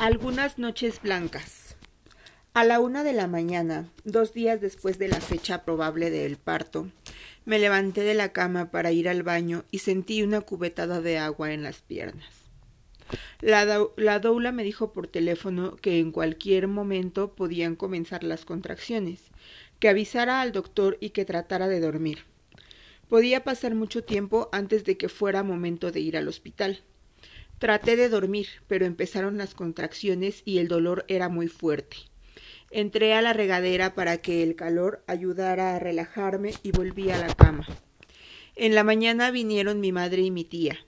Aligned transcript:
Algunas 0.00 0.56
noches 0.56 1.02
blancas. 1.02 1.76
A 2.54 2.64
la 2.64 2.80
una 2.80 3.04
de 3.04 3.12
la 3.12 3.26
mañana, 3.26 3.86
dos 4.04 4.32
días 4.32 4.62
después 4.62 4.98
de 4.98 5.08
la 5.08 5.20
fecha 5.20 5.62
probable 5.62 6.08
del 6.08 6.38
parto, 6.38 6.90
me 7.44 7.58
levanté 7.58 8.00
de 8.00 8.14
la 8.14 8.32
cama 8.32 8.70
para 8.70 8.92
ir 8.92 9.10
al 9.10 9.22
baño 9.22 9.66
y 9.70 9.80
sentí 9.80 10.22
una 10.22 10.40
cubetada 10.40 11.02
de 11.02 11.18
agua 11.18 11.52
en 11.52 11.62
las 11.62 11.82
piernas. 11.82 12.30
La, 13.42 13.66
la 13.98 14.20
doula 14.20 14.52
me 14.52 14.64
dijo 14.64 14.94
por 14.94 15.06
teléfono 15.06 15.76
que 15.76 15.98
en 15.98 16.12
cualquier 16.12 16.66
momento 16.66 17.34
podían 17.34 17.76
comenzar 17.76 18.24
las 18.24 18.46
contracciones, 18.46 19.20
que 19.80 19.90
avisara 19.90 20.40
al 20.40 20.52
doctor 20.52 20.96
y 21.02 21.10
que 21.10 21.26
tratara 21.26 21.68
de 21.68 21.80
dormir. 21.80 22.20
Podía 23.10 23.44
pasar 23.44 23.74
mucho 23.74 24.02
tiempo 24.02 24.48
antes 24.50 24.86
de 24.86 24.96
que 24.96 25.10
fuera 25.10 25.42
momento 25.42 25.92
de 25.92 26.00
ir 26.00 26.16
al 26.16 26.26
hospital. 26.26 26.80
Traté 27.60 27.96
de 27.96 28.08
dormir, 28.08 28.48
pero 28.68 28.86
empezaron 28.86 29.36
las 29.36 29.52
contracciones 29.52 30.40
y 30.46 30.60
el 30.60 30.68
dolor 30.68 31.04
era 31.08 31.28
muy 31.28 31.46
fuerte. 31.46 31.98
Entré 32.70 33.12
a 33.12 33.20
la 33.20 33.34
regadera 33.34 33.94
para 33.94 34.16
que 34.16 34.42
el 34.42 34.56
calor 34.56 35.04
ayudara 35.06 35.76
a 35.76 35.78
relajarme 35.78 36.54
y 36.62 36.70
volví 36.70 37.10
a 37.10 37.18
la 37.18 37.34
cama. 37.34 37.66
En 38.56 38.74
la 38.74 38.82
mañana 38.82 39.30
vinieron 39.30 39.78
mi 39.78 39.92
madre 39.92 40.22
y 40.22 40.30
mi 40.30 40.42
tía. 40.42 40.78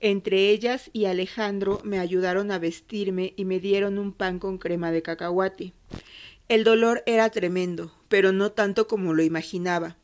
Entre 0.00 0.48
ellas 0.48 0.88
y 0.94 1.04
Alejandro 1.04 1.82
me 1.84 1.98
ayudaron 1.98 2.50
a 2.50 2.58
vestirme 2.58 3.34
y 3.36 3.44
me 3.44 3.60
dieron 3.60 3.98
un 3.98 4.14
pan 4.14 4.38
con 4.38 4.56
crema 4.56 4.90
de 4.92 5.02
cacahuate. 5.02 5.74
El 6.48 6.64
dolor 6.64 7.02
era 7.04 7.28
tremendo, 7.28 7.92
pero 8.08 8.32
no 8.32 8.52
tanto 8.52 8.86
como 8.86 9.12
lo 9.12 9.22
imaginaba, 9.22 9.98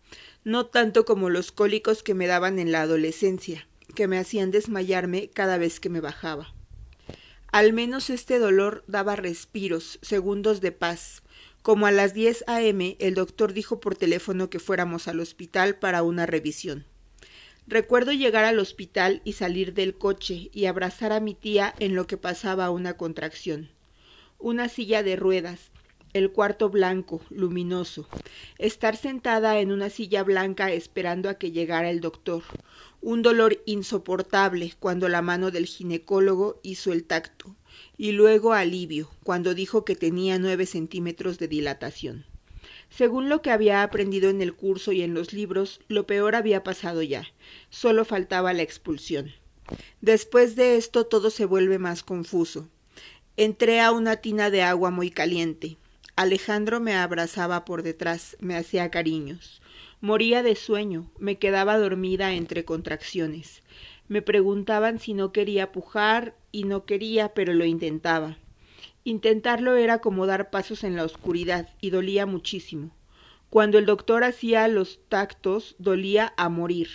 no 0.45 0.67
tanto 0.67 1.07
como 1.07 1.31
los 1.31 1.53
cólicos 1.53 2.03
que 2.03 2.13
me 2.13 2.27
daban 2.27 2.59
en 2.59 2.71
la 2.71 2.83
adolescencia 2.83 3.67
que 3.93 4.09
me 4.09 4.19
hacían 4.19 4.51
desmayarme 4.51 5.29
cada 5.29 5.59
vez 5.59 5.81
que 5.81 5.89
me 5.89 6.01
bajaba. 6.01 6.55
Al 7.53 7.73
menos 7.73 8.09
este 8.09 8.39
dolor 8.39 8.83
daba 8.87 9.15
respiros, 9.15 9.99
segundos 10.01 10.61
de 10.61 10.73
paz. 10.73 11.23
Como 11.61 11.87
a 11.87 11.93
las 11.93 12.15
10 12.15 12.45
a.m., 12.47 12.97
el 12.99 13.15
doctor 13.15 13.53
dijo 13.53 13.79
por 13.79 13.95
teléfono 13.95 14.49
que 14.49 14.59
fuéramos 14.59 15.07
al 15.07 15.21
hospital 15.21 15.77
para 15.77 16.03
una 16.03 16.25
revisión. 16.25 16.87
Recuerdo 17.67 18.13
llegar 18.13 18.45
al 18.45 18.59
hospital 18.59 19.21
y 19.25 19.35
salir 19.35 19.75
del 19.75 19.97
coche 19.97 20.51
y 20.53 20.65
abrazar 20.65 21.13
a 21.13 21.21
mi 21.21 21.35
tía 21.35 21.75
en 21.79 21.95
lo 21.95 22.07
que 22.07 22.17
pasaba 22.17 22.71
una 22.71 22.97
contracción. 22.97 23.71
Una 24.39 24.69
silla 24.69 25.03
de 25.03 25.17
ruedas, 25.17 25.72
el 26.13 26.31
cuarto 26.31 26.69
blanco, 26.69 27.23
luminoso, 27.31 28.09
estar 28.59 28.97
sentada 28.97 29.59
en 29.61 29.73
una 29.73 29.89
silla 29.89 30.23
blanca 30.23 30.73
esperando 30.73 31.29
a 31.29 31.35
que 31.35 31.53
llegara 31.53 31.91
el 31.91 32.01
doctor, 32.01 32.43
un 33.01 33.23
dolor 33.23 33.63
insoportable 33.67 34.75
cuando 34.79 35.09
la 35.09 35.23
mano 35.23 35.51
del 35.51 35.67
ginecólogo 35.67 36.61
hizo 36.63 36.93
el 36.93 37.05
tacto, 37.05 37.57
y 37.97 38.13
luego 38.13 38.53
alivio 38.53 39.11
cuando 39.25 39.55
dijo 39.55 39.85
que 39.85 39.97
tenía 39.97 40.39
nueve 40.39 40.67
centímetros 40.67 41.39
de 41.39 41.49
dilatación. 41.49 42.27
Según 42.91 43.31
lo 43.31 43.41
que 43.41 43.51
había 43.51 43.83
aprendido 43.83 44.29
en 44.29 44.43
el 44.43 44.55
curso 44.55 44.93
y 44.93 45.03
en 45.03 45.15
los 45.15 45.33
libros, 45.33 45.81
lo 45.89 46.07
peor 46.07 46.35
había 46.35 46.63
pasado 46.63 47.03
ya, 47.03 47.25
solo 47.71 48.05
faltaba 48.05 48.53
la 48.53 48.63
expulsión. 48.63 49.33
Después 50.03 50.57
de 50.57 50.77
esto 50.77 51.07
todo 51.07 51.31
se 51.31 51.47
vuelve 51.47 51.79
más 51.79 52.03
confuso. 52.03 52.69
Entré 53.39 53.81
a 53.81 53.93
una 53.93 54.17
tina 54.17 54.51
de 54.51 54.63
agua 54.63 54.91
muy 54.91 55.11
caliente, 55.11 55.79
Alejandro 56.15 56.79
me 56.79 56.95
abrazaba 56.95 57.65
por 57.65 57.83
detrás, 57.83 58.37
me 58.39 58.55
hacía 58.55 58.91
cariños. 58.91 59.63
Moría 60.03 60.43
de 60.43 60.57
sueño, 60.57 61.11
me 61.19 61.39
quedaba 61.39 61.79
dormida 61.79 62.35
entre 62.35 62.67
contracciones. 62.67 63.63
Me 64.09 64.21
preguntaban 64.21 64.99
si 64.99 65.15
no 65.15 65.33
quería 65.33 65.73
pujar 65.73 66.35
y 66.51 66.65
no 66.65 66.85
quería, 66.85 67.33
pero 67.33 67.55
lo 67.55 67.65
intentaba. 67.65 68.37
Intentarlo 69.05 69.77
era 69.77 70.01
como 70.01 70.27
dar 70.27 70.51
pasos 70.51 70.85
en 70.85 70.97
la 70.97 71.05
oscuridad 71.05 71.71
y 71.81 71.89
dolía 71.89 72.27
muchísimo. 72.27 72.95
Cuando 73.49 73.79
el 73.79 73.87
doctor 73.87 74.23
hacía 74.23 74.69
los 74.69 75.01
tactos, 75.09 75.77
dolía 75.79 76.35
a 76.37 76.51
morir. 76.51 76.89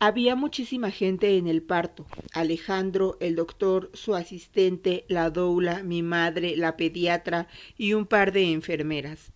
Había 0.00 0.36
muchísima 0.36 0.92
gente 0.92 1.38
en 1.38 1.48
el 1.48 1.60
parto. 1.60 2.06
Alejandro, 2.32 3.16
el 3.18 3.34
doctor, 3.34 3.90
su 3.94 4.14
asistente, 4.14 5.04
la 5.08 5.30
doula, 5.30 5.82
mi 5.82 6.04
madre, 6.04 6.56
la 6.56 6.76
pediatra 6.76 7.48
y 7.76 7.94
un 7.94 8.06
par 8.06 8.30
de 8.30 8.52
enfermeras. 8.52 9.32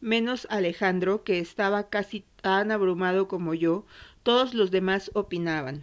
Menos 0.00 0.46
Alejandro, 0.48 1.24
que 1.24 1.40
estaba 1.40 1.88
casi 1.90 2.24
tan 2.40 2.70
abrumado 2.70 3.26
como 3.26 3.52
yo, 3.52 3.84
todos 4.22 4.54
los 4.54 4.70
demás 4.70 5.10
opinaban. 5.14 5.82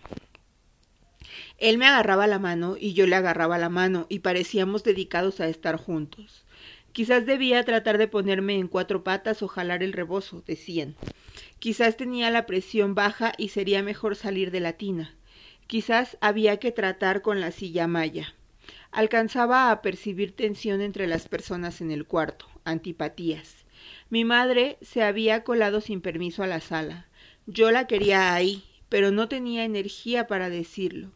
Él 1.58 1.78
me 1.78 1.86
agarraba 1.86 2.28
la 2.28 2.40
mano 2.40 2.78
y 2.80 2.94
yo 2.94 3.08
le 3.08 3.16
agarraba 3.18 3.58
la 3.58 3.68
mano 3.68 4.06
y 4.08 4.20
parecíamos 4.20 4.86
dedicados 4.86 5.42
a 5.42 5.50
estar 5.50 5.76
juntos. 5.76 6.46
Quizás 6.94 7.26
debía 7.26 7.62
tratar 7.66 7.98
de 7.98 8.08
ponerme 8.08 8.58
en 8.58 8.70
cuatro 8.70 9.04
patas 9.04 9.44
o 9.44 9.50
jalar 9.50 9.84
el 9.84 9.92
rebozo, 9.92 10.44
decían. 10.48 10.96
Quizás 11.60 11.98
tenía 11.98 12.30
la 12.30 12.46
presión 12.46 12.96
baja 12.96 13.34
y 13.38 13.50
sería 13.50 13.82
mejor 13.82 14.16
salir 14.16 14.52
de 14.52 14.60
la 14.60 14.74
tina. 14.74 15.16
Quizás 15.68 16.18
había 16.22 16.58
que 16.58 16.72
tratar 16.72 17.22
con 17.22 17.42
la 17.42 17.52
silla 17.52 17.88
maya. 17.88 18.34
Alcanzaba 18.92 19.72
a 19.72 19.82
percibir 19.82 20.36
tensión 20.36 20.82
entre 20.82 21.08
las 21.08 21.28
personas 21.28 21.82
en 21.82 21.92
el 21.92 22.06
cuarto, 22.06 22.48
antipatías. 22.64 23.66
Mi 24.10 24.24
madre 24.24 24.78
se 24.82 25.04
había 25.04 25.44
colado 25.44 25.82
sin 25.82 26.02
permiso 26.02 26.44
a 26.44 26.48
la 26.48 26.62
sala. 26.62 27.08
Yo 27.46 27.72
la 27.72 27.88
quería 27.88 28.34
ahí, 28.34 28.64
pero 28.90 29.12
no 29.12 29.28
tenía 29.28 29.66
energía 29.66 30.28
para 30.28 30.50
decirlo. 30.50 31.12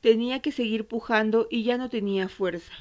Tenía 0.00 0.40
que 0.40 0.52
seguir 0.52 0.86
pujando 0.86 1.46
y 1.50 1.62
ya 1.62 1.78
no 1.78 1.88
tenía 1.88 2.28
fuerza. 2.28 2.72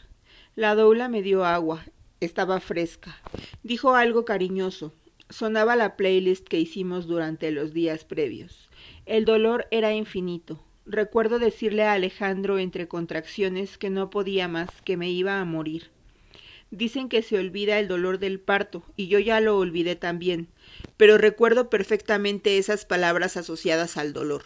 La 0.55 0.75
doula 0.75 1.09
me 1.09 1.21
dio 1.21 1.45
agua. 1.45 1.85
Estaba 2.19 2.59
fresca. 2.59 3.19
Dijo 3.63 3.95
algo 3.95 4.25
cariñoso. 4.25 4.93
Sonaba 5.31 5.77
la 5.77 5.95
playlist 5.95 6.45
que 6.45 6.59
hicimos 6.59 7.07
durante 7.07 7.51
los 7.51 7.73
días 7.73 8.03
previos. 8.03 8.69
El 9.05 9.23
dolor 9.23 9.65
era 9.71 9.93
infinito. 9.93 10.61
Recuerdo 10.85 11.39
decirle 11.39 11.83
a 11.83 11.93
Alejandro 11.93 12.59
entre 12.59 12.89
contracciones 12.89 13.77
que 13.77 13.89
no 13.89 14.09
podía 14.09 14.49
más, 14.49 14.69
que 14.83 14.97
me 14.97 15.09
iba 15.09 15.39
a 15.39 15.45
morir. 15.45 15.89
Dicen 16.69 17.07
que 17.07 17.21
se 17.21 17.37
olvida 17.37 17.79
el 17.79 17.87
dolor 17.87 18.19
del 18.19 18.41
parto, 18.41 18.83
y 18.97 19.07
yo 19.07 19.19
ya 19.19 19.39
lo 19.39 19.57
olvidé 19.57 19.95
también, 19.95 20.49
pero 20.97 21.17
recuerdo 21.17 21.69
perfectamente 21.69 22.57
esas 22.57 22.85
palabras 22.85 23.37
asociadas 23.37 23.97
al 23.97 24.13
dolor, 24.13 24.43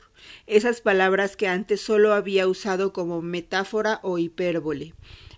esas 0.47 0.81
palabras 0.81 1.35
que 1.35 1.47
antes 1.47 1.81
solo 1.81 2.13
había 2.13 2.47
usado 2.47 2.93
como 2.93 3.21
metáfora 3.21 3.99
o 4.01 4.17
hipérbole, 4.17 4.93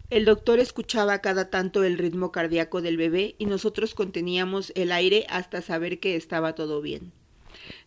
el 0.10 0.24
doctor 0.24 0.60
escuchaba 0.60 1.20
cada 1.20 1.50
tanto 1.50 1.84
el 1.84 1.98
ritmo 1.98 2.32
cardíaco 2.32 2.82
del 2.82 2.96
bebé 2.96 3.36
y 3.38 3.46
nosotros 3.46 3.94
conteníamos 3.94 4.72
el 4.76 4.94
aire 4.94 5.26
hasta 5.30 5.62
saber 5.62 6.00
que 6.00 6.16
estaba 6.16 6.56
todo 6.56 6.82
bien. 6.82 7.12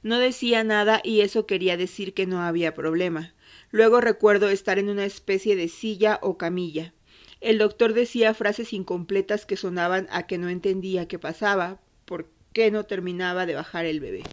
No 0.03 0.19
decía 0.19 0.62
nada 0.62 1.00
y 1.03 1.22
eso 1.22 1.47
quería 1.47 1.78
decir 1.78 2.12
que 2.12 2.26
no 2.26 2.42
había 2.42 2.75
problema. 2.75 3.32
Luego 3.70 4.03
recuerdo 4.03 4.50
estar 4.50 4.78
en 4.78 4.91
una 4.91 5.06
especie 5.06 5.56
de 5.56 5.69
silla 5.69 6.19
o 6.20 6.36
camilla. 6.36 6.92
El 7.41 7.56
doctor 7.56 7.94
decía 7.94 8.34
frases 8.34 8.75
incompletas 8.75 9.47
que 9.47 9.56
sonaban 9.56 10.06
a 10.10 10.26
que 10.26 10.36
no 10.36 10.50
entendía 10.50 11.09
qué 11.09 11.19
pasaba, 11.19 11.80
por 12.04 12.28
qué 12.53 12.70
no 12.70 12.84
terminaba 12.84 13.47
de 13.47 13.54
bajar 13.54 13.86
el 13.86 14.00
bebé. 14.00 14.25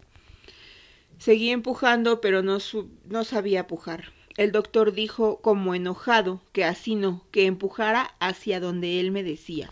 Seguí 1.18 1.50
empujando, 1.50 2.20
pero 2.20 2.42
no, 2.42 2.58
no 3.06 3.24
sabía 3.24 3.66
pujar. 3.66 4.12
El 4.38 4.52
doctor 4.52 4.92
dijo, 4.92 5.40
como 5.40 5.74
enojado, 5.74 6.40
que 6.52 6.62
así 6.62 6.94
no, 6.94 7.26
que 7.32 7.46
empujara 7.46 8.14
hacia 8.20 8.60
donde 8.60 9.00
él 9.00 9.10
me 9.10 9.24
decía. 9.24 9.68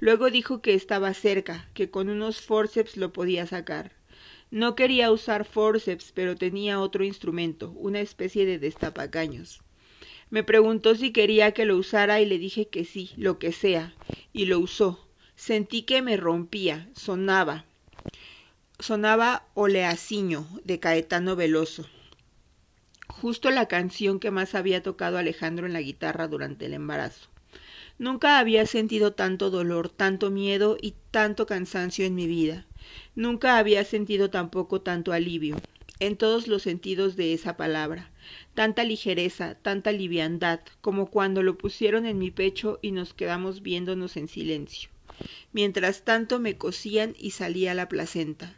Luego 0.00 0.30
dijo 0.30 0.60
que 0.60 0.74
estaba 0.74 1.14
cerca, 1.14 1.66
que 1.72 1.88
con 1.88 2.10
unos 2.10 2.42
forceps 2.42 2.98
lo 2.98 3.14
podía 3.14 3.46
sacar. 3.46 3.92
No 4.50 4.74
quería 4.74 5.10
usar 5.10 5.46
forceps, 5.46 6.12
pero 6.12 6.36
tenía 6.36 6.78
otro 6.78 7.04
instrumento, 7.04 7.70
una 7.70 8.00
especie 8.00 8.44
de 8.44 8.58
destapacaños. 8.58 9.62
Me 10.28 10.44
preguntó 10.44 10.94
si 10.94 11.10
quería 11.10 11.52
que 11.52 11.64
lo 11.64 11.78
usara 11.78 12.20
y 12.20 12.26
le 12.26 12.36
dije 12.36 12.68
que 12.68 12.84
sí, 12.84 13.12
lo 13.16 13.38
que 13.38 13.50
sea, 13.50 13.94
y 14.34 14.44
lo 14.44 14.58
usó. 14.58 15.08
Sentí 15.36 15.84
que 15.84 16.02
me 16.02 16.18
rompía, 16.18 16.86
sonaba. 16.92 17.64
Sonaba 18.78 19.46
Oleaciño 19.54 20.46
de 20.64 20.80
Caetano 20.80 21.34
Veloso 21.34 21.88
justo 23.12 23.50
la 23.50 23.68
canción 23.68 24.18
que 24.18 24.30
más 24.30 24.54
había 24.54 24.82
tocado 24.82 25.18
Alejandro 25.18 25.66
en 25.66 25.72
la 25.72 25.80
guitarra 25.80 26.28
durante 26.28 26.66
el 26.66 26.74
embarazo. 26.74 27.28
Nunca 27.98 28.38
había 28.38 28.66
sentido 28.66 29.12
tanto 29.12 29.50
dolor, 29.50 29.88
tanto 29.88 30.30
miedo 30.30 30.76
y 30.80 30.94
tanto 31.10 31.46
cansancio 31.46 32.04
en 32.04 32.14
mi 32.14 32.26
vida. 32.26 32.66
Nunca 33.14 33.58
había 33.58 33.84
sentido 33.84 34.30
tampoco 34.30 34.80
tanto 34.80 35.12
alivio, 35.12 35.56
en 36.00 36.16
todos 36.16 36.48
los 36.48 36.62
sentidos 36.62 37.14
de 37.14 37.32
esa 37.32 37.56
palabra, 37.56 38.10
tanta 38.54 38.82
ligereza, 38.82 39.54
tanta 39.54 39.92
liviandad, 39.92 40.60
como 40.80 41.10
cuando 41.10 41.44
lo 41.44 41.56
pusieron 41.58 42.06
en 42.06 42.18
mi 42.18 42.32
pecho 42.32 42.80
y 42.82 42.90
nos 42.90 43.14
quedamos 43.14 43.62
viéndonos 43.62 44.16
en 44.16 44.26
silencio. 44.26 44.90
Mientras 45.52 46.02
tanto 46.02 46.40
me 46.40 46.56
cosían 46.56 47.14
y 47.18 47.32
salía 47.32 47.74
la 47.74 47.88
placenta. 47.88 48.56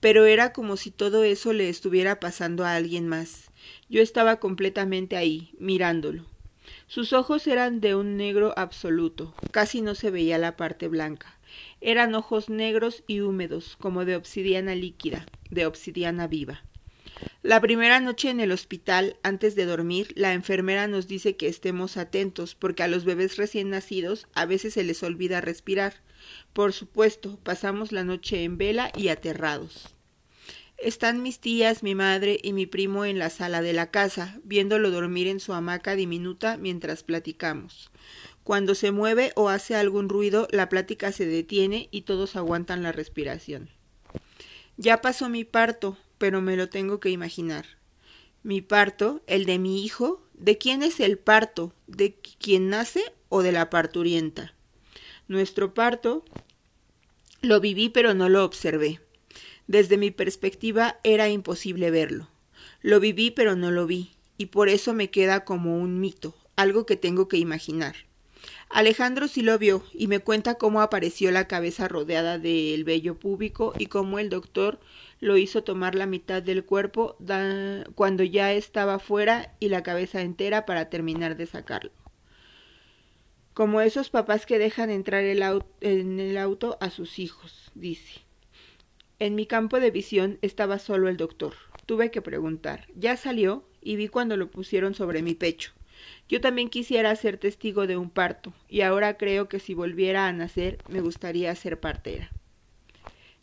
Pero 0.00 0.24
era 0.24 0.52
como 0.52 0.76
si 0.76 0.90
todo 0.90 1.24
eso 1.24 1.52
le 1.52 1.68
estuviera 1.68 2.20
pasando 2.20 2.64
a 2.64 2.74
alguien 2.74 3.06
más. 3.06 3.50
Yo 3.88 4.02
estaba 4.02 4.36
completamente 4.40 5.16
ahí, 5.16 5.52
mirándolo. 5.58 6.24
Sus 6.86 7.12
ojos 7.12 7.46
eran 7.46 7.80
de 7.80 7.94
un 7.94 8.16
negro 8.16 8.52
absoluto, 8.56 9.34
casi 9.52 9.80
no 9.80 9.94
se 9.94 10.10
veía 10.10 10.38
la 10.38 10.56
parte 10.56 10.88
blanca. 10.88 11.38
Eran 11.80 12.14
ojos 12.14 12.48
negros 12.48 13.04
y 13.06 13.20
húmedos, 13.20 13.76
como 13.76 14.04
de 14.04 14.16
obsidiana 14.16 14.74
líquida, 14.74 15.26
de 15.50 15.66
obsidiana 15.66 16.26
viva. 16.26 16.62
La 17.42 17.58
primera 17.58 18.00
noche 18.00 18.28
en 18.28 18.38
el 18.38 18.52
hospital, 18.52 19.16
antes 19.22 19.54
de 19.54 19.64
dormir, 19.64 20.12
la 20.14 20.34
enfermera 20.34 20.86
nos 20.88 21.08
dice 21.08 21.36
que 21.36 21.48
estemos 21.48 21.96
atentos, 21.96 22.54
porque 22.54 22.82
a 22.82 22.88
los 22.88 23.06
bebés 23.06 23.38
recién 23.38 23.70
nacidos 23.70 24.26
a 24.34 24.44
veces 24.44 24.74
se 24.74 24.84
les 24.84 25.02
olvida 25.02 25.40
respirar. 25.40 25.94
Por 26.52 26.74
supuesto, 26.74 27.38
pasamos 27.42 27.92
la 27.92 28.04
noche 28.04 28.44
en 28.44 28.58
vela 28.58 28.92
y 28.94 29.08
aterrados. 29.08 29.94
Están 30.76 31.22
mis 31.22 31.40
tías, 31.40 31.82
mi 31.82 31.94
madre 31.94 32.38
y 32.42 32.52
mi 32.52 32.66
primo 32.66 33.06
en 33.06 33.18
la 33.18 33.30
sala 33.30 33.62
de 33.62 33.72
la 33.72 33.90
casa, 33.90 34.38
viéndolo 34.44 34.90
dormir 34.90 35.26
en 35.26 35.40
su 35.40 35.54
hamaca 35.54 35.96
diminuta 35.96 36.58
mientras 36.58 37.04
platicamos. 37.04 37.90
Cuando 38.44 38.74
se 38.74 38.90
mueve 38.90 39.32
o 39.34 39.48
hace 39.48 39.74
algún 39.76 40.10
ruido, 40.10 40.46
la 40.50 40.68
plática 40.68 41.10
se 41.10 41.24
detiene 41.24 41.88
y 41.90 42.02
todos 42.02 42.36
aguantan 42.36 42.82
la 42.82 42.92
respiración. 42.92 43.70
Ya 44.76 45.00
pasó 45.00 45.28
mi 45.28 45.44
parto, 45.44 45.98
pero 46.20 46.42
me 46.42 46.54
lo 46.54 46.68
tengo 46.68 47.00
que 47.00 47.08
imaginar. 47.08 47.64
Mi 48.42 48.60
parto, 48.60 49.22
el 49.26 49.46
de 49.46 49.58
mi 49.58 49.82
hijo, 49.82 50.22
¿de 50.34 50.58
quién 50.58 50.82
es 50.82 51.00
el 51.00 51.16
parto? 51.16 51.72
¿De 51.86 52.14
quién 52.38 52.68
nace 52.68 53.02
o 53.30 53.42
de 53.42 53.52
la 53.52 53.70
parturienta? 53.70 54.52
Nuestro 55.28 55.72
parto 55.72 56.22
lo 57.40 57.58
viví 57.58 57.88
pero 57.88 58.12
no 58.12 58.28
lo 58.28 58.44
observé. 58.44 59.00
Desde 59.66 59.96
mi 59.96 60.10
perspectiva 60.10 60.98
era 61.04 61.30
imposible 61.30 61.90
verlo. 61.90 62.28
Lo 62.82 63.00
viví 63.00 63.30
pero 63.30 63.56
no 63.56 63.70
lo 63.70 63.86
vi, 63.86 64.10
y 64.36 64.46
por 64.46 64.68
eso 64.68 64.92
me 64.92 65.08
queda 65.08 65.46
como 65.46 65.78
un 65.78 66.00
mito, 66.00 66.34
algo 66.54 66.84
que 66.84 66.96
tengo 66.96 67.28
que 67.28 67.38
imaginar. 67.38 67.96
Alejandro 68.68 69.26
sí 69.26 69.42
lo 69.42 69.58
vio 69.58 69.82
y 69.92 70.06
me 70.06 70.20
cuenta 70.20 70.54
cómo 70.54 70.80
apareció 70.80 71.30
la 71.30 71.48
cabeza 71.48 71.88
rodeada 71.88 72.38
del 72.38 72.84
vello 72.84 73.18
púbico 73.18 73.72
y 73.78 73.86
cómo 73.86 74.18
el 74.18 74.28
doctor 74.28 74.78
lo 75.20 75.36
hizo 75.36 75.62
tomar 75.62 75.94
la 75.94 76.06
mitad 76.06 76.42
del 76.42 76.64
cuerpo 76.64 77.16
cuando 77.94 78.24
ya 78.24 78.52
estaba 78.52 78.98
fuera 78.98 79.54
y 79.60 79.68
la 79.68 79.82
cabeza 79.82 80.22
entera 80.22 80.66
para 80.66 80.88
terminar 80.88 81.36
de 81.36 81.46
sacarlo. 81.46 81.92
Como 83.52 83.82
esos 83.82 84.08
papás 84.08 84.46
que 84.46 84.58
dejan 84.58 84.90
entrar 84.90 85.22
en 85.24 86.20
el 86.20 86.38
auto 86.38 86.78
a 86.80 86.88
sus 86.90 87.18
hijos, 87.18 87.70
dice. 87.74 88.22
En 89.18 89.34
mi 89.34 89.44
campo 89.44 89.80
de 89.80 89.90
visión 89.90 90.38
estaba 90.40 90.78
solo 90.78 91.08
el 91.08 91.18
doctor. 91.18 91.52
Tuve 91.84 92.10
que 92.10 92.22
preguntar. 92.22 92.86
Ya 92.94 93.18
salió 93.18 93.68
y 93.82 93.96
vi 93.96 94.08
cuando 94.08 94.38
lo 94.38 94.50
pusieron 94.50 94.94
sobre 94.94 95.20
mi 95.20 95.34
pecho. 95.34 95.72
Yo 96.26 96.40
también 96.40 96.70
quisiera 96.70 97.14
ser 97.16 97.36
testigo 97.36 97.86
de 97.86 97.98
un 97.98 98.08
parto, 98.08 98.54
y 98.68 98.80
ahora 98.80 99.18
creo 99.18 99.50
que 99.50 99.58
si 99.58 99.74
volviera 99.74 100.26
a 100.26 100.32
nacer 100.32 100.78
me 100.88 101.02
gustaría 101.02 101.54
ser 101.54 101.78
partera. 101.78 102.30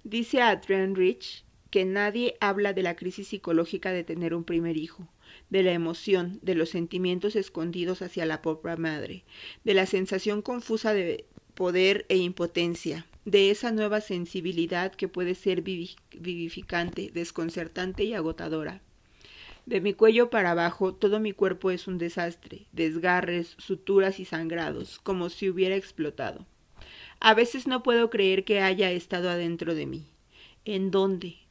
Dice 0.04 0.42
Adrian 0.42 0.96
Rich 0.96 1.44
que 1.70 1.86
nadie 1.86 2.38
habla 2.40 2.74
de 2.74 2.84
la 2.84 2.96
crisis 2.96 3.28
psicológica 3.28 3.92
de 3.92 4.04
tener 4.04 4.34
un 4.34 4.44
primer 4.44 4.78
hijo, 4.78 5.08
de 5.50 5.64
la 5.64 5.74
emoción, 5.74 6.40
de 6.42 6.56
los 6.56 6.70
sentimientos 6.70 7.36
escondidos 7.36 8.02
hacia 8.02 8.26
la 8.26 8.42
pobre 8.42 8.78
madre, 8.78 9.24
de 9.64 9.74
la 9.74 9.86
sensación 9.86 10.42
confusa 10.42 10.94
de 10.94 11.26
poder 11.54 12.06
e 12.10 12.18
impotencia, 12.18 13.06
de 13.26 13.50
esa 13.50 13.72
nueva 13.72 14.00
sensibilidad 14.00 14.94
que 14.94 15.08
puede 15.08 15.36
ser 15.36 15.62
vivificante, 15.62 17.12
desconcertante 17.14 18.04
y 18.04 18.14
agotadora. 18.14 18.82
De 19.66 19.82
mi 19.82 19.94
cuello 19.94 20.30
para 20.30 20.52
abajo 20.52 20.94
todo 20.94 21.20
mi 21.20 21.34
cuerpo 21.34 21.72
es 21.72 21.88
un 21.88 21.98
desastre, 21.98 22.68
desgarres, 22.72 23.56
suturas 23.58 24.20
y 24.22 24.26
sangrados, 24.26 25.00
como 25.00 25.30
si 25.30 25.50
hubiera 25.50 25.76
explotado. 25.76 26.46
A 27.20 27.34
veces 27.34 27.68
no 27.68 27.84
puedo 27.84 28.10
creer 28.10 28.46
que 28.46 28.62
haya 28.62 28.92
estado 28.92 29.30
adentro 29.30 29.76
de 29.76 29.88
mí. 29.88 30.06
¿En 30.64 30.92
dónde? 30.92 31.47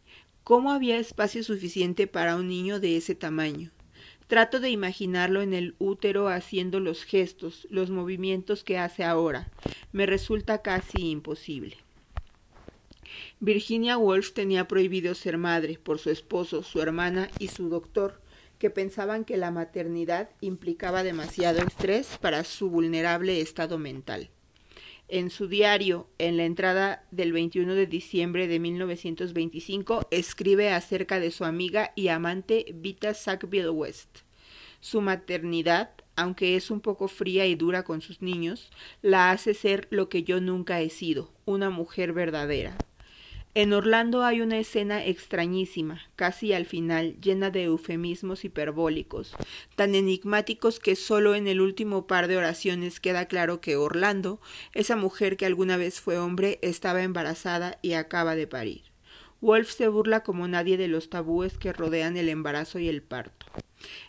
¿Cómo 0.46 0.70
había 0.70 0.98
espacio 0.98 1.42
suficiente 1.42 2.06
para 2.06 2.36
un 2.36 2.46
niño 2.46 2.78
de 2.78 2.96
ese 2.96 3.16
tamaño? 3.16 3.72
Trato 4.28 4.60
de 4.60 4.70
imaginarlo 4.70 5.42
en 5.42 5.52
el 5.52 5.74
útero 5.80 6.28
haciendo 6.28 6.78
los 6.78 7.02
gestos, 7.02 7.66
los 7.68 7.90
movimientos 7.90 8.62
que 8.62 8.78
hace 8.78 9.02
ahora. 9.02 9.50
Me 9.90 10.06
resulta 10.06 10.62
casi 10.62 11.10
imposible. 11.10 11.78
Virginia 13.40 13.98
Woolf 13.98 14.34
tenía 14.34 14.68
prohibido 14.68 15.16
ser 15.16 15.36
madre 15.36 15.80
por 15.82 15.98
su 15.98 16.10
esposo, 16.10 16.62
su 16.62 16.80
hermana 16.80 17.28
y 17.40 17.48
su 17.48 17.68
doctor, 17.68 18.22
que 18.60 18.70
pensaban 18.70 19.24
que 19.24 19.36
la 19.36 19.50
maternidad 19.50 20.30
implicaba 20.40 21.02
demasiado 21.02 21.58
estrés 21.66 22.18
para 22.20 22.44
su 22.44 22.70
vulnerable 22.70 23.40
estado 23.40 23.78
mental. 23.78 24.30
En 25.08 25.30
su 25.30 25.46
diario, 25.46 26.08
en 26.18 26.36
la 26.36 26.44
entrada 26.44 27.06
del 27.12 27.32
21 27.32 27.74
de 27.74 27.86
diciembre 27.86 28.48
de 28.48 28.58
1925, 28.58 30.08
escribe 30.10 30.70
acerca 30.70 31.20
de 31.20 31.30
su 31.30 31.44
amiga 31.44 31.92
y 31.94 32.08
amante 32.08 32.66
Vita 32.74 33.14
Sackville 33.14 33.70
West. 33.70 34.22
Su 34.80 35.00
maternidad, 35.00 35.90
aunque 36.16 36.56
es 36.56 36.72
un 36.72 36.80
poco 36.80 37.06
fría 37.06 37.46
y 37.46 37.54
dura 37.54 37.84
con 37.84 38.00
sus 38.00 38.20
niños, 38.20 38.68
la 39.00 39.30
hace 39.30 39.54
ser 39.54 39.86
lo 39.90 40.08
que 40.08 40.24
yo 40.24 40.40
nunca 40.40 40.80
he 40.80 40.90
sido, 40.90 41.32
una 41.44 41.70
mujer 41.70 42.12
verdadera. 42.12 42.76
En 43.56 43.72
Orlando 43.72 44.22
hay 44.22 44.42
una 44.42 44.58
escena 44.58 45.02
extrañísima, 45.02 46.02
casi 46.14 46.52
al 46.52 46.66
final, 46.66 47.16
llena 47.22 47.48
de 47.48 47.64
eufemismos 47.64 48.44
hiperbólicos, 48.44 49.34
tan 49.76 49.94
enigmáticos 49.94 50.78
que 50.78 50.94
solo 50.94 51.34
en 51.34 51.48
el 51.48 51.62
último 51.62 52.06
par 52.06 52.28
de 52.28 52.36
oraciones 52.36 53.00
queda 53.00 53.24
claro 53.24 53.62
que 53.62 53.76
Orlando, 53.76 54.42
esa 54.74 54.94
mujer 54.94 55.38
que 55.38 55.46
alguna 55.46 55.78
vez 55.78 56.02
fue 56.02 56.18
hombre, 56.18 56.58
estaba 56.60 57.02
embarazada 57.02 57.78
y 57.80 57.94
acaba 57.94 58.36
de 58.36 58.46
parir. 58.46 58.82
Wolf 59.40 59.70
se 59.70 59.88
burla 59.88 60.22
como 60.22 60.46
nadie 60.46 60.76
de 60.76 60.88
los 60.88 61.08
tabúes 61.08 61.56
que 61.56 61.72
rodean 61.72 62.18
el 62.18 62.28
embarazo 62.28 62.78
y 62.78 62.90
el 62.90 63.02
parto. 63.02 63.46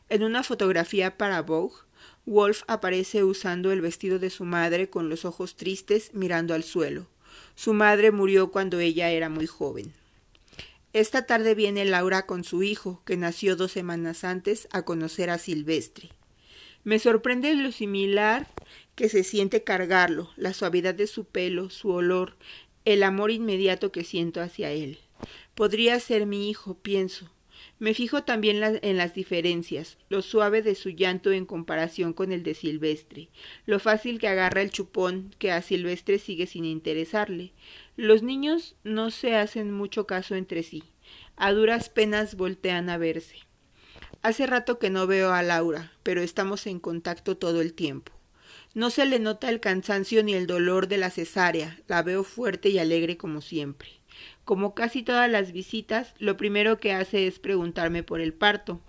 En 0.09 0.23
una 0.23 0.43
fotografía 0.43 1.15
para 1.15 1.41
Vogue, 1.41 1.77
Wolf 2.25 2.63
aparece 2.67 3.23
usando 3.23 3.71
el 3.71 3.79
vestido 3.79 4.19
de 4.19 4.29
su 4.29 4.43
madre 4.43 4.89
con 4.89 5.07
los 5.07 5.23
ojos 5.23 5.55
tristes 5.55 6.13
mirando 6.13 6.53
al 6.53 6.63
suelo. 6.63 7.07
Su 7.57 7.73
madre 7.73 8.11
murió 8.11 8.51
cuando 8.51 8.79
ella 8.79 9.09
era 9.09 9.29
muy 9.29 9.47
joven. 9.47 9.91
Esta 10.93 11.25
tarde 11.25 11.55
viene 11.55 11.85
Laura 11.85 12.27
con 12.27 12.43
su 12.43 12.61
hijo, 12.61 13.01
que 13.03 13.17
nació 13.17 13.55
dos 13.55 13.71
semanas 13.71 14.23
antes, 14.23 14.67
a 14.71 14.83
conocer 14.83 15.31
a 15.31 15.39
Silvestre. 15.39 16.11
Me 16.83 16.99
sorprende 16.99 17.55
lo 17.55 17.71
similar 17.71 18.47
que 18.93 19.09
se 19.09 19.23
siente 19.23 19.63
cargarlo, 19.63 20.29
la 20.35 20.53
suavidad 20.53 20.93
de 20.93 21.07
su 21.07 21.25
pelo, 21.25 21.71
su 21.71 21.89
olor, 21.89 22.37
el 22.85 23.01
amor 23.01 23.31
inmediato 23.31 23.91
que 23.91 24.03
siento 24.03 24.39
hacia 24.39 24.69
él. 24.69 24.99
Podría 25.55 25.99
ser 25.99 26.27
mi 26.27 26.51
hijo, 26.51 26.75
pienso, 26.75 27.27
me 27.79 27.93
fijo 27.93 28.23
también 28.23 28.61
en 28.81 28.97
las 28.97 29.13
diferencias, 29.13 29.97
lo 30.09 30.21
suave 30.21 30.61
de 30.61 30.75
su 30.75 30.89
llanto 30.89 31.31
en 31.31 31.45
comparación 31.45 32.13
con 32.13 32.31
el 32.31 32.43
de 32.43 32.53
Silvestre, 32.55 33.29
lo 33.65 33.79
fácil 33.79 34.19
que 34.19 34.27
agarra 34.27 34.61
el 34.61 34.71
chupón 34.71 35.35
que 35.37 35.51
a 35.51 35.61
Silvestre 35.61 36.17
sigue 36.17 36.47
sin 36.47 36.65
interesarle. 36.65 37.53
Los 37.95 38.23
niños 38.23 38.75
no 38.83 39.11
se 39.11 39.35
hacen 39.35 39.71
mucho 39.71 40.07
caso 40.07 40.35
entre 40.35 40.63
sí, 40.63 40.83
a 41.35 41.51
duras 41.53 41.89
penas 41.89 42.35
voltean 42.35 42.89
a 42.89 42.97
verse. 42.97 43.37
Hace 44.23 44.47
rato 44.47 44.79
que 44.79 44.89
no 44.89 45.05
veo 45.05 45.31
a 45.31 45.43
Laura, 45.43 45.91
pero 46.03 46.21
estamos 46.21 46.65
en 46.65 46.79
contacto 46.79 47.37
todo 47.37 47.61
el 47.61 47.73
tiempo. 47.73 48.11
No 48.73 48.89
se 48.89 49.05
le 49.05 49.19
nota 49.19 49.49
el 49.49 49.59
cansancio 49.59 50.23
ni 50.23 50.33
el 50.33 50.47
dolor 50.47 50.87
de 50.87 50.97
la 50.97 51.09
cesárea, 51.09 51.79
la 51.87 52.01
veo 52.01 52.23
fuerte 52.23 52.69
y 52.69 52.79
alegre 52.79 53.17
como 53.17 53.41
siempre. 53.41 53.96
Como 54.47 54.73
casi 54.73 55.03
todas 55.03 55.29
las 55.29 55.51
visitas, 55.51 56.13
lo 56.19 56.37
primero 56.37 56.79
que 56.79 56.93
hace 56.93 57.27
es 57.27 57.37
preguntarme 57.37 58.01
por 58.01 58.21
el 58.21 58.31
parto. 58.31 58.79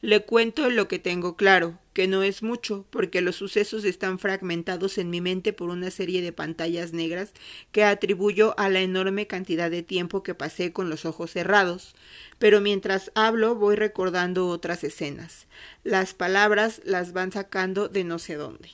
Le 0.00 0.24
cuento 0.24 0.68
lo 0.70 0.88
que 0.88 0.98
tengo 0.98 1.36
claro, 1.36 1.78
que 1.92 2.08
no 2.08 2.24
es 2.24 2.42
mucho, 2.42 2.84
porque 2.90 3.20
los 3.20 3.36
sucesos 3.36 3.84
están 3.84 4.18
fragmentados 4.18 4.98
en 4.98 5.10
mi 5.10 5.20
mente 5.20 5.52
por 5.52 5.68
una 5.70 5.92
serie 5.92 6.20
de 6.20 6.32
pantallas 6.32 6.92
negras 6.92 7.32
que 7.70 7.84
atribuyo 7.84 8.58
a 8.58 8.68
la 8.68 8.80
enorme 8.80 9.28
cantidad 9.28 9.70
de 9.70 9.84
tiempo 9.84 10.24
que 10.24 10.34
pasé 10.34 10.72
con 10.72 10.90
los 10.90 11.04
ojos 11.04 11.30
cerrados. 11.30 11.94
Pero 12.40 12.60
mientras 12.60 13.12
hablo 13.14 13.54
voy 13.54 13.76
recordando 13.76 14.48
otras 14.48 14.82
escenas. 14.82 15.46
Las 15.84 16.12
palabras 16.12 16.82
las 16.84 17.12
van 17.12 17.30
sacando 17.30 17.88
de 17.88 18.02
no 18.02 18.18
sé 18.18 18.34
dónde. 18.34 18.70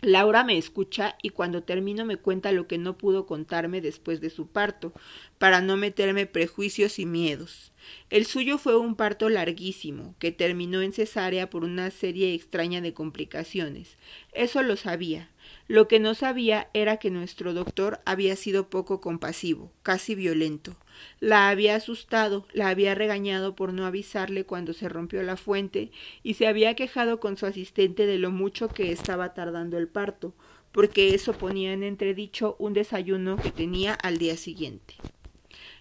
Laura 0.00 0.44
me 0.44 0.58
escucha 0.58 1.16
y 1.22 1.30
cuando 1.30 1.62
termino 1.62 2.04
me 2.04 2.18
cuenta 2.18 2.52
lo 2.52 2.66
que 2.66 2.76
no 2.78 2.98
pudo 2.98 3.26
contarme 3.26 3.80
después 3.80 4.20
de 4.20 4.30
su 4.30 4.48
parto. 4.48 4.92
para 5.38 5.60
no 5.60 5.76
meterme 5.76 6.26
prejuicios 6.26 6.98
y 6.98 7.06
miedos. 7.06 7.72
El 8.08 8.24
suyo 8.24 8.56
fue 8.56 8.76
un 8.76 8.94
parto 8.96 9.28
larguísimo, 9.28 10.14
que 10.18 10.32
terminó 10.32 10.80
en 10.80 10.92
cesárea 10.92 11.50
por 11.50 11.64
una 11.64 11.90
serie 11.90 12.32
extraña 12.34 12.80
de 12.80 12.94
complicaciones. 12.94 13.98
Eso 14.32 14.62
lo 14.62 14.76
sabía. 14.76 15.28
Lo 15.66 15.88
que 15.88 15.98
no 15.98 16.14
sabía 16.14 16.68
era 16.74 16.98
que 16.98 17.10
nuestro 17.10 17.54
doctor 17.54 18.00
había 18.04 18.36
sido 18.36 18.68
poco 18.68 19.00
compasivo, 19.00 19.72
casi 19.82 20.14
violento. 20.14 20.76
La 21.20 21.48
había 21.48 21.76
asustado, 21.76 22.46
la 22.52 22.68
había 22.68 22.94
regañado 22.94 23.54
por 23.54 23.72
no 23.72 23.86
avisarle 23.86 24.44
cuando 24.44 24.74
se 24.74 24.90
rompió 24.90 25.22
la 25.22 25.38
fuente 25.38 25.90
y 26.22 26.34
se 26.34 26.48
había 26.48 26.74
quejado 26.74 27.18
con 27.18 27.38
su 27.38 27.46
asistente 27.46 28.04
de 28.04 28.18
lo 28.18 28.30
mucho 28.30 28.68
que 28.68 28.92
estaba 28.92 29.32
tardando 29.32 29.78
el 29.78 29.88
parto, 29.88 30.34
porque 30.70 31.14
eso 31.14 31.32
ponía 31.32 31.72
en 31.72 31.82
entredicho 31.82 32.56
un 32.58 32.74
desayuno 32.74 33.36
que 33.36 33.50
tenía 33.50 33.94
al 33.94 34.18
día 34.18 34.36
siguiente. 34.36 34.96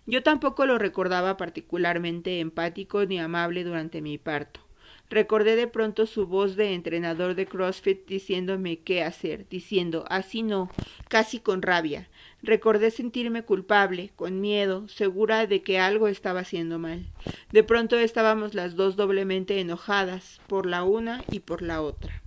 Yo 0.05 0.23
tampoco 0.23 0.65
lo 0.65 0.77
recordaba 0.77 1.35
particularmente 1.35 2.39
empático 2.39 3.05
ni 3.05 3.19
amable 3.19 3.63
durante 3.65 4.01
mi 4.01 4.17
parto. 4.17 4.61
Recordé 5.09 5.55
de 5.55 5.67
pronto 5.67 6.07
su 6.07 6.25
voz 6.25 6.55
de 6.55 6.73
entrenador 6.73 7.35
de 7.35 7.45
CrossFit 7.45 8.07
diciéndome 8.07 8.79
qué 8.79 9.03
hacer, 9.03 9.47
diciendo 9.47 10.05
así 10.09 10.41
no, 10.41 10.71
casi 11.07 11.39
con 11.39 11.61
rabia. 11.61 12.09
Recordé 12.41 12.89
sentirme 12.89 13.43
culpable, 13.43 14.11
con 14.15 14.41
miedo, 14.41 14.87
segura 14.87 15.45
de 15.45 15.61
que 15.61 15.77
algo 15.77 16.07
estaba 16.07 16.39
haciendo 16.39 16.79
mal. 16.79 17.05
De 17.51 17.63
pronto 17.63 17.97
estábamos 17.97 18.53
las 18.53 18.75
dos 18.75 18.95
doblemente 18.95 19.59
enojadas, 19.59 20.41
por 20.47 20.65
la 20.65 20.83
una 20.83 21.23
y 21.29 21.39
por 21.39 21.61
la 21.61 21.81
otra. 21.81 22.21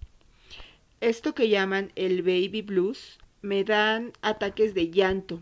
Esto 1.00 1.34
que 1.34 1.48
llaman 1.48 1.92
el 1.94 2.22
baby 2.22 2.62
blues 2.62 3.18
me 3.42 3.64
dan 3.64 4.12
ataques 4.22 4.74
de 4.74 4.90
llanto, 4.90 5.40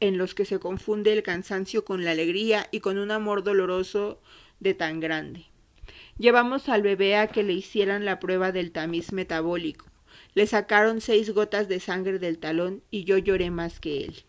en 0.00 0.16
los 0.16 0.34
que 0.34 0.44
se 0.44 0.58
confunde 0.58 1.12
el 1.12 1.22
cansancio 1.22 1.84
con 1.84 2.04
la 2.04 2.12
alegría 2.12 2.68
y 2.70 2.80
con 2.80 2.98
un 2.98 3.10
amor 3.10 3.42
doloroso 3.42 4.20
de 4.60 4.74
tan 4.74 5.00
grande. 5.00 5.51
Llevamos 6.18 6.68
al 6.68 6.82
bebé 6.82 7.16
a 7.16 7.26
que 7.26 7.42
le 7.42 7.52
hicieran 7.52 8.04
la 8.04 8.20
prueba 8.20 8.52
del 8.52 8.70
tamiz 8.70 9.12
metabólico. 9.12 9.86
Le 10.34 10.46
sacaron 10.46 11.00
seis 11.00 11.30
gotas 11.30 11.68
de 11.68 11.80
sangre 11.80 12.18
del 12.18 12.38
talón 12.38 12.82
y 12.90 13.04
yo 13.04 13.18
lloré 13.18 13.50
más 13.50 13.80
que 13.80 14.04
él. 14.04 14.24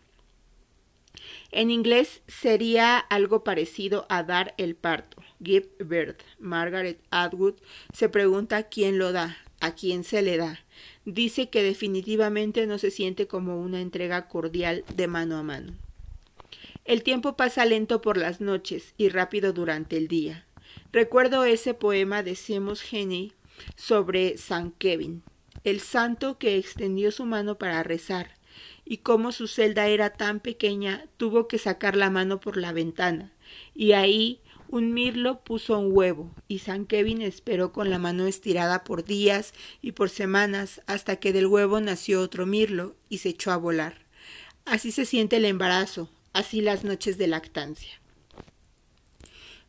En 1.50 1.70
inglés 1.70 2.22
sería 2.26 2.98
algo 2.98 3.44
parecido 3.44 4.06
a 4.08 4.22
dar 4.22 4.54
el 4.58 4.74
parto. 4.74 5.22
Give 5.42 5.68
birth. 5.78 6.20
Margaret 6.38 6.98
Atwood 7.10 7.54
se 7.92 8.08
pregunta 8.08 8.64
quién 8.64 8.98
lo 8.98 9.12
da, 9.12 9.38
a 9.60 9.74
quién 9.74 10.04
se 10.04 10.22
le 10.22 10.36
da. 10.36 10.60
Dice 11.04 11.50
que 11.50 11.62
definitivamente 11.62 12.66
no 12.66 12.78
se 12.78 12.90
siente 12.90 13.26
como 13.26 13.60
una 13.60 13.80
entrega 13.80 14.26
cordial 14.26 14.84
de 14.94 15.06
mano 15.06 15.36
a 15.36 15.42
mano. 15.42 15.74
El 16.84 17.02
tiempo 17.02 17.36
pasa 17.36 17.64
lento 17.64 18.00
por 18.00 18.16
las 18.16 18.40
noches 18.40 18.94
y 18.98 19.08
rápido 19.08 19.52
durante 19.52 19.96
el 19.96 20.08
día. 20.08 20.44
Recuerdo 20.94 21.44
ese 21.44 21.74
poema 21.74 22.22
de 22.22 22.36
Seamus 22.36 22.80
Heaney 22.80 23.32
sobre 23.74 24.38
San 24.38 24.70
Kevin, 24.70 25.24
el 25.64 25.80
santo 25.80 26.38
que 26.38 26.56
extendió 26.56 27.10
su 27.10 27.24
mano 27.24 27.58
para 27.58 27.82
rezar, 27.82 28.36
y 28.84 28.98
como 28.98 29.32
su 29.32 29.48
celda 29.48 29.88
era 29.88 30.10
tan 30.10 30.38
pequeña, 30.38 31.06
tuvo 31.16 31.48
que 31.48 31.58
sacar 31.58 31.96
la 31.96 32.10
mano 32.10 32.38
por 32.38 32.56
la 32.56 32.70
ventana, 32.72 33.32
y 33.74 33.90
ahí 33.90 34.40
un 34.68 34.94
mirlo 34.94 35.42
puso 35.42 35.76
un 35.76 35.88
huevo, 35.90 36.30
y 36.46 36.60
San 36.60 36.86
Kevin 36.86 37.22
esperó 37.22 37.72
con 37.72 37.90
la 37.90 37.98
mano 37.98 38.28
estirada 38.28 38.84
por 38.84 39.04
días 39.04 39.52
y 39.82 39.90
por 39.90 40.10
semanas 40.10 40.80
hasta 40.86 41.16
que 41.16 41.32
del 41.32 41.48
huevo 41.48 41.80
nació 41.80 42.20
otro 42.20 42.46
mirlo 42.46 42.94
y 43.08 43.18
se 43.18 43.30
echó 43.30 43.50
a 43.50 43.56
volar. 43.56 44.06
Así 44.64 44.92
se 44.92 45.06
siente 45.06 45.38
el 45.38 45.44
embarazo, 45.44 46.08
así 46.32 46.60
las 46.60 46.84
noches 46.84 47.18
de 47.18 47.26
lactancia. 47.26 48.03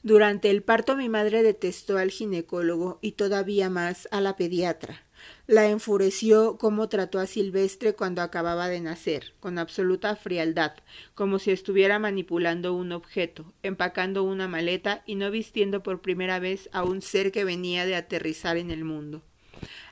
Durante 0.05 0.51
el 0.51 0.61
parto 0.61 0.95
mi 0.95 1.09
madre 1.09 1.41
detestó 1.41 1.97
al 1.97 2.11
ginecólogo 2.11 2.99
y 3.01 3.13
todavía 3.13 3.71
más 3.71 4.07
a 4.11 4.21
la 4.21 4.35
pediatra. 4.35 5.01
La 5.47 5.67
enfureció 5.67 6.59
cómo 6.59 6.89
trató 6.89 7.17
a 7.17 7.25
Silvestre 7.25 7.95
cuando 7.95 8.21
acababa 8.21 8.67
de 8.67 8.81
nacer, 8.81 9.33
con 9.39 9.57
absoluta 9.57 10.15
frialdad, 10.15 10.73
como 11.15 11.39
si 11.39 11.49
estuviera 11.49 11.97
manipulando 11.97 12.75
un 12.75 12.91
objeto, 12.91 13.51
empacando 13.63 14.21
una 14.21 14.47
maleta 14.47 15.01
y 15.07 15.15
no 15.15 15.31
vistiendo 15.31 15.81
por 15.81 16.01
primera 16.01 16.37
vez 16.37 16.69
a 16.71 16.83
un 16.83 17.01
ser 17.01 17.31
que 17.31 17.43
venía 17.43 17.87
de 17.87 17.95
aterrizar 17.95 18.57
en 18.57 18.69
el 18.69 18.83
mundo. 18.83 19.23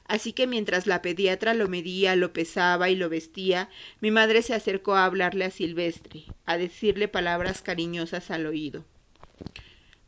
Así 0.05 0.31
que 0.31 0.45
mientras 0.45 0.85
la 0.85 1.01
pediatra 1.01 1.55
lo 1.55 1.67
medía, 1.67 2.15
lo 2.15 2.33
pesaba 2.33 2.91
y 2.91 2.95
lo 2.95 3.09
vestía, 3.09 3.67
mi 3.99 4.11
madre 4.11 4.43
se 4.43 4.53
acercó 4.53 4.93
a 4.93 5.05
hablarle 5.05 5.45
a 5.45 5.49
Silvestre, 5.49 6.25
a 6.45 6.59
decirle 6.59 7.07
palabras 7.07 7.63
cariñosas 7.63 8.29
al 8.29 8.45
oído. 8.45 8.85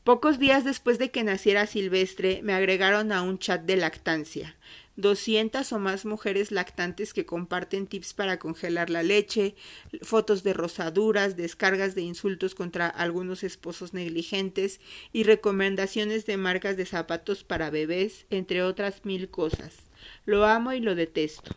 Pocos 0.05 0.37
días 0.37 0.63
después 0.63 0.99
de 0.99 1.09
que 1.09 1.23
naciera 1.23 1.65
Silvestre, 1.65 2.41
me 2.43 2.53
agregaron 2.53 3.11
a 3.11 3.23
un 3.23 3.39
chat 3.39 3.63
de 3.63 3.75
lactancia. 3.75 4.55
Doscientas 4.95 5.73
o 5.73 5.79
más 5.79 6.05
mujeres 6.05 6.51
lactantes 6.51 7.11
que 7.11 7.25
comparten 7.25 7.87
tips 7.87 8.13
para 8.13 8.37
congelar 8.37 8.91
la 8.91 9.01
leche, 9.01 9.55
fotos 10.03 10.43
de 10.43 10.53
rosaduras, 10.53 11.35
descargas 11.35 11.95
de 11.95 12.03
insultos 12.03 12.53
contra 12.53 12.87
algunos 12.87 13.43
esposos 13.43 13.95
negligentes 13.95 14.79
y 15.11 15.23
recomendaciones 15.23 16.27
de 16.27 16.37
marcas 16.37 16.77
de 16.77 16.85
zapatos 16.85 17.43
para 17.43 17.71
bebés, 17.71 18.27
entre 18.29 18.61
otras 18.61 19.05
mil 19.05 19.31
cosas. 19.31 19.73
Lo 20.27 20.45
amo 20.45 20.71
y 20.73 20.81
lo 20.81 20.93
detesto. 20.93 21.55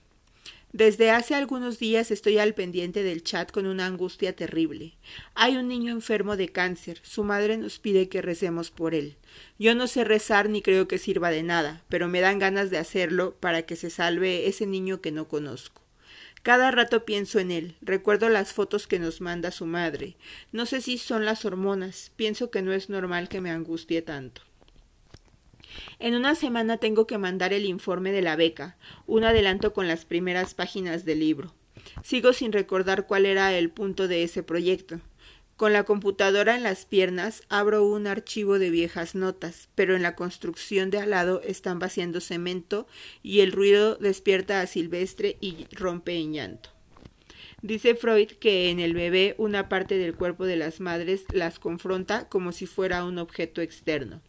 Desde 0.72 1.10
hace 1.10 1.34
algunos 1.34 1.78
días 1.78 2.10
estoy 2.10 2.36
al 2.36 2.52
pendiente 2.52 3.02
del 3.02 3.22
chat 3.22 3.50
con 3.50 3.66
una 3.66 3.86
angustia 3.86 4.36
terrible. 4.36 4.98
Hay 5.34 5.56
un 5.56 5.66
niño 5.66 5.92
enfermo 5.92 6.36
de 6.36 6.50
cáncer. 6.50 7.00
Su 7.02 7.24
madre 7.24 7.56
nos 7.56 7.78
pide 7.78 8.10
que 8.10 8.20
recemos 8.20 8.70
por 8.70 8.94
él. 8.94 9.16
Yo 9.58 9.74
no 9.74 9.86
sé 9.86 10.04
rezar 10.04 10.50
ni 10.50 10.60
creo 10.60 10.86
que 10.86 10.98
sirva 10.98 11.30
de 11.30 11.42
nada, 11.42 11.82
pero 11.88 12.06
me 12.06 12.20
dan 12.20 12.38
ganas 12.38 12.68
de 12.68 12.76
hacerlo 12.76 13.34
para 13.40 13.62
que 13.62 13.76
se 13.76 13.88
salve 13.88 14.46
ese 14.46 14.66
niño 14.66 15.00
que 15.00 15.10
no 15.10 15.26
conozco. 15.26 15.80
Cada 16.42 16.70
rato 16.70 17.06
pienso 17.06 17.38
en 17.38 17.50
él, 17.50 17.76
recuerdo 17.80 18.28
las 18.28 18.52
fotos 18.52 18.86
que 18.86 18.98
nos 18.98 19.22
manda 19.22 19.50
su 19.50 19.64
madre. 19.64 20.16
No 20.52 20.66
sé 20.66 20.82
si 20.82 20.98
son 20.98 21.24
las 21.24 21.46
hormonas, 21.46 22.12
pienso 22.14 22.50
que 22.50 22.60
no 22.60 22.74
es 22.74 22.90
normal 22.90 23.30
que 23.30 23.40
me 23.40 23.50
angustie 23.50 24.02
tanto. 24.02 24.42
En 25.98 26.14
una 26.14 26.34
semana 26.34 26.78
tengo 26.78 27.06
que 27.06 27.18
mandar 27.18 27.52
el 27.52 27.64
informe 27.64 28.12
de 28.12 28.22
la 28.22 28.36
beca, 28.36 28.76
un 29.06 29.24
adelanto 29.24 29.72
con 29.72 29.88
las 29.88 30.04
primeras 30.04 30.54
páginas 30.54 31.04
del 31.04 31.20
libro. 31.20 31.54
Sigo 32.02 32.32
sin 32.32 32.52
recordar 32.52 33.06
cuál 33.06 33.26
era 33.26 33.56
el 33.56 33.70
punto 33.70 34.08
de 34.08 34.22
ese 34.22 34.42
proyecto. 34.42 35.00
Con 35.56 35.72
la 35.72 35.82
computadora 35.82 36.54
en 36.54 36.62
las 36.62 36.84
piernas 36.84 37.42
abro 37.48 37.84
un 37.84 38.06
archivo 38.06 38.60
de 38.60 38.70
viejas 38.70 39.16
notas, 39.16 39.68
pero 39.74 39.96
en 39.96 40.02
la 40.02 40.14
construcción 40.14 40.90
de 40.90 40.98
al 40.98 41.10
lado 41.10 41.42
están 41.42 41.80
vaciando 41.80 42.20
cemento 42.20 42.86
y 43.24 43.40
el 43.40 43.50
ruido 43.50 43.96
despierta 43.96 44.60
a 44.60 44.66
Silvestre 44.68 45.36
y 45.40 45.66
rompe 45.72 46.16
en 46.16 46.32
llanto. 46.32 46.70
Dice 47.60 47.96
Freud 47.96 48.28
que 48.38 48.70
en 48.70 48.78
el 48.78 48.94
bebé 48.94 49.34
una 49.36 49.68
parte 49.68 49.98
del 49.98 50.14
cuerpo 50.14 50.46
de 50.46 50.54
las 50.54 50.78
madres 50.78 51.24
las 51.32 51.58
confronta 51.58 52.28
como 52.28 52.52
si 52.52 52.66
fuera 52.66 53.04
un 53.04 53.18
objeto 53.18 53.60
externo. 53.60 54.22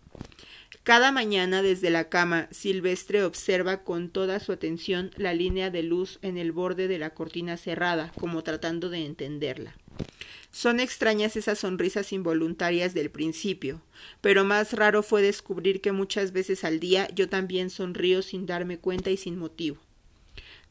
Cada 0.89 1.11
mañana 1.11 1.61
desde 1.61 1.91
la 1.91 2.09
cama, 2.09 2.47
Silvestre 2.49 3.23
observa 3.23 3.83
con 3.83 4.09
toda 4.09 4.39
su 4.39 4.51
atención 4.51 5.11
la 5.17 5.35
línea 5.35 5.69
de 5.69 5.83
luz 5.83 6.17
en 6.23 6.35
el 6.35 6.51
borde 6.51 6.87
de 6.87 6.97
la 6.97 7.11
cortina 7.11 7.57
cerrada, 7.57 8.11
como 8.19 8.41
tratando 8.41 8.89
de 8.89 9.05
entenderla. 9.05 9.75
Son 10.51 10.79
extrañas 10.79 11.35
esas 11.35 11.59
sonrisas 11.59 12.11
involuntarias 12.11 12.95
del 12.95 13.11
principio, 13.11 13.83
pero 14.21 14.45
más 14.45 14.73
raro 14.73 15.03
fue 15.03 15.21
descubrir 15.21 15.79
que 15.79 15.91
muchas 15.91 16.31
veces 16.31 16.63
al 16.63 16.79
día 16.79 17.07
yo 17.13 17.29
también 17.29 17.69
sonrío 17.69 18.23
sin 18.23 18.47
darme 18.47 18.79
cuenta 18.79 19.11
y 19.11 19.17
sin 19.17 19.37
motivo. 19.37 19.77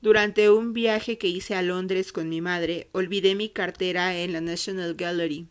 Durante 0.03 0.51
un 0.51 0.73
viaje 0.73 1.17
que 1.17 1.29
hice 1.29 1.55
a 1.55 1.63
Londres 1.63 2.11
con 2.11 2.29
mi 2.29 2.41
madre, 2.41 2.89
olvidé 2.91 3.37
mi 3.37 3.51
cartera 3.51 4.19
en 4.19 4.33
la 4.33 4.41
National 4.41 4.97
Gallery. 4.97 5.47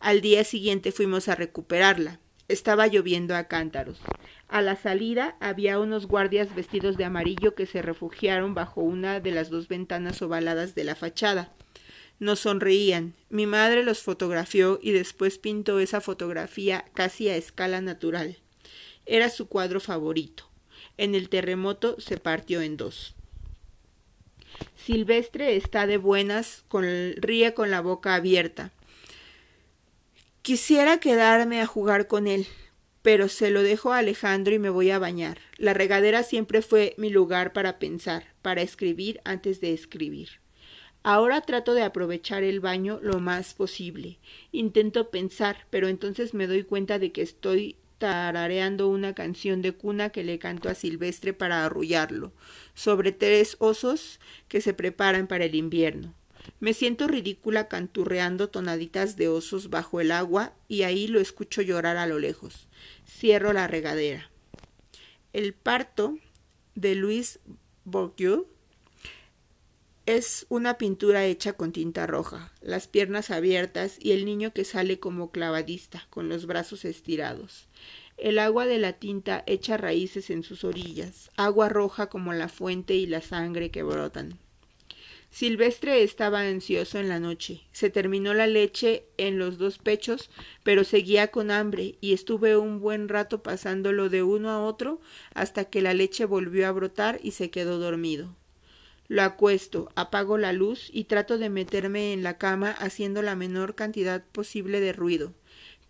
Al 0.00 0.20
día 0.20 0.44
siguiente 0.44 0.92
fuimos 0.92 1.28
a 1.28 1.34
recuperarla. 1.34 2.20
Estaba 2.48 2.86
lloviendo 2.86 3.34
a 3.36 3.44
cántaros. 3.44 4.00
A 4.48 4.60
la 4.60 4.76
salida 4.76 5.36
había 5.40 5.78
unos 5.78 6.06
guardias 6.06 6.54
vestidos 6.54 6.96
de 6.96 7.04
amarillo 7.04 7.54
que 7.54 7.66
se 7.66 7.82
refugiaron 7.82 8.54
bajo 8.54 8.82
una 8.82 9.20
de 9.20 9.30
las 9.30 9.48
dos 9.48 9.68
ventanas 9.68 10.20
ovaladas 10.20 10.74
de 10.74 10.84
la 10.84 10.94
fachada. 10.94 11.52
Nos 12.18 12.40
sonreían. 12.40 13.14
Mi 13.30 13.46
madre 13.46 13.82
los 13.82 14.02
fotografió 14.02 14.78
y 14.82 14.92
después 14.92 15.38
pintó 15.38 15.80
esa 15.80 16.00
fotografía 16.00 16.84
casi 16.94 17.28
a 17.28 17.36
escala 17.36 17.80
natural. 17.80 18.36
Era 19.06 19.30
su 19.30 19.48
cuadro 19.48 19.80
favorito. 19.80 20.48
En 20.98 21.14
el 21.14 21.28
terremoto 21.28 22.00
se 22.00 22.18
partió 22.18 22.60
en 22.60 22.76
dos. 22.76 23.14
Silvestre 24.76 25.56
está 25.56 25.86
de 25.86 25.96
buenas, 25.96 26.64
con, 26.68 26.84
ríe 27.16 27.54
con 27.54 27.70
la 27.70 27.80
boca 27.80 28.14
abierta. 28.14 28.70
Quisiera 30.42 30.98
quedarme 30.98 31.60
a 31.60 31.66
jugar 31.66 32.08
con 32.08 32.26
él, 32.26 32.48
pero 33.00 33.28
se 33.28 33.52
lo 33.52 33.62
dejo 33.62 33.92
a 33.92 33.98
Alejandro 33.98 34.52
y 34.52 34.58
me 34.58 34.70
voy 34.70 34.90
a 34.90 34.98
bañar. 34.98 35.38
La 35.56 35.72
regadera 35.72 36.24
siempre 36.24 36.62
fue 36.62 36.96
mi 36.98 37.10
lugar 37.10 37.52
para 37.52 37.78
pensar, 37.78 38.24
para 38.42 38.60
escribir 38.60 39.20
antes 39.24 39.60
de 39.60 39.72
escribir. 39.72 40.40
Ahora 41.04 41.42
trato 41.42 41.74
de 41.74 41.84
aprovechar 41.84 42.42
el 42.42 42.58
baño 42.58 42.98
lo 43.00 43.20
más 43.20 43.54
posible. 43.54 44.18
Intento 44.50 45.10
pensar, 45.10 45.58
pero 45.70 45.86
entonces 45.86 46.34
me 46.34 46.48
doy 46.48 46.64
cuenta 46.64 46.98
de 46.98 47.12
que 47.12 47.22
estoy 47.22 47.76
tarareando 47.98 48.88
una 48.88 49.14
canción 49.14 49.62
de 49.62 49.70
cuna 49.70 50.10
que 50.10 50.24
le 50.24 50.40
canto 50.40 50.68
a 50.68 50.74
Silvestre 50.74 51.32
para 51.34 51.64
arrullarlo, 51.64 52.32
sobre 52.74 53.12
tres 53.12 53.54
osos 53.60 54.18
que 54.48 54.60
se 54.60 54.74
preparan 54.74 55.28
para 55.28 55.44
el 55.44 55.54
invierno. 55.54 56.14
Me 56.60 56.74
siento 56.74 57.08
ridícula 57.08 57.68
canturreando 57.68 58.48
tonaditas 58.48 59.16
de 59.16 59.28
osos 59.28 59.70
bajo 59.70 60.00
el 60.00 60.10
agua 60.12 60.54
y 60.68 60.82
ahí 60.82 61.06
lo 61.06 61.20
escucho 61.20 61.62
llorar 61.62 61.96
a 61.96 62.06
lo 62.06 62.18
lejos. 62.18 62.68
Cierro 63.06 63.52
la 63.52 63.66
regadera. 63.66 64.30
El 65.32 65.54
parto 65.54 66.18
de 66.74 66.94
Luis 66.94 67.40
Bourdieu 67.84 68.46
es 70.04 70.46
una 70.48 70.78
pintura 70.78 71.24
hecha 71.24 71.52
con 71.52 71.70
tinta 71.72 72.06
roja, 72.08 72.52
las 72.60 72.88
piernas 72.88 73.30
abiertas 73.30 73.98
y 74.00 74.10
el 74.12 74.24
niño 74.24 74.52
que 74.52 74.64
sale 74.64 74.98
como 74.98 75.30
clavadista, 75.30 76.06
con 76.10 76.28
los 76.28 76.46
brazos 76.46 76.84
estirados. 76.84 77.68
El 78.16 78.40
agua 78.40 78.66
de 78.66 78.78
la 78.78 78.94
tinta 78.94 79.44
echa 79.46 79.76
raíces 79.76 80.30
en 80.30 80.42
sus 80.42 80.64
orillas, 80.64 81.30
agua 81.36 81.68
roja 81.68 82.08
como 82.08 82.32
la 82.32 82.48
fuente 82.48 82.94
y 82.94 83.06
la 83.06 83.20
sangre 83.20 83.70
que 83.70 83.84
brotan. 83.84 84.38
Silvestre 85.32 86.02
estaba 86.02 86.40
ansioso 86.40 86.98
en 86.98 87.08
la 87.08 87.18
noche. 87.18 87.62
Se 87.72 87.88
terminó 87.88 88.34
la 88.34 88.46
leche 88.46 89.06
en 89.16 89.38
los 89.38 89.56
dos 89.56 89.78
pechos, 89.78 90.30
pero 90.62 90.84
seguía 90.84 91.28
con 91.28 91.50
hambre, 91.50 91.94
y 92.02 92.12
estuve 92.12 92.58
un 92.58 92.80
buen 92.80 93.08
rato 93.08 93.42
pasándolo 93.42 94.10
de 94.10 94.22
uno 94.22 94.50
a 94.50 94.62
otro 94.62 95.00
hasta 95.32 95.64
que 95.64 95.80
la 95.80 95.94
leche 95.94 96.26
volvió 96.26 96.68
a 96.68 96.72
brotar 96.72 97.18
y 97.22 97.30
se 97.30 97.50
quedó 97.50 97.78
dormido. 97.78 98.36
Lo 99.08 99.22
acuesto, 99.22 99.90
apago 99.94 100.36
la 100.36 100.52
luz 100.52 100.90
y 100.92 101.04
trato 101.04 101.38
de 101.38 101.48
meterme 101.48 102.12
en 102.12 102.22
la 102.22 102.36
cama 102.36 102.70
haciendo 102.70 103.22
la 103.22 103.34
menor 103.34 103.74
cantidad 103.74 104.22
posible 104.32 104.80
de 104.80 104.92
ruido. 104.92 105.32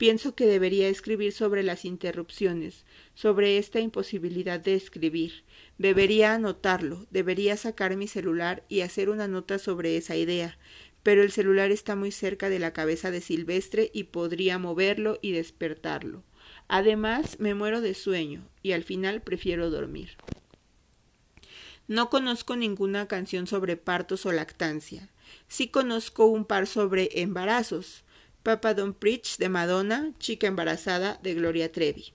Pienso 0.03 0.35
que 0.35 0.47
debería 0.47 0.89
escribir 0.89 1.33
sobre 1.33 1.63
las 1.63 1.85
interrupciones, 1.85 2.85
sobre 3.15 3.57
esta 3.57 3.79
imposibilidad 3.79 4.59
de 4.59 4.75
escribir. 4.75 5.45
Debería 5.79 6.35
anotarlo, 6.35 7.07
debería 7.13 7.57
sacar 7.57 7.95
mi 7.95 8.09
celular 8.09 8.65
y 8.69 8.81
hacer 8.81 9.11
una 9.11 9.29
nota 9.29 9.61
sobre 9.61 9.97
esa 9.97 10.17
idea, 10.17 10.59
pero 11.05 11.23
el 11.23 11.31
celular 11.31 11.71
está 11.71 11.95
muy 11.95 12.11
cerca 12.11 12.49
de 12.49 12.59
la 12.59 12.73
cabeza 12.73 13.13
de 13.13 13.21
Silvestre 13.21 13.93
y 13.95 14.03
podría 14.03 14.59
moverlo 14.59 15.21
y 15.23 15.31
despertarlo. 15.31 16.25
Además, 16.67 17.39
me 17.39 17.55
muero 17.55 17.81
de 17.81 17.95
sueño 17.95 18.49
y 18.61 18.73
al 18.73 18.83
final 18.83 19.23
prefiero 19.23 19.71
dormir. 19.71 20.17
No 21.87 22.11
conozco 22.11 22.57
ninguna 22.57 23.07
canción 23.07 23.47
sobre 23.47 23.77
partos 23.77 24.27
o 24.27 24.33
lactancia. 24.33 25.11
Sí 25.47 25.69
conozco 25.69 26.27
un 26.27 26.45
par 26.45 26.67
sobre 26.67 27.21
embarazos. 27.21 28.03
Papa 28.43 28.75
Don't 28.75 28.97
Preach 28.97 29.37
de 29.39 29.49
Madonna, 29.49 30.13
Chica 30.19 30.47
embarazada 30.47 31.19
de 31.23 31.35
Gloria 31.35 31.71
Trevi. 31.71 32.13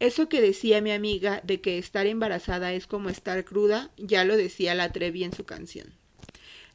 Eso 0.00 0.28
que 0.28 0.40
decía 0.40 0.80
mi 0.80 0.92
amiga 0.92 1.42
de 1.44 1.60
que 1.60 1.78
estar 1.78 2.06
embarazada 2.06 2.72
es 2.72 2.86
como 2.86 3.08
estar 3.08 3.44
cruda, 3.44 3.90
ya 3.96 4.24
lo 4.24 4.36
decía 4.36 4.74
la 4.74 4.90
Trevi 4.90 5.24
en 5.24 5.32
su 5.32 5.44
canción. 5.44 5.94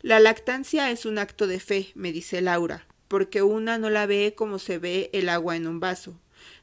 La 0.01 0.19
lactancia 0.19 0.91
es 0.91 1.05
un 1.05 1.17
acto 1.17 1.47
de 1.47 1.59
fe, 1.59 1.91
me 1.95 2.11
dice 2.11 2.39
Laura, 2.41 2.85
porque 3.07 3.41
una 3.41 3.77
no 3.79 3.89
la 3.89 4.05
ve 4.05 4.33
como 4.37 4.59
se 4.59 4.77
ve 4.77 5.09
el 5.11 5.27
agua 5.27 5.55
en 5.55 5.67
un 5.67 5.79
vaso. 5.79 6.19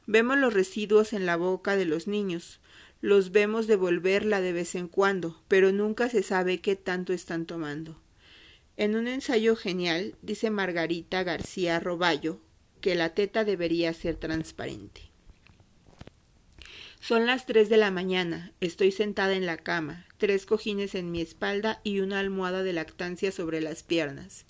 Vemos 0.07 0.37
los 0.37 0.53
residuos 0.53 1.11
en 1.11 1.25
la 1.25 1.35
boca 1.35 1.75
de 1.75 1.85
los 1.85 2.07
niños, 2.07 2.61
los 3.01 3.31
vemos 3.31 3.67
devolverla 3.67 4.41
de 4.41 4.53
vez 4.53 4.73
en 4.75 4.87
cuando, 4.87 5.43
pero 5.47 5.71
nunca 5.71 6.09
se 6.09 6.23
sabe 6.23 6.61
qué 6.61 6.75
tanto 6.75 7.13
están 7.13 7.45
tomando. 7.45 7.99
En 8.77 8.97
un 8.97 9.07
ensayo 9.07 9.55
genial, 9.55 10.15
dice 10.21 10.49
Margarita 10.49 11.23
García 11.23 11.79
Roballo, 11.79 12.41
que 12.81 12.95
la 12.95 13.13
teta 13.13 13.45
debería 13.45 13.93
ser 13.93 14.17
transparente. 14.17 15.01
Son 16.99 17.25
las 17.25 17.45
tres 17.45 17.69
de 17.69 17.77
la 17.77 17.89
mañana, 17.89 18.51
estoy 18.59 18.91
sentada 18.91 19.33
en 19.35 19.45
la 19.45 19.57
cama, 19.57 20.05
tres 20.17 20.45
cojines 20.45 20.93
en 20.93 21.09
mi 21.11 21.21
espalda 21.21 21.79
y 21.83 21.99
una 22.01 22.19
almohada 22.19 22.63
de 22.63 22.73
lactancia 22.73 23.31
sobre 23.31 23.61
las 23.61 23.83
piernas. 23.83 24.45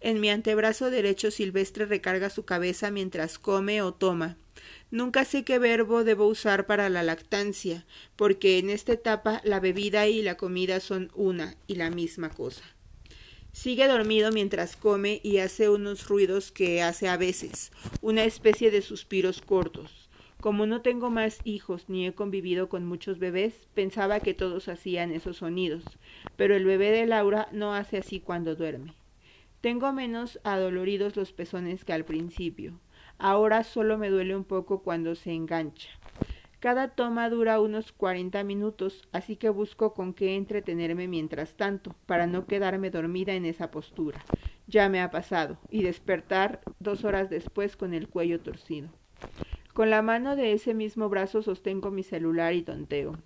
En 0.00 0.20
mi 0.20 0.28
antebrazo 0.28 0.90
derecho 0.90 1.30
Silvestre 1.30 1.86
recarga 1.86 2.28
su 2.28 2.44
cabeza 2.44 2.90
mientras 2.90 3.38
come 3.38 3.80
o 3.80 3.94
toma. 3.94 4.36
Nunca 4.90 5.24
sé 5.24 5.44
qué 5.44 5.58
verbo 5.58 6.04
debo 6.04 6.26
usar 6.26 6.66
para 6.66 6.90
la 6.90 7.02
lactancia, 7.02 7.86
porque 8.16 8.58
en 8.58 8.68
esta 8.68 8.92
etapa 8.92 9.40
la 9.44 9.60
bebida 9.60 10.06
y 10.06 10.20
la 10.20 10.36
comida 10.36 10.80
son 10.80 11.10
una 11.14 11.56
y 11.66 11.76
la 11.76 11.90
misma 11.90 12.28
cosa. 12.28 12.64
Sigue 13.52 13.88
dormido 13.88 14.30
mientras 14.30 14.76
come 14.76 15.20
y 15.24 15.38
hace 15.38 15.68
unos 15.68 16.08
ruidos 16.08 16.52
que 16.52 16.82
hace 16.82 17.08
a 17.08 17.16
veces, 17.16 17.72
una 18.00 18.24
especie 18.24 18.70
de 18.70 18.80
suspiros 18.80 19.40
cortos. 19.40 20.08
Como 20.40 20.66
no 20.66 20.82
tengo 20.82 21.10
más 21.10 21.40
hijos 21.44 21.84
ni 21.88 22.06
he 22.06 22.14
convivido 22.14 22.68
con 22.68 22.86
muchos 22.86 23.18
bebés, 23.18 23.66
pensaba 23.74 24.20
que 24.20 24.34
todos 24.34 24.68
hacían 24.68 25.12
esos 25.12 25.38
sonidos, 25.38 25.82
pero 26.36 26.54
el 26.54 26.64
bebé 26.64 26.92
de 26.92 27.06
Laura 27.06 27.48
no 27.52 27.74
hace 27.74 27.98
así 27.98 28.20
cuando 28.20 28.54
duerme. 28.54 28.94
Tengo 29.60 29.92
menos 29.92 30.40
adoloridos 30.44 31.16
los 31.16 31.32
pezones 31.32 31.84
que 31.84 31.92
al 31.92 32.04
principio. 32.04 32.80
Ahora 33.18 33.64
solo 33.64 33.98
me 33.98 34.08
duele 34.08 34.34
un 34.34 34.44
poco 34.44 34.82
cuando 34.82 35.14
se 35.14 35.32
engancha. 35.32 35.90
Cada 36.60 36.88
toma 36.88 37.30
dura 37.30 37.58
unos 37.58 37.90
cuarenta 37.90 38.44
minutos, 38.44 39.08
así 39.12 39.36
que 39.36 39.48
busco 39.48 39.94
con 39.94 40.12
qué 40.12 40.36
entretenerme 40.36 41.08
mientras 41.08 41.54
tanto, 41.54 41.94
para 42.04 42.26
no 42.26 42.46
quedarme 42.46 42.90
dormida 42.90 43.32
en 43.32 43.46
esa 43.46 43.70
postura. 43.70 44.22
Ya 44.66 44.90
me 44.90 45.00
ha 45.00 45.10
pasado, 45.10 45.56
y 45.70 45.82
despertar 45.82 46.60
dos 46.78 47.04
horas 47.04 47.30
después 47.30 47.78
con 47.78 47.94
el 47.94 48.08
cuello 48.08 48.40
torcido. 48.40 48.90
Con 49.72 49.88
la 49.88 50.02
mano 50.02 50.36
de 50.36 50.52
ese 50.52 50.74
mismo 50.74 51.08
brazo 51.08 51.40
sostengo 51.40 51.90
mi 51.90 52.02
celular 52.02 52.52
y 52.52 52.60
tonteo. 52.60 53.16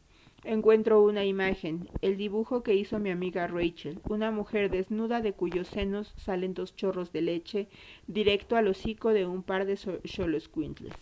Encuentro 0.44 1.02
una 1.02 1.24
imagen, 1.24 1.88
el 2.02 2.16
dibujo 2.16 2.62
que 2.62 2.76
hizo 2.76 3.00
mi 3.00 3.10
amiga 3.10 3.48
Rachel, 3.48 3.98
una 4.08 4.30
mujer 4.30 4.70
desnuda 4.70 5.20
de 5.20 5.32
cuyos 5.32 5.66
senos 5.66 6.14
salen 6.16 6.54
dos 6.54 6.76
chorros 6.76 7.10
de 7.12 7.22
leche 7.22 7.68
directo 8.06 8.54
al 8.54 8.68
hocico 8.68 9.08
de 9.08 9.26
un 9.26 9.42
par 9.42 9.66
de 9.66 9.76
xoloscuintles. 9.76 10.94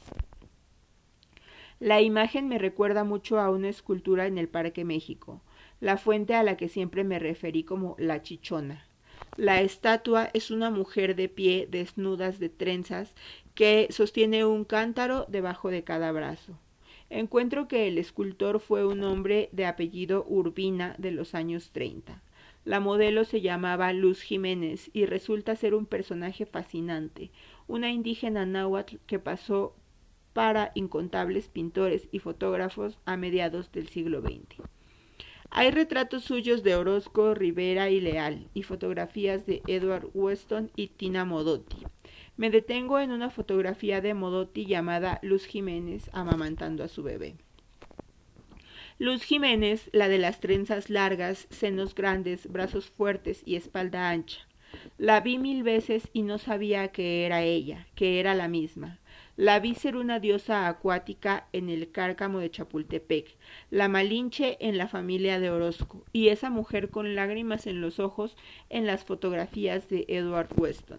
La 1.82 2.00
imagen 2.00 2.46
me 2.46 2.58
recuerda 2.58 3.02
mucho 3.02 3.40
a 3.40 3.50
una 3.50 3.68
escultura 3.68 4.26
en 4.26 4.38
el 4.38 4.46
Parque 4.46 4.84
México, 4.84 5.42
la 5.80 5.96
fuente 5.96 6.36
a 6.36 6.44
la 6.44 6.56
que 6.56 6.68
siempre 6.68 7.02
me 7.02 7.18
referí 7.18 7.64
como 7.64 7.96
la 7.98 8.22
chichona. 8.22 8.86
La 9.36 9.62
estatua 9.62 10.30
es 10.32 10.52
una 10.52 10.70
mujer 10.70 11.16
de 11.16 11.28
pie, 11.28 11.66
desnudas 11.68 12.38
de 12.38 12.50
trenzas, 12.50 13.16
que 13.56 13.88
sostiene 13.90 14.44
un 14.44 14.62
cántaro 14.64 15.26
debajo 15.28 15.70
de 15.70 15.82
cada 15.82 16.12
brazo. 16.12 16.56
Encuentro 17.10 17.66
que 17.66 17.88
el 17.88 17.98
escultor 17.98 18.60
fue 18.60 18.86
un 18.86 19.02
hombre 19.02 19.48
de 19.50 19.66
apellido 19.66 20.24
Urbina 20.28 20.94
de 20.98 21.10
los 21.10 21.34
años 21.34 21.72
30. 21.72 22.22
La 22.64 22.78
modelo 22.78 23.24
se 23.24 23.40
llamaba 23.40 23.92
Luz 23.92 24.22
Jiménez 24.22 24.88
y 24.92 25.06
resulta 25.06 25.56
ser 25.56 25.74
un 25.74 25.86
personaje 25.86 26.46
fascinante, 26.46 27.32
una 27.66 27.90
indígena 27.90 28.46
náhuatl 28.46 28.98
que 29.04 29.18
pasó 29.18 29.74
para 30.32 30.72
incontables 30.74 31.48
pintores 31.48 32.08
y 32.12 32.18
fotógrafos 32.18 32.98
a 33.04 33.16
mediados 33.16 33.72
del 33.72 33.88
siglo 33.88 34.20
XX. 34.20 34.62
Hay 35.50 35.70
retratos 35.70 36.24
suyos 36.24 36.62
de 36.62 36.76
Orozco, 36.76 37.34
Rivera 37.34 37.90
y 37.90 38.00
Leal 38.00 38.48
y 38.54 38.62
fotografías 38.62 39.44
de 39.44 39.62
Edward 39.66 40.08
Weston 40.14 40.70
y 40.76 40.88
Tina 40.88 41.26
Modotti. 41.26 41.76
Me 42.38 42.50
detengo 42.50 42.98
en 42.98 43.10
una 43.10 43.28
fotografía 43.28 44.00
de 44.00 44.14
Modotti 44.14 44.64
llamada 44.64 45.18
Luz 45.22 45.44
Jiménez 45.44 46.08
amamantando 46.14 46.82
a 46.82 46.88
su 46.88 47.02
bebé. 47.02 47.36
Luz 48.98 49.24
Jiménez, 49.24 49.90
la 49.92 50.08
de 50.08 50.18
las 50.18 50.40
trenzas 50.40 50.88
largas, 50.88 51.46
senos 51.50 51.94
grandes, 51.94 52.50
brazos 52.50 52.88
fuertes 52.88 53.42
y 53.44 53.56
espalda 53.56 54.08
ancha. 54.08 54.46
La 54.96 55.20
vi 55.20 55.36
mil 55.36 55.62
veces 55.62 56.08
y 56.12 56.22
no 56.22 56.38
sabía 56.38 56.88
que 56.88 57.26
era 57.26 57.42
ella, 57.42 57.86
que 57.94 58.20
era 58.20 58.34
la 58.34 58.48
misma. 58.48 59.00
La 59.38 59.60
vi 59.60 59.74
ser 59.74 59.96
una 59.96 60.20
diosa 60.20 60.68
acuática 60.68 61.48
en 61.54 61.70
el 61.70 61.90
cárcamo 61.90 62.40
de 62.40 62.50
Chapultepec, 62.50 63.34
la 63.70 63.88
Malinche 63.88 64.58
en 64.60 64.76
la 64.76 64.88
familia 64.88 65.40
de 65.40 65.48
Orozco, 65.48 66.04
y 66.12 66.28
esa 66.28 66.50
mujer 66.50 66.90
con 66.90 67.14
lágrimas 67.14 67.66
en 67.66 67.80
los 67.80 67.98
ojos 67.98 68.36
en 68.68 68.86
las 68.86 69.06
fotografías 69.06 69.88
de 69.88 70.04
Edward 70.08 70.50
Weston. 70.54 70.98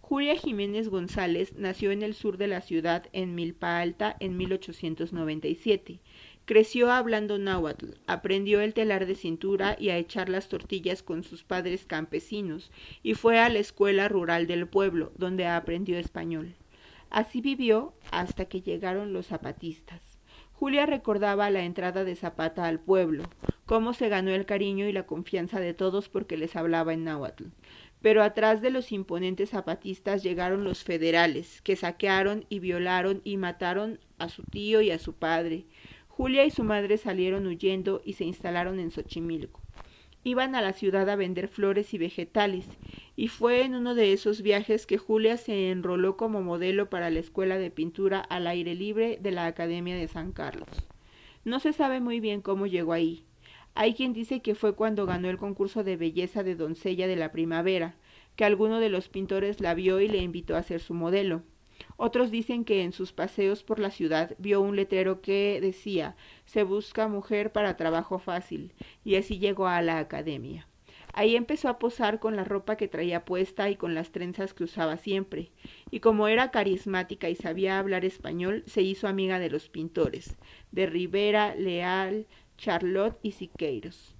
Julia 0.00 0.36
Jiménez 0.36 0.88
González 0.88 1.54
nació 1.56 1.90
en 1.90 2.02
el 2.02 2.14
sur 2.14 2.36
de 2.36 2.46
la 2.46 2.60
ciudad 2.60 3.08
en 3.12 3.34
Milpa 3.34 3.80
Alta 3.80 4.16
en 4.20 4.36
1897. 4.36 5.98
Creció 6.44 6.92
hablando 6.92 7.38
náhuatl, 7.38 7.94
aprendió 8.06 8.60
el 8.60 8.72
telar 8.72 9.06
de 9.06 9.16
cintura 9.16 9.76
y 9.80 9.88
a 9.88 9.98
echar 9.98 10.28
las 10.28 10.48
tortillas 10.48 11.02
con 11.02 11.24
sus 11.24 11.42
padres 11.42 11.86
campesinos, 11.86 12.70
y 13.02 13.14
fue 13.14 13.40
a 13.40 13.48
la 13.48 13.58
escuela 13.58 14.08
rural 14.08 14.46
del 14.46 14.68
pueblo, 14.68 15.10
donde 15.16 15.48
aprendió 15.48 15.98
español. 15.98 16.54
Así 17.12 17.42
vivió 17.42 17.92
hasta 18.10 18.46
que 18.46 18.62
llegaron 18.62 19.12
los 19.12 19.26
zapatistas. 19.26 20.18
Julia 20.54 20.86
recordaba 20.86 21.50
la 21.50 21.62
entrada 21.62 22.04
de 22.04 22.16
Zapata 22.16 22.64
al 22.64 22.80
pueblo, 22.80 23.24
cómo 23.66 23.92
se 23.92 24.08
ganó 24.08 24.30
el 24.30 24.46
cariño 24.46 24.88
y 24.88 24.92
la 24.92 25.04
confianza 25.04 25.60
de 25.60 25.74
todos 25.74 26.08
porque 26.08 26.38
les 26.38 26.56
hablaba 26.56 26.94
en 26.94 27.04
náhuatl. 27.04 27.48
Pero 28.00 28.22
atrás 28.22 28.62
de 28.62 28.70
los 28.70 28.92
imponentes 28.92 29.50
zapatistas 29.50 30.22
llegaron 30.22 30.64
los 30.64 30.84
federales, 30.84 31.60
que 31.60 31.76
saquearon 31.76 32.46
y 32.48 32.60
violaron 32.60 33.20
y 33.24 33.36
mataron 33.36 34.00
a 34.16 34.30
su 34.30 34.42
tío 34.44 34.80
y 34.80 34.90
a 34.90 34.98
su 34.98 35.12
padre. 35.12 35.66
Julia 36.08 36.46
y 36.46 36.50
su 36.50 36.64
madre 36.64 36.96
salieron 36.96 37.46
huyendo 37.46 38.00
y 38.06 38.14
se 38.14 38.24
instalaron 38.24 38.80
en 38.80 38.90
Xochimilco. 38.90 39.61
Iban 40.24 40.54
a 40.54 40.62
la 40.62 40.72
ciudad 40.72 41.08
a 41.10 41.16
vender 41.16 41.48
flores 41.48 41.94
y 41.94 41.98
vegetales, 41.98 42.66
y 43.16 43.28
fue 43.28 43.62
en 43.62 43.74
uno 43.74 43.94
de 43.94 44.12
esos 44.12 44.42
viajes 44.42 44.86
que 44.86 44.98
Julia 44.98 45.36
se 45.36 45.70
enroló 45.70 46.16
como 46.16 46.42
modelo 46.42 46.88
para 46.88 47.10
la 47.10 47.18
escuela 47.18 47.58
de 47.58 47.70
pintura 47.70 48.20
al 48.20 48.46
aire 48.46 48.74
libre 48.74 49.18
de 49.20 49.32
la 49.32 49.46
Academia 49.46 49.96
de 49.96 50.06
San 50.06 50.30
Carlos. 50.30 50.68
No 51.44 51.58
se 51.58 51.72
sabe 51.72 52.00
muy 52.00 52.20
bien 52.20 52.40
cómo 52.40 52.66
llegó 52.66 52.92
ahí. 52.92 53.24
Hay 53.74 53.94
quien 53.94 54.12
dice 54.12 54.42
que 54.42 54.54
fue 54.54 54.74
cuando 54.74 55.06
ganó 55.06 55.28
el 55.28 55.38
concurso 55.38 55.82
de 55.82 55.96
belleza 55.96 56.44
de 56.44 56.54
doncella 56.54 57.08
de 57.08 57.16
la 57.16 57.32
primavera, 57.32 57.96
que 58.36 58.44
alguno 58.44 58.78
de 58.78 58.90
los 58.90 59.08
pintores 59.08 59.60
la 59.60 59.74
vio 59.74 60.00
y 60.00 60.08
le 60.08 60.18
invitó 60.18 60.56
a 60.56 60.62
ser 60.62 60.80
su 60.80 60.94
modelo. 60.94 61.42
Otros 61.96 62.30
dicen 62.30 62.64
que 62.64 62.82
en 62.82 62.92
sus 62.92 63.12
paseos 63.12 63.62
por 63.62 63.78
la 63.78 63.90
ciudad 63.90 64.34
vio 64.38 64.60
un 64.60 64.76
letrero 64.76 65.20
que 65.20 65.58
decía 65.60 66.16
se 66.44 66.62
busca 66.62 67.08
mujer 67.08 67.52
para 67.52 67.76
trabajo 67.76 68.18
fácil, 68.18 68.72
y 69.04 69.16
así 69.16 69.38
llegó 69.38 69.66
a 69.66 69.82
la 69.82 69.98
academia. 69.98 70.68
Ahí 71.14 71.36
empezó 71.36 71.68
a 71.68 71.78
posar 71.78 72.20
con 72.20 72.36
la 72.36 72.44
ropa 72.44 72.76
que 72.76 72.88
traía 72.88 73.26
puesta 73.26 73.68
y 73.68 73.76
con 73.76 73.94
las 73.94 74.12
trenzas 74.12 74.54
que 74.54 74.64
usaba 74.64 74.96
siempre, 74.96 75.50
y 75.90 76.00
como 76.00 76.26
era 76.26 76.50
carismática 76.50 77.28
y 77.28 77.34
sabía 77.34 77.78
hablar 77.78 78.06
español, 78.06 78.62
se 78.66 78.80
hizo 78.80 79.08
amiga 79.08 79.38
de 79.38 79.50
los 79.50 79.68
pintores, 79.68 80.36
de 80.70 80.86
Rivera, 80.86 81.54
Leal, 81.54 82.26
Charlotte 82.56 83.18
y 83.22 83.32
Siqueiros. 83.32 84.14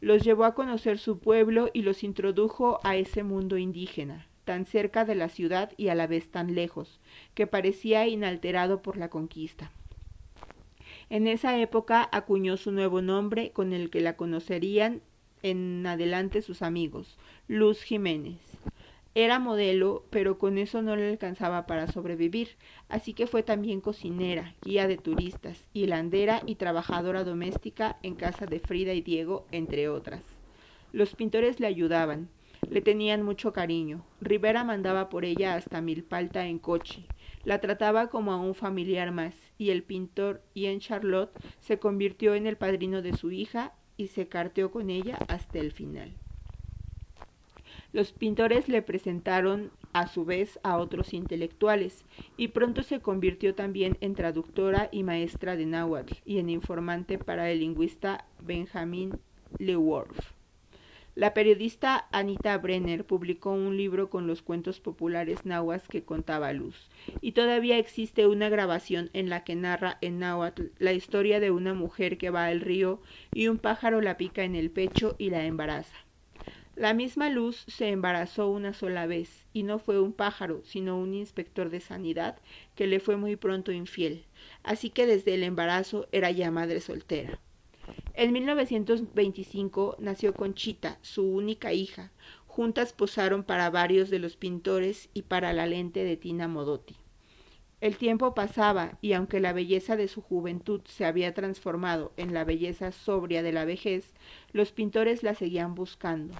Los 0.00 0.22
llevó 0.22 0.44
a 0.44 0.54
conocer 0.54 0.98
su 0.98 1.18
pueblo 1.18 1.68
y 1.72 1.82
los 1.82 2.04
introdujo 2.04 2.78
a 2.84 2.94
ese 2.96 3.24
mundo 3.24 3.58
indígena, 3.58 4.28
tan 4.46 4.64
cerca 4.64 5.04
de 5.04 5.16
la 5.16 5.28
ciudad 5.28 5.72
y 5.76 5.88
a 5.88 5.94
la 5.94 6.06
vez 6.06 6.30
tan 6.30 6.54
lejos, 6.54 7.00
que 7.34 7.46
parecía 7.46 8.06
inalterado 8.06 8.80
por 8.80 8.96
la 8.96 9.10
conquista. 9.10 9.72
En 11.10 11.26
esa 11.26 11.58
época 11.58 12.08
acuñó 12.12 12.56
su 12.56 12.72
nuevo 12.72 13.02
nombre 13.02 13.50
con 13.50 13.74
el 13.74 13.90
que 13.90 14.00
la 14.00 14.16
conocerían 14.16 15.02
en 15.42 15.86
adelante 15.86 16.42
sus 16.42 16.62
amigos, 16.62 17.18
Luz 17.48 17.82
Jiménez. 17.82 18.38
Era 19.14 19.38
modelo, 19.38 20.04
pero 20.10 20.38
con 20.38 20.58
eso 20.58 20.80
no 20.80 20.94
le 20.94 21.08
alcanzaba 21.08 21.66
para 21.66 21.90
sobrevivir, 21.90 22.50
así 22.88 23.14
que 23.14 23.26
fue 23.26 23.42
también 23.42 23.80
cocinera, 23.80 24.54
guía 24.62 24.86
de 24.86 24.96
turistas, 24.96 25.64
hilandera 25.72 26.42
y 26.46 26.54
trabajadora 26.54 27.24
doméstica 27.24 27.98
en 28.02 28.14
casa 28.14 28.46
de 28.46 28.60
Frida 28.60 28.92
y 28.92 29.00
Diego, 29.00 29.46
entre 29.50 29.88
otras. 29.88 30.22
Los 30.92 31.14
pintores 31.14 31.60
le 31.60 31.66
ayudaban, 31.66 32.28
le 32.68 32.80
tenían 32.80 33.22
mucho 33.22 33.52
cariño. 33.52 34.04
Rivera 34.20 34.64
mandaba 34.64 35.08
por 35.08 35.24
ella 35.24 35.54
hasta 35.54 35.80
Milpalta 35.80 36.46
en 36.46 36.58
coche. 36.58 37.04
La 37.44 37.60
trataba 37.60 38.08
como 38.08 38.32
a 38.32 38.36
un 38.36 38.54
familiar 38.54 39.12
más, 39.12 39.34
y 39.58 39.70
el 39.70 39.82
pintor 39.82 40.42
Ian 40.54 40.80
Charlotte 40.80 41.30
se 41.60 41.78
convirtió 41.78 42.34
en 42.34 42.46
el 42.46 42.56
padrino 42.56 43.02
de 43.02 43.16
su 43.16 43.30
hija 43.30 43.72
y 43.96 44.08
se 44.08 44.28
carteó 44.28 44.70
con 44.70 44.90
ella 44.90 45.18
hasta 45.28 45.58
el 45.58 45.72
final. 45.72 46.12
Los 47.92 48.12
pintores 48.12 48.68
le 48.68 48.82
presentaron 48.82 49.70
a 49.92 50.08
su 50.08 50.26
vez 50.26 50.58
a 50.62 50.76
otros 50.76 51.14
intelectuales, 51.14 52.04
y 52.36 52.48
pronto 52.48 52.82
se 52.82 53.00
convirtió 53.00 53.54
también 53.54 53.96
en 54.02 54.14
traductora 54.14 54.90
y 54.92 55.02
maestra 55.02 55.56
de 55.56 55.64
náhuatl 55.64 56.14
y 56.26 56.38
en 56.38 56.50
informante 56.50 57.16
para 57.16 57.50
el 57.50 57.60
lingüista 57.60 58.26
Benjamin 58.42 59.18
Leworth. 59.58 60.35
La 61.16 61.32
periodista 61.32 62.08
Anita 62.12 62.58
Brenner 62.58 63.06
publicó 63.06 63.50
un 63.50 63.78
libro 63.78 64.10
con 64.10 64.26
los 64.26 64.42
cuentos 64.42 64.80
populares 64.80 65.46
nahuas 65.46 65.88
que 65.88 66.04
contaba 66.04 66.52
Luz, 66.52 66.90
y 67.22 67.32
todavía 67.32 67.78
existe 67.78 68.26
una 68.26 68.50
grabación 68.50 69.08
en 69.14 69.30
la 69.30 69.42
que 69.42 69.54
narra 69.54 69.96
en 70.02 70.18
náhuatl 70.18 70.64
la 70.78 70.92
historia 70.92 71.40
de 71.40 71.50
una 71.50 71.72
mujer 71.72 72.18
que 72.18 72.28
va 72.28 72.44
al 72.44 72.60
río 72.60 73.00
y 73.32 73.48
un 73.48 73.56
pájaro 73.56 74.02
la 74.02 74.18
pica 74.18 74.44
en 74.44 74.54
el 74.54 74.70
pecho 74.70 75.16
y 75.16 75.30
la 75.30 75.46
embaraza. 75.46 75.96
La 76.74 76.92
misma 76.92 77.30
Luz 77.30 77.64
se 77.66 77.88
embarazó 77.88 78.50
una 78.50 78.74
sola 78.74 79.06
vez, 79.06 79.46
y 79.54 79.62
no 79.62 79.78
fue 79.78 79.98
un 79.98 80.12
pájaro, 80.12 80.60
sino 80.64 80.98
un 80.98 81.14
inspector 81.14 81.70
de 81.70 81.80
sanidad 81.80 82.36
que 82.74 82.86
le 82.86 83.00
fue 83.00 83.16
muy 83.16 83.36
pronto 83.36 83.72
infiel, 83.72 84.26
así 84.62 84.90
que 84.90 85.06
desde 85.06 85.32
el 85.32 85.44
embarazo 85.44 86.08
era 86.12 86.30
ya 86.30 86.50
madre 86.50 86.82
soltera. 86.82 87.40
En 88.14 88.32
1925 88.32 89.96
nació 89.98 90.32
Conchita, 90.32 90.98
su 91.02 91.22
única 91.22 91.72
hija. 91.72 92.12
Juntas 92.46 92.92
posaron 92.92 93.44
para 93.44 93.68
varios 93.68 94.08
de 94.08 94.18
los 94.18 94.36
pintores 94.36 95.10
y 95.12 95.22
para 95.22 95.52
la 95.52 95.66
lente 95.66 96.02
de 96.02 96.16
Tina 96.16 96.48
Modotti. 96.48 96.96
El 97.82 97.98
tiempo 97.98 98.34
pasaba 98.34 98.96
y 99.02 99.12
aunque 99.12 99.38
la 99.38 99.52
belleza 99.52 99.96
de 99.96 100.08
su 100.08 100.22
juventud 100.22 100.80
se 100.86 101.04
había 101.04 101.34
transformado 101.34 102.14
en 102.16 102.32
la 102.32 102.44
belleza 102.44 102.90
sobria 102.90 103.42
de 103.42 103.52
la 103.52 103.66
vejez, 103.66 104.14
los 104.52 104.72
pintores 104.72 105.22
la 105.22 105.34
seguían 105.34 105.74
buscando. 105.74 106.34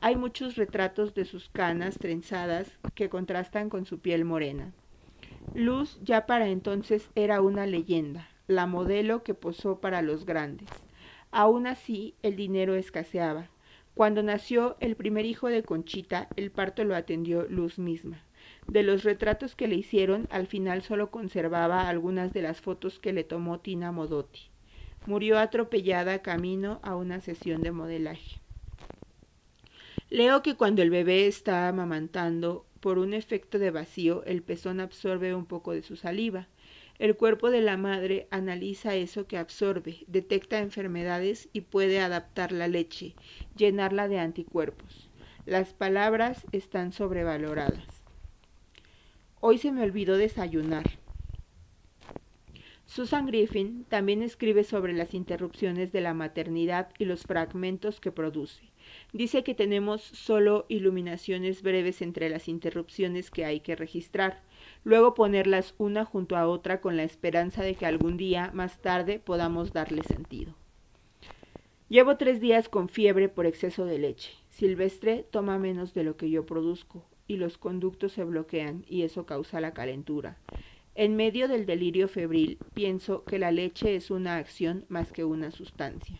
Hay 0.00 0.16
muchos 0.16 0.56
retratos 0.56 1.12
de 1.12 1.26
sus 1.26 1.50
canas 1.50 1.98
trenzadas 1.98 2.78
que 2.94 3.10
contrastan 3.10 3.68
con 3.68 3.84
su 3.84 3.98
piel 3.98 4.24
morena. 4.24 4.72
Luz 5.54 5.98
ya 6.02 6.24
para 6.24 6.48
entonces 6.48 7.10
era 7.14 7.42
una 7.42 7.66
leyenda, 7.66 8.28
la 8.46 8.66
modelo 8.66 9.22
que 9.22 9.34
posó 9.34 9.80
para 9.80 10.00
los 10.00 10.24
grandes. 10.24 10.68
Aún 11.30 11.66
así, 11.66 12.14
el 12.22 12.36
dinero 12.36 12.74
escaseaba. 12.74 13.48
Cuando 13.94 14.22
nació 14.22 14.76
el 14.80 14.96
primer 14.96 15.26
hijo 15.26 15.48
de 15.48 15.62
Conchita, 15.62 16.28
el 16.36 16.50
parto 16.50 16.84
lo 16.84 16.94
atendió 16.94 17.46
Luz 17.48 17.78
misma. 17.78 18.22
De 18.66 18.82
los 18.82 19.02
retratos 19.02 19.54
que 19.54 19.66
le 19.66 19.74
hicieron, 19.74 20.28
al 20.30 20.46
final 20.46 20.82
solo 20.82 21.10
conservaba 21.10 21.88
algunas 21.88 22.32
de 22.32 22.42
las 22.42 22.60
fotos 22.60 22.98
que 22.98 23.12
le 23.12 23.24
tomó 23.24 23.60
Tina 23.60 23.92
Modotti. 23.92 24.50
Murió 25.06 25.38
atropellada 25.38 26.22
camino 26.22 26.80
a 26.82 26.94
una 26.94 27.20
sesión 27.20 27.62
de 27.62 27.72
modelaje. 27.72 28.40
Leo 30.10 30.42
que 30.42 30.54
cuando 30.54 30.82
el 30.82 30.90
bebé 30.90 31.26
está 31.26 31.68
amamantando, 31.68 32.66
por 32.80 32.98
un 32.98 33.12
efecto 33.12 33.58
de 33.58 33.70
vacío, 33.70 34.22
el 34.24 34.42
pezón 34.42 34.80
absorbe 34.80 35.34
un 35.34 35.46
poco 35.46 35.72
de 35.72 35.82
su 35.82 35.96
saliva. 35.96 36.46
El 36.98 37.16
cuerpo 37.16 37.50
de 37.50 37.60
la 37.60 37.76
madre 37.76 38.26
analiza 38.30 38.96
eso 38.96 39.28
que 39.28 39.38
absorbe, 39.38 40.04
detecta 40.08 40.58
enfermedades 40.58 41.48
y 41.52 41.60
puede 41.60 42.00
adaptar 42.00 42.50
la 42.50 42.66
leche, 42.66 43.14
llenarla 43.56 44.08
de 44.08 44.18
anticuerpos. 44.18 45.08
Las 45.46 45.74
palabras 45.74 46.44
están 46.50 46.92
sobrevaloradas. 46.92 48.02
Hoy 49.40 49.58
se 49.58 49.70
me 49.70 49.82
olvidó 49.82 50.16
desayunar. 50.16 50.98
Susan 52.86 53.26
Griffin 53.26 53.84
también 53.84 54.22
escribe 54.22 54.64
sobre 54.64 54.92
las 54.92 55.14
interrupciones 55.14 55.92
de 55.92 56.00
la 56.00 56.14
maternidad 56.14 56.88
y 56.98 57.04
los 57.04 57.22
fragmentos 57.22 58.00
que 58.00 58.10
produce. 58.10 58.64
Dice 59.12 59.44
que 59.44 59.54
tenemos 59.54 60.02
solo 60.02 60.66
iluminaciones 60.68 61.62
breves 61.62 62.02
entre 62.02 62.28
las 62.28 62.48
interrupciones 62.48 63.30
que 63.30 63.44
hay 63.44 63.60
que 63.60 63.76
registrar 63.76 64.42
luego 64.84 65.14
ponerlas 65.14 65.74
una 65.78 66.04
junto 66.04 66.36
a 66.36 66.46
otra 66.46 66.80
con 66.80 66.96
la 66.96 67.04
esperanza 67.04 67.62
de 67.62 67.74
que 67.74 67.86
algún 67.86 68.16
día 68.16 68.50
más 68.54 68.80
tarde 68.80 69.18
podamos 69.18 69.72
darle 69.72 70.02
sentido. 70.02 70.54
Llevo 71.88 72.16
tres 72.16 72.40
días 72.40 72.68
con 72.68 72.88
fiebre 72.88 73.28
por 73.28 73.46
exceso 73.46 73.84
de 73.86 73.98
leche. 73.98 74.32
Silvestre 74.50 75.24
toma 75.30 75.58
menos 75.58 75.94
de 75.94 76.04
lo 76.04 76.16
que 76.16 76.28
yo 76.30 76.44
produzco 76.44 77.04
y 77.26 77.36
los 77.36 77.58
conductos 77.58 78.12
se 78.12 78.24
bloquean 78.24 78.84
y 78.88 79.02
eso 79.02 79.24
causa 79.26 79.60
la 79.60 79.72
calentura. 79.72 80.38
En 80.94 81.16
medio 81.16 81.48
del 81.48 81.64
delirio 81.64 82.08
febril 82.08 82.58
pienso 82.74 83.24
que 83.24 83.38
la 83.38 83.52
leche 83.52 83.94
es 83.94 84.10
una 84.10 84.36
acción 84.36 84.84
más 84.88 85.12
que 85.12 85.24
una 85.24 85.50
sustancia. 85.50 86.16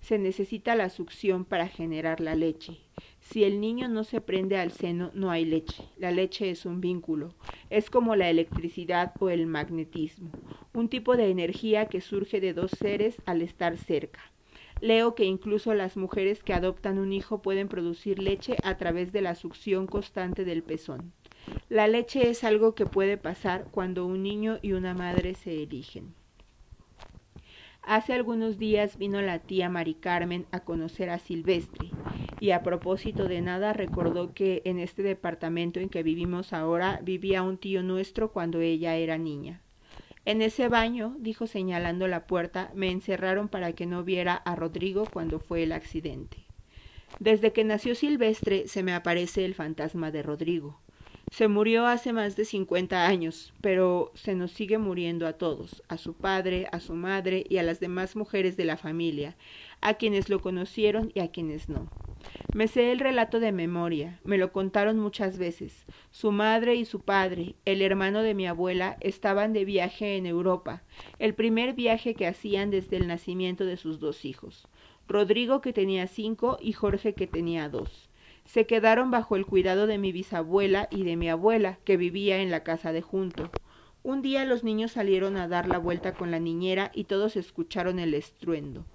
Se 0.00 0.18
necesita 0.18 0.74
la 0.74 0.90
succión 0.90 1.44
para 1.44 1.68
generar 1.68 2.20
la 2.20 2.34
leche 2.34 2.87
si 3.30 3.44
el 3.44 3.60
niño 3.60 3.88
no 3.88 4.04
se 4.04 4.22
prende 4.22 4.56
al 4.56 4.72
seno, 4.72 5.10
no 5.12 5.30
hay 5.30 5.44
leche. 5.44 5.84
La 5.98 6.10
leche 6.10 6.48
es 6.48 6.64
un 6.64 6.80
vínculo. 6.80 7.34
Es 7.68 7.90
como 7.90 8.16
la 8.16 8.30
electricidad 8.30 9.12
o 9.18 9.28
el 9.28 9.46
magnetismo, 9.46 10.30
un 10.72 10.88
tipo 10.88 11.14
de 11.14 11.28
energía 11.28 11.86
que 11.86 12.00
surge 12.00 12.40
de 12.40 12.54
dos 12.54 12.70
seres 12.70 13.20
al 13.26 13.42
estar 13.42 13.76
cerca. 13.76 14.20
Leo 14.80 15.14
que 15.14 15.24
incluso 15.24 15.74
las 15.74 15.98
mujeres 15.98 16.42
que 16.42 16.54
adoptan 16.54 16.98
un 16.98 17.12
hijo 17.12 17.42
pueden 17.42 17.68
producir 17.68 18.18
leche 18.18 18.56
a 18.62 18.78
través 18.78 19.12
de 19.12 19.20
la 19.20 19.34
succión 19.34 19.86
constante 19.86 20.46
del 20.46 20.62
pezón. 20.62 21.12
La 21.68 21.86
leche 21.86 22.30
es 22.30 22.44
algo 22.44 22.74
que 22.74 22.86
puede 22.86 23.18
pasar 23.18 23.66
cuando 23.70 24.06
un 24.06 24.22
niño 24.22 24.58
y 24.62 24.72
una 24.72 24.94
madre 24.94 25.34
se 25.34 25.62
eligen. 25.62 26.14
Hace 27.82 28.14
algunos 28.14 28.58
días 28.58 28.96
vino 28.96 29.20
la 29.20 29.38
tía 29.38 29.68
Mari 29.68 29.94
Carmen 29.94 30.46
a 30.50 30.60
conocer 30.60 31.10
a 31.10 31.18
Silvestre 31.18 31.90
y 32.40 32.50
a 32.50 32.62
propósito 32.62 33.26
de 33.28 33.40
nada 33.40 33.72
recordó 33.72 34.32
que 34.32 34.62
en 34.64 34.78
este 34.78 35.02
departamento 35.02 35.80
en 35.80 35.88
que 35.88 36.02
vivimos 36.02 36.52
ahora 36.52 37.00
vivía 37.02 37.42
un 37.42 37.58
tío 37.58 37.82
nuestro 37.82 38.30
cuando 38.32 38.60
ella 38.60 38.96
era 38.96 39.18
niña. 39.18 39.60
En 40.24 40.42
ese 40.42 40.68
baño, 40.68 41.16
dijo 41.18 41.46
señalando 41.46 42.06
la 42.06 42.26
puerta, 42.26 42.70
me 42.74 42.90
encerraron 42.90 43.48
para 43.48 43.72
que 43.72 43.86
no 43.86 44.04
viera 44.04 44.34
a 44.34 44.54
Rodrigo 44.54 45.06
cuando 45.10 45.40
fue 45.40 45.62
el 45.62 45.72
accidente. 45.72 46.38
Desde 47.18 47.52
que 47.52 47.64
nació 47.64 47.94
Silvestre 47.94 48.68
se 48.68 48.82
me 48.82 48.92
aparece 48.92 49.44
el 49.44 49.54
fantasma 49.54 50.10
de 50.10 50.22
Rodrigo. 50.22 50.78
Se 51.30 51.46
murió 51.46 51.86
hace 51.86 52.12
más 52.12 52.36
de 52.36 52.44
cincuenta 52.44 53.06
años, 53.06 53.52
pero 53.60 54.10
se 54.14 54.34
nos 54.34 54.50
sigue 54.50 54.78
muriendo 54.78 55.26
a 55.26 55.34
todos, 55.34 55.82
a 55.88 55.98
su 55.98 56.14
padre, 56.14 56.66
a 56.72 56.80
su 56.80 56.94
madre 56.94 57.44
y 57.48 57.58
a 57.58 57.62
las 57.62 57.80
demás 57.80 58.16
mujeres 58.16 58.56
de 58.56 58.64
la 58.64 58.76
familia, 58.76 59.36
a 59.80 59.94
quienes 59.94 60.30
lo 60.30 60.40
conocieron 60.40 61.12
y 61.14 61.20
a 61.20 61.30
quienes 61.30 61.68
no. 61.68 61.90
Me 62.54 62.66
sé 62.66 62.92
el 62.92 62.98
relato 62.98 63.40
de 63.40 63.52
memoria, 63.52 64.18
me 64.24 64.38
lo 64.38 64.52
contaron 64.52 64.98
muchas 64.98 65.38
veces. 65.38 65.84
Su 66.10 66.32
madre 66.32 66.74
y 66.74 66.84
su 66.84 67.00
padre, 67.00 67.54
el 67.66 67.82
hermano 67.82 68.22
de 68.22 68.34
mi 68.34 68.46
abuela, 68.46 68.96
estaban 69.00 69.52
de 69.52 69.64
viaje 69.64 70.16
en 70.16 70.26
Europa, 70.26 70.82
el 71.18 71.34
primer 71.34 71.74
viaje 71.74 72.14
que 72.14 72.26
hacían 72.26 72.70
desde 72.70 72.96
el 72.96 73.06
nacimiento 73.06 73.66
de 73.66 73.76
sus 73.76 74.00
dos 74.00 74.24
hijos, 74.24 74.66
Rodrigo 75.06 75.60
que 75.60 75.72
tenía 75.72 76.06
cinco 76.06 76.58
y 76.60 76.72
Jorge 76.72 77.14
que 77.14 77.26
tenía 77.26 77.68
dos 77.68 78.07
se 78.48 78.66
quedaron 78.66 79.10
bajo 79.10 79.36
el 79.36 79.44
cuidado 79.44 79.86
de 79.86 79.98
mi 79.98 80.10
bisabuela 80.10 80.88
y 80.90 81.04
de 81.04 81.16
mi 81.16 81.28
abuela, 81.28 81.78
que 81.84 81.98
vivía 81.98 82.38
en 82.38 82.50
la 82.50 82.64
casa 82.64 82.92
de 82.92 83.02
junto. 83.02 83.50
Un 84.02 84.22
día 84.22 84.46
los 84.46 84.64
niños 84.64 84.92
salieron 84.92 85.36
a 85.36 85.48
dar 85.48 85.68
la 85.68 85.76
vuelta 85.76 86.14
con 86.14 86.30
la 86.30 86.38
niñera 86.38 86.90
y 86.94 87.04
todos 87.04 87.36
escucharon 87.36 87.98
el 87.98 88.14
estruendo. 88.14 88.86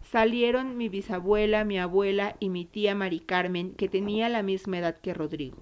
Salieron 0.00 0.78
mi 0.78 0.88
bisabuela, 0.88 1.62
mi 1.64 1.78
abuela 1.78 2.36
y 2.40 2.48
mi 2.48 2.64
tía 2.64 2.94
Mari 2.94 3.20
Carmen, 3.20 3.74
que 3.74 3.90
tenía 3.90 4.30
la 4.30 4.42
misma 4.42 4.78
edad 4.78 4.96
que 4.96 5.12
Rodrigo. 5.12 5.58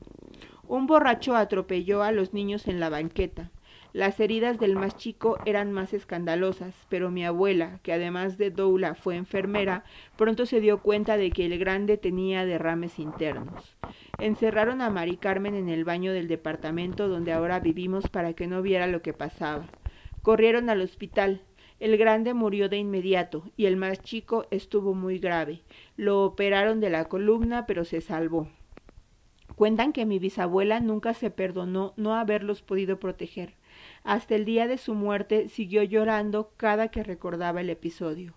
Un 0.69 0.87
borracho 0.87 1.35
atropelló 1.35 2.05
a 2.05 2.13
los 2.13 2.35
niños 2.35 2.69
en 2.69 2.79
la 2.79 2.89
banqueta. 2.89 3.51
Las 3.95 4.19
heridas 4.19 4.59
del 4.59 4.75
más 4.75 4.97
chico 4.97 5.39
eran 5.47 5.71
más 5.71 5.95
escandalosas, 5.95 6.75
pero 6.89 7.13
mi 7.13 7.25
abuela, 7.25 7.79
que 7.85 7.93
además 7.93 8.39
de 8.39 8.51
doula 8.51 8.97
fue 8.97 9.15
enfermera, 9.15 9.85
pronto 10.17 10.47
se 10.47 10.61
dio 10.61 10.83
cuenta 10.83 11.17
de 11.17 11.31
que 11.31 11.47
el 11.47 11.61
grande 11.61 11.97
tenía 11.97 12.45
derrames 12.45 12.99
internos. 12.99 13.77
Encerraron 14.19 14.81
a 14.81 14.91
Mari 14.91 15.17
Carmen 15.17 15.55
en 15.55 15.69
el 15.69 15.85
baño 15.85 16.13
del 16.13 16.27
departamento 16.27 17.07
donde 17.07 17.33
ahora 17.33 17.61
vivimos 17.61 18.09
para 18.09 18.33
que 18.33 18.49
no 18.49 18.63
viera 18.63 18.89
lo 18.89 19.01
que 19.01 19.13
pasaba. 19.13 19.69
Corrieron 20.23 20.71
al 20.71 20.81
hospital. 20.81 21.43
El 21.79 21.97
grande 21.97 22.35
murió 22.35 22.69
de 22.69 22.79
inmediato 22.79 23.45
y 23.57 23.67
el 23.67 23.77
más 23.77 24.03
chico 24.03 24.47
estuvo 24.51 24.95
muy 24.95 25.21
grave. 25.21 25.63
Lo 25.97 26.25
operaron 26.25 26.81
de 26.81 26.91
la 26.91 27.05
columna, 27.05 27.65
pero 27.65 27.85
se 27.85 28.01
salvó. 28.01 28.49
Cuentan 29.55 29.93
que 29.93 30.05
mi 30.05 30.19
bisabuela 30.19 30.81
nunca 30.81 31.15
se 31.15 31.31
perdonó 31.31 31.95
no 31.97 32.17
haberlos 32.17 32.61
podido 32.61 32.99
proteger. 32.99 33.55
Hasta 34.05 34.35
el 34.35 34.45
día 34.45 34.69
de 34.69 34.77
su 34.77 34.95
muerte 34.95 35.49
siguió 35.49 35.83
llorando 35.83 36.53
cada 36.59 36.89
que 36.89 37.03
recordaba 37.03 37.63
el 37.63 37.71
episodio. 37.71 38.35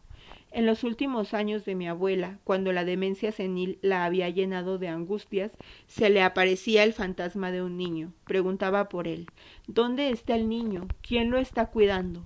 En 0.49 0.65
los 0.65 0.85
últimos 0.85 1.33
años 1.33 1.65
de 1.65 1.75
mi 1.75 1.89
abuela, 1.89 2.39
cuando 2.45 2.71
la 2.71 2.85
demencia 2.85 3.33
senil 3.33 3.77
la 3.81 4.05
había 4.05 4.29
llenado 4.29 4.77
de 4.77 4.87
angustias, 4.87 5.57
se 5.85 6.09
le 6.09 6.23
aparecía 6.23 6.85
el 6.85 6.93
fantasma 6.93 7.51
de 7.51 7.61
un 7.61 7.75
niño. 7.75 8.13
Preguntaba 8.23 8.87
por 8.87 9.09
él. 9.09 9.27
¿Dónde 9.67 10.09
está 10.09 10.35
el 10.35 10.47
niño? 10.47 10.87
¿Quién 11.01 11.31
lo 11.31 11.37
está 11.37 11.65
cuidando? 11.65 12.25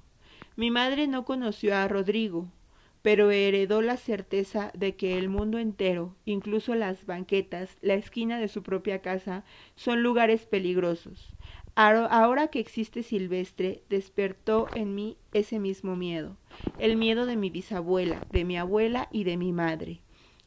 Mi 0.56 0.70
madre 0.70 1.08
no 1.08 1.26
conoció 1.26 1.76
a 1.76 1.88
Rodrigo, 1.88 2.52
pero 3.02 3.32
heredó 3.32 3.82
la 3.82 3.98
certeza 3.98 4.72
de 4.76 4.96
que 4.96 5.18
el 5.18 5.30
mundo 5.30 5.58
entero, 5.58 6.16
incluso 6.26 6.76
las 6.76 7.08
banquetas, 7.08 7.78
la 7.82 7.96
esquina 7.96 8.40
de 8.40 8.48
su 8.48 8.62
propia 8.62 9.02
casa, 9.02 9.44
son 9.76 10.04
lugares 10.04 10.46
peligrosos. 10.46 11.34
Ahora 11.76 12.48
que 12.48 12.60
existe 12.60 13.02
Silvestre, 13.02 13.82
despertó 13.90 14.68
en 14.76 14.94
mí 14.94 15.18
ese 15.34 15.58
mismo 15.58 15.96
miedo, 15.96 16.36
el 16.80 16.98
miedo 16.98 17.26
de 17.26 17.38
mi 17.38 17.50
bisabuela, 17.50 18.26
de 18.32 18.44
mi 18.44 18.58
abuela 18.58 19.08
y 19.12 19.24
de 19.24 19.38
mi 19.38 19.54
madre. 19.54 20.02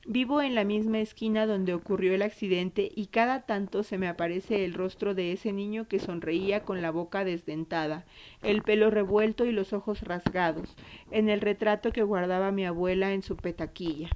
Vivo 0.06 0.42
en 0.42 0.54
la 0.54 0.64
misma 0.64 0.98
esquina 0.98 1.46
donde 1.46 1.72
ocurrió 1.72 2.14
el 2.14 2.20
accidente 2.20 2.92
y 2.94 3.06
cada 3.06 3.46
tanto 3.46 3.82
se 3.82 3.96
me 3.96 4.06
aparece 4.06 4.66
el 4.66 4.74
rostro 4.74 5.14
de 5.14 5.32
ese 5.32 5.50
niño 5.50 5.88
que 5.88 5.98
sonreía 5.98 6.62
con 6.62 6.82
la 6.82 6.90
boca 6.90 7.24
desdentada, 7.24 8.04
el 8.42 8.60
pelo 8.60 8.90
revuelto 8.90 9.46
y 9.46 9.52
los 9.52 9.72
ojos 9.72 10.02
rasgados, 10.02 10.76
en 11.10 11.30
el 11.30 11.40
retrato 11.40 11.90
que 11.90 12.02
guardaba 12.02 12.52
mi 12.52 12.66
abuela 12.66 13.14
en 13.14 13.22
su 13.22 13.36
petaquilla. 13.36 14.10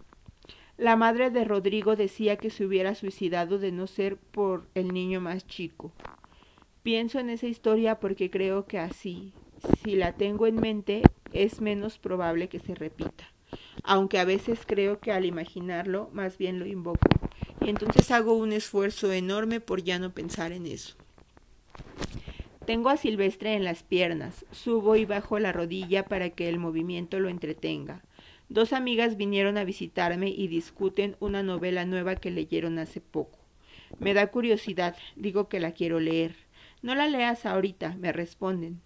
La 0.76 0.94
madre 0.94 1.30
de 1.30 1.44
Rodrigo 1.44 1.96
decía 1.96 2.36
que 2.36 2.50
se 2.50 2.66
hubiera 2.66 2.94
suicidado 2.94 3.58
de 3.58 3.72
no 3.72 3.86
ser 3.86 4.18
por 4.18 4.68
el 4.74 4.92
niño 4.92 5.22
más 5.22 5.46
chico. 5.46 5.90
Pienso 6.88 7.18
en 7.18 7.28
esa 7.28 7.46
historia 7.46 8.00
porque 8.00 8.30
creo 8.30 8.64
que 8.64 8.78
así, 8.78 9.34
si 9.84 9.94
la 9.94 10.14
tengo 10.14 10.46
en 10.46 10.54
mente, 10.54 11.02
es 11.34 11.60
menos 11.60 11.98
probable 11.98 12.48
que 12.48 12.60
se 12.60 12.74
repita. 12.74 13.30
Aunque 13.82 14.18
a 14.18 14.24
veces 14.24 14.60
creo 14.66 14.98
que 14.98 15.12
al 15.12 15.26
imaginarlo, 15.26 16.08
más 16.14 16.38
bien 16.38 16.58
lo 16.58 16.64
invoco. 16.64 17.06
Y 17.60 17.68
entonces 17.68 18.10
hago 18.10 18.32
un 18.32 18.52
esfuerzo 18.52 19.12
enorme 19.12 19.60
por 19.60 19.82
ya 19.82 19.98
no 19.98 20.14
pensar 20.14 20.50
en 20.52 20.64
eso. 20.64 20.96
Tengo 22.64 22.88
a 22.88 22.96
Silvestre 22.96 23.52
en 23.52 23.64
las 23.64 23.82
piernas, 23.82 24.46
subo 24.50 24.96
y 24.96 25.04
bajo 25.04 25.38
la 25.38 25.52
rodilla 25.52 26.06
para 26.06 26.30
que 26.30 26.48
el 26.48 26.58
movimiento 26.58 27.20
lo 27.20 27.28
entretenga. 27.28 28.02
Dos 28.48 28.72
amigas 28.72 29.18
vinieron 29.18 29.58
a 29.58 29.64
visitarme 29.64 30.30
y 30.30 30.48
discuten 30.48 31.16
una 31.20 31.42
novela 31.42 31.84
nueva 31.84 32.16
que 32.16 32.30
leyeron 32.30 32.78
hace 32.78 33.02
poco. 33.02 33.38
Me 33.98 34.14
da 34.14 34.28
curiosidad, 34.28 34.96
digo 35.16 35.50
que 35.50 35.60
la 35.60 35.72
quiero 35.72 36.00
leer. 36.00 36.47
No 36.80 36.94
la 36.94 37.08
leas 37.08 37.44
ahorita, 37.44 37.96
me 37.98 38.12
responden. 38.12 38.80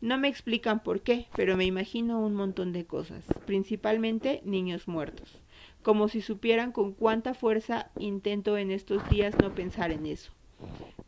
No 0.00 0.18
me 0.18 0.28
explican 0.28 0.82
por 0.82 1.00
qué, 1.00 1.26
pero 1.34 1.56
me 1.56 1.64
imagino 1.64 2.20
un 2.20 2.34
montón 2.34 2.72
de 2.72 2.84
cosas, 2.84 3.24
principalmente 3.46 4.42
niños 4.44 4.86
muertos. 4.86 5.42
Como 5.82 6.08
si 6.08 6.20
supieran 6.20 6.72
con 6.72 6.92
cuánta 6.92 7.34
fuerza 7.34 7.90
intento 7.98 8.58
en 8.58 8.70
estos 8.70 9.08
días 9.08 9.34
no 9.40 9.54
pensar 9.54 9.90
en 9.90 10.06
eso. 10.06 10.32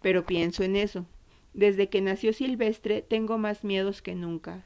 Pero 0.01 0.25
pienso 0.25 0.63
en 0.63 0.77
eso. 0.77 1.07
Desde 1.53 1.89
que 1.89 2.01
nació 2.01 2.33
Silvestre 2.33 3.03
tengo 3.03 3.37
más 3.39 3.63
miedos 3.63 4.03
que 4.03 4.15
nunca. 4.15 4.65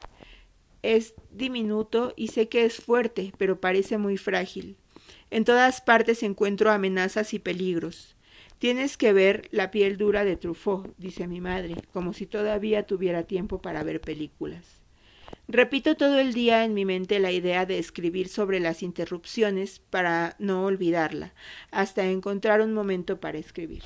Es 0.81 1.13
diminuto 1.31 2.13
y 2.15 2.29
sé 2.29 2.47
que 2.47 2.63
es 2.63 2.77
fuerte, 2.77 3.33
pero 3.37 3.59
parece 3.59 3.97
muy 3.97 4.17
frágil. 4.17 4.77
En 5.29 5.43
todas 5.43 5.81
partes 5.81 6.23
encuentro 6.23 6.71
amenazas 6.71 7.33
y 7.33 7.39
peligros. 7.39 8.14
Tienes 8.65 8.97
que 8.97 9.13
ver 9.13 9.47
la 9.51 9.69
piel 9.69 9.95
dura 9.95 10.25
de 10.25 10.37
Truffaut, 10.37 10.91
dice 10.97 11.27
mi 11.27 11.39
madre, 11.39 11.75
como 11.93 12.13
si 12.13 12.25
todavía 12.25 12.87
tuviera 12.87 13.21
tiempo 13.21 13.61
para 13.61 13.83
ver 13.83 14.01
películas. 14.01 14.81
Repito 15.47 15.93
todo 15.93 16.17
el 16.17 16.33
día 16.33 16.65
en 16.65 16.73
mi 16.73 16.83
mente 16.83 17.19
la 17.19 17.31
idea 17.31 17.67
de 17.67 17.77
escribir 17.77 18.27
sobre 18.27 18.59
las 18.59 18.81
interrupciones 18.81 19.83
para 19.91 20.35
no 20.39 20.65
olvidarla, 20.65 21.35
hasta 21.69 22.09
encontrar 22.09 22.59
un 22.61 22.73
momento 22.73 23.19
para 23.19 23.37
escribir. 23.37 23.83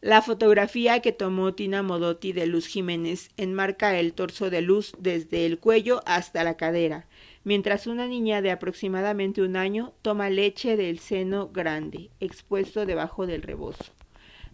La 0.00 0.20
fotografía 0.20 0.98
que 1.00 1.12
tomó 1.12 1.54
Tina 1.54 1.84
Modotti 1.84 2.32
de 2.32 2.46
Luz 2.46 2.66
Jiménez 2.66 3.30
enmarca 3.36 4.00
el 4.00 4.14
torso 4.14 4.50
de 4.50 4.62
Luz 4.62 4.96
desde 4.98 5.46
el 5.46 5.60
cuello 5.60 6.02
hasta 6.06 6.42
la 6.42 6.56
cadera, 6.56 7.06
mientras 7.46 7.86
una 7.86 8.08
niña 8.08 8.42
de 8.42 8.50
aproximadamente 8.50 9.40
un 9.40 9.54
año 9.54 9.92
toma 10.02 10.30
leche 10.30 10.76
del 10.76 10.98
seno 10.98 11.48
grande, 11.48 12.10
expuesto 12.18 12.86
debajo 12.86 13.24
del 13.24 13.42
rebozo. 13.42 13.92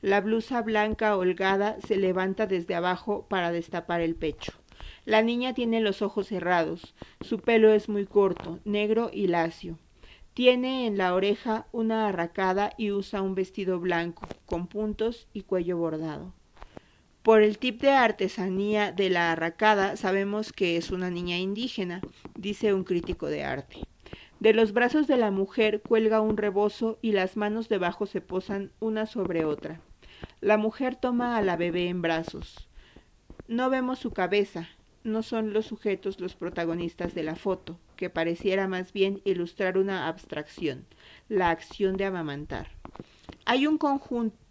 La 0.03 0.21
blusa 0.21 0.61
blanca 0.61 1.17
holgada 1.17 1.79
se 1.81 1.97
levanta 1.97 2.47
desde 2.47 2.75
abajo 2.75 3.27
para 3.31 3.51
destapar 3.51 4.03
el 4.03 4.15
pecho. 4.15 4.53
La 5.07 5.23
niña 5.23 5.55
tiene 5.55 5.81
los 5.81 6.03
ojos 6.03 6.29
cerrados, 6.29 6.95
su 7.23 7.39
pelo 7.39 7.73
es 7.73 7.89
muy 7.89 8.05
corto, 8.05 8.59
negro 8.67 9.09
y 9.11 9.27
lacio. 9.27 9.79
Tiene 10.35 10.87
en 10.87 10.99
la 10.99 11.15
oreja 11.15 11.69
una 11.73 12.09
arracada 12.09 12.75
y 12.77 12.91
usa 12.91 13.23
un 13.23 13.35
vestido 13.35 13.81
blanco, 13.81 14.29
con 14.45 14.67
puntos 14.67 15.29
y 15.33 15.45
cuello 15.45 15.79
bordado. 15.79 16.35
Por 17.23 17.43
el 17.43 17.59
tip 17.59 17.81
de 17.81 17.91
artesanía 17.91 18.91
de 18.91 19.09
la 19.09 19.31
arracada 19.31 19.97
sabemos 19.97 20.53
que 20.53 20.77
es 20.77 20.91
una 20.91 21.09
niña 21.09 21.39
indígena, 21.39 22.01
dice 22.37 22.75
un 22.75 22.83
crítico 22.83 23.29
de 23.29 23.45
arte. 23.45 23.77
De 24.41 24.53
los 24.53 24.73
brazos 24.73 25.07
de 25.07 25.17
la 25.17 25.31
mujer 25.31 25.83
cuelga 25.83 26.21
un 26.21 26.37
rebozo 26.37 26.99
y 27.01 27.13
las 27.13 27.37
manos 27.37 27.69
debajo 27.69 28.07
se 28.07 28.21
posan 28.21 28.73
una 28.81 29.07
sobre 29.07 29.45
otra. 29.45 29.81
La 30.41 30.57
mujer 30.57 30.97
toma 30.97 31.37
a 31.37 31.43
la 31.43 31.57
bebé 31.57 31.89
en 31.89 32.03
brazos. 32.03 32.69
No 33.47 33.71
vemos 33.71 34.01
su 34.01 34.11
cabeza, 34.11 34.69
no 35.05 35.23
son 35.23 35.53
los 35.53 35.67
sujetos 35.67 36.19
los 36.19 36.35
protagonistas 36.35 37.15
de 37.15 37.23
la 37.23 37.37
foto, 37.37 37.79
que 37.95 38.11
pareciera 38.11 38.67
más 38.67 38.93
bien 38.93 39.21
ilustrar 39.25 39.79
una 39.79 40.09
abstracción, 40.09 40.87
la 41.29 41.51
acción 41.51 41.97
de 41.97 42.05
amamantar. 42.07 42.71
Hay 43.45 43.69
un 43.69 43.79
conjunto 43.79 44.42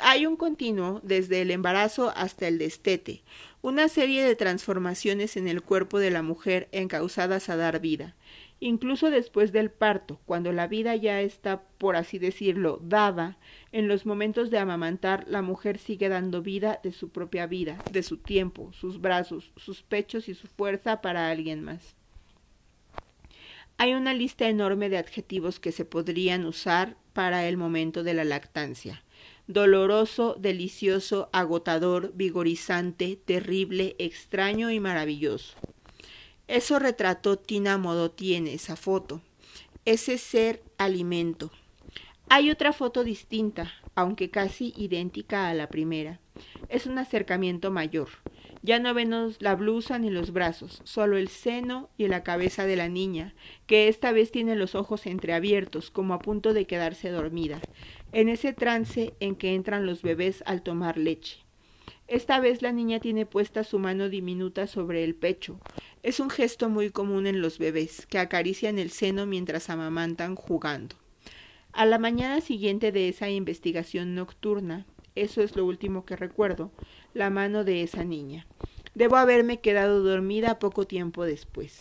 hay 0.00 0.26
un 0.26 0.36
continuo 0.36 1.00
desde 1.02 1.42
el 1.42 1.50
embarazo 1.50 2.12
hasta 2.16 2.48
el 2.48 2.58
destete, 2.58 3.22
una 3.62 3.88
serie 3.88 4.24
de 4.24 4.36
transformaciones 4.36 5.36
en 5.36 5.48
el 5.48 5.62
cuerpo 5.62 5.98
de 5.98 6.10
la 6.10 6.22
mujer 6.22 6.68
encausadas 6.72 7.48
a 7.48 7.56
dar 7.56 7.80
vida, 7.80 8.16
Incluso 8.62 9.10
después 9.10 9.52
del 9.52 9.70
parto, 9.70 10.20
cuando 10.26 10.52
la 10.52 10.66
vida 10.66 10.94
ya 10.94 11.22
está, 11.22 11.62
por 11.78 11.96
así 11.96 12.18
decirlo, 12.18 12.78
dada, 12.82 13.38
en 13.72 13.88
los 13.88 14.04
momentos 14.04 14.50
de 14.50 14.58
amamantar, 14.58 15.24
la 15.28 15.40
mujer 15.40 15.78
sigue 15.78 16.10
dando 16.10 16.42
vida 16.42 16.78
de 16.82 16.92
su 16.92 17.08
propia 17.08 17.46
vida, 17.46 17.82
de 17.90 18.02
su 18.02 18.18
tiempo, 18.18 18.70
sus 18.74 19.00
brazos, 19.00 19.50
sus 19.56 19.82
pechos 19.82 20.28
y 20.28 20.34
su 20.34 20.46
fuerza 20.46 21.00
para 21.00 21.30
alguien 21.30 21.64
más. 21.64 21.96
Hay 23.78 23.94
una 23.94 24.12
lista 24.12 24.46
enorme 24.46 24.90
de 24.90 24.98
adjetivos 24.98 25.58
que 25.58 25.72
se 25.72 25.86
podrían 25.86 26.44
usar 26.44 26.98
para 27.14 27.48
el 27.48 27.56
momento 27.56 28.02
de 28.02 28.12
la 28.12 28.24
lactancia. 28.24 29.02
Doloroso, 29.50 30.36
delicioso, 30.38 31.28
agotador, 31.32 32.12
vigorizante, 32.14 33.16
terrible, 33.16 33.96
extraño 33.98 34.70
y 34.70 34.78
maravilloso. 34.78 35.56
Eso 36.46 36.78
retrató 36.78 37.36
Tina 37.36 37.76
Modotti 37.76 38.34
en 38.34 38.46
esa 38.46 38.76
foto. 38.76 39.20
Ese 39.84 40.18
ser 40.18 40.62
alimento. 40.78 41.50
Hay 42.28 42.48
otra 42.48 42.72
foto 42.72 43.02
distinta, 43.02 43.72
aunque 43.96 44.30
casi 44.30 44.72
idéntica 44.76 45.48
a 45.48 45.54
la 45.54 45.68
primera. 45.68 46.20
Es 46.68 46.86
un 46.86 46.96
acercamiento 46.98 47.72
mayor. 47.72 48.08
Ya 48.62 48.78
no 48.78 48.92
vemos 48.92 49.36
la 49.40 49.54
blusa 49.54 49.98
ni 49.98 50.10
los 50.10 50.32
brazos, 50.32 50.82
solo 50.84 51.16
el 51.16 51.28
seno 51.28 51.88
y 51.96 52.08
la 52.08 52.22
cabeza 52.22 52.66
de 52.66 52.76
la 52.76 52.88
niña, 52.88 53.34
que 53.66 53.88
esta 53.88 54.12
vez 54.12 54.30
tiene 54.30 54.54
los 54.54 54.74
ojos 54.74 55.06
entreabiertos, 55.06 55.90
como 55.90 56.12
a 56.12 56.18
punto 56.18 56.52
de 56.52 56.66
quedarse 56.66 57.08
dormida, 57.08 57.60
en 58.12 58.28
ese 58.28 58.52
trance 58.52 59.14
en 59.18 59.34
que 59.34 59.54
entran 59.54 59.86
los 59.86 60.02
bebés 60.02 60.42
al 60.44 60.62
tomar 60.62 60.98
leche. 60.98 61.38
Esta 62.06 62.38
vez 62.38 62.60
la 62.60 62.72
niña 62.72 63.00
tiene 63.00 63.24
puesta 63.24 63.64
su 63.64 63.78
mano 63.78 64.08
diminuta 64.10 64.66
sobre 64.66 65.04
el 65.04 65.14
pecho. 65.14 65.58
Es 66.02 66.20
un 66.20 66.28
gesto 66.28 66.68
muy 66.68 66.90
común 66.90 67.26
en 67.26 67.40
los 67.40 67.58
bebés, 67.58 68.04
que 68.06 68.18
acarician 68.18 68.78
el 68.78 68.90
seno 68.90 69.24
mientras 69.24 69.70
amamantan 69.70 70.34
jugando. 70.34 70.96
A 71.72 71.86
la 71.86 71.98
mañana 71.98 72.40
siguiente 72.40 72.92
de 72.92 73.08
esa 73.08 73.30
investigación 73.30 74.14
nocturna, 74.14 74.86
eso 75.14 75.40
es 75.42 75.56
lo 75.56 75.64
último 75.64 76.04
que 76.04 76.16
recuerdo, 76.16 76.72
la 77.14 77.30
mano 77.30 77.64
de 77.64 77.82
esa 77.82 78.04
niña. 78.04 78.46
Debo 78.94 79.16
haberme 79.16 79.60
quedado 79.60 80.02
dormida 80.02 80.58
poco 80.58 80.86
tiempo 80.86 81.24
después. 81.24 81.80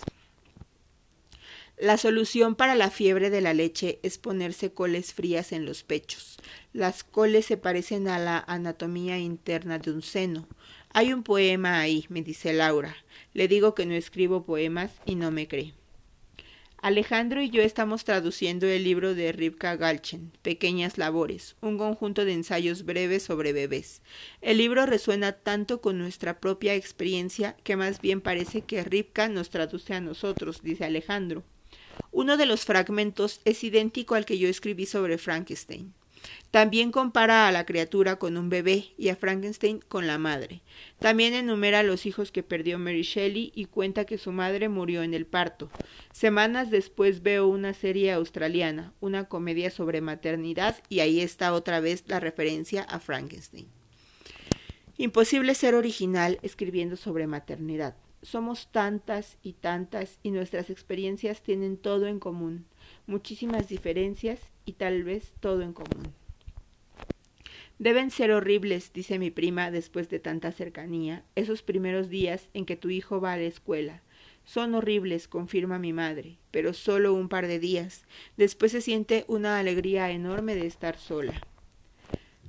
La 1.77 1.97
solución 1.97 2.55
para 2.55 2.75
la 2.75 2.91
fiebre 2.91 3.29
de 3.29 3.39
la 3.39 3.53
leche 3.53 3.99
es 4.03 4.17
ponerse 4.17 4.73
coles 4.73 5.13
frías 5.13 5.53
en 5.53 5.65
los 5.65 5.83
pechos. 5.83 6.37
Las 6.73 7.05
coles 7.05 7.45
se 7.45 7.55
parecen 7.55 8.09
a 8.09 8.19
la 8.19 8.43
anatomía 8.47 9.17
interna 9.17 9.79
de 9.79 9.91
un 9.91 10.01
seno. 10.01 10.45
Hay 10.91 11.13
un 11.13 11.23
poema 11.23 11.79
ahí, 11.79 12.05
me 12.09 12.21
dice 12.21 12.51
Laura. 12.51 12.95
Le 13.33 13.47
digo 13.47 13.75
que 13.75 13.85
no 13.85 13.93
escribo 13.93 14.43
poemas 14.43 14.91
y 15.05 15.15
no 15.15 15.31
me 15.31 15.47
cree. 15.47 15.73
Alejandro 16.81 17.41
y 17.41 17.49
yo 17.49 17.61
estamos 17.61 18.05
traduciendo 18.05 18.65
el 18.65 18.85
libro 18.85 19.13
de 19.13 19.33
Rivka 19.33 19.75
Galchen, 19.75 20.31
Pequeñas 20.41 20.97
Labores, 20.97 21.57
un 21.59 21.77
conjunto 21.77 22.23
de 22.23 22.31
ensayos 22.31 22.85
breves 22.85 23.23
sobre 23.23 23.51
bebés. 23.51 24.01
El 24.39 24.59
libro 24.59 24.85
resuena 24.85 25.33
tanto 25.33 25.81
con 25.81 25.97
nuestra 25.97 26.39
propia 26.39 26.75
experiencia 26.75 27.57
que 27.65 27.75
más 27.75 27.99
bien 27.99 28.21
parece 28.21 28.61
que 28.61 28.81
Rivka 28.85 29.27
nos 29.27 29.49
traduce 29.49 29.93
a 29.93 29.99
nosotros, 29.99 30.61
dice 30.63 30.85
Alejandro. 30.85 31.43
Uno 32.11 32.37
de 32.37 32.45
los 32.45 32.63
fragmentos 32.63 33.41
es 33.43 33.61
idéntico 33.65 34.15
al 34.15 34.25
que 34.25 34.37
yo 34.37 34.47
escribí 34.47 34.85
sobre 34.85 35.17
Frankenstein. 35.17 35.93
También 36.51 36.91
compara 36.91 37.47
a 37.47 37.51
la 37.51 37.65
criatura 37.65 38.17
con 38.17 38.37
un 38.37 38.49
bebé 38.49 38.93
y 38.97 39.09
a 39.09 39.15
Frankenstein 39.15 39.79
con 39.87 40.07
la 40.07 40.17
madre. 40.17 40.61
También 40.97 41.33
enumera 41.33 41.83
los 41.83 42.05
hijos 42.05 42.31
que 42.31 42.43
perdió 42.43 42.79
Mary 42.79 43.03
Shelley 43.03 43.51
y 43.53 43.65
cuenta 43.65 44.05
que 44.05 44.17
su 44.17 44.31
madre 44.31 44.69
murió 44.69 45.03
en 45.03 45.13
el 45.13 45.25
parto. 45.25 45.69
Semanas 46.11 46.71
después 46.71 47.21
veo 47.21 47.47
una 47.47 47.73
serie 47.73 48.11
australiana, 48.11 48.93
una 48.99 49.25
comedia 49.25 49.69
sobre 49.69 50.01
maternidad 50.01 50.81
y 50.89 51.01
ahí 51.01 51.21
está 51.21 51.53
otra 51.53 51.79
vez 51.79 52.03
la 52.07 52.19
referencia 52.19 52.83
a 52.83 52.99
Frankenstein. 52.99 53.67
Imposible 54.97 55.53
ser 55.55 55.75
original 55.75 56.39
escribiendo 56.41 56.97
sobre 56.97 57.27
maternidad 57.27 57.95
somos 58.21 58.67
tantas 58.71 59.37
y 59.43 59.53
tantas 59.53 60.19
y 60.23 60.31
nuestras 60.31 60.69
experiencias 60.69 61.41
tienen 61.41 61.77
todo 61.77 62.07
en 62.07 62.19
común, 62.19 62.65
muchísimas 63.07 63.69
diferencias 63.69 64.39
y 64.65 64.73
tal 64.73 65.03
vez 65.03 65.33
todo 65.39 65.61
en 65.61 65.73
común. 65.73 66.18
Deben 67.79 68.11
ser 68.11 68.33
horribles, 68.33 68.91
dice 68.91 69.19
mi 69.19 69.31
prima 69.31 69.71
después 69.71 70.09
de 70.09 70.19
tanta 70.19 70.51
cercanía, 70.51 71.23
esos 71.35 71.61
primeros 71.61 72.09
días 72.09 72.49
en 72.53 72.65
que 72.65 72.75
tu 72.75 72.89
hijo 72.89 73.21
va 73.21 73.31
a 73.31 73.37
la 73.37 73.43
escuela. 73.43 74.01
Son 74.43 74.75
horribles, 74.75 75.29
confirma 75.29 75.79
mi 75.79 75.93
madre, 75.93 76.39
pero 76.51 76.73
solo 76.73 77.13
un 77.13 77.29
par 77.29 77.47
de 77.47 77.57
días. 77.57 78.03
Después 78.35 78.73
se 78.73 78.81
siente 78.81 79.23
una 79.29 79.59
alegría 79.59 80.11
enorme 80.11 80.55
de 80.55 80.67
estar 80.67 80.97
sola. 80.97 81.41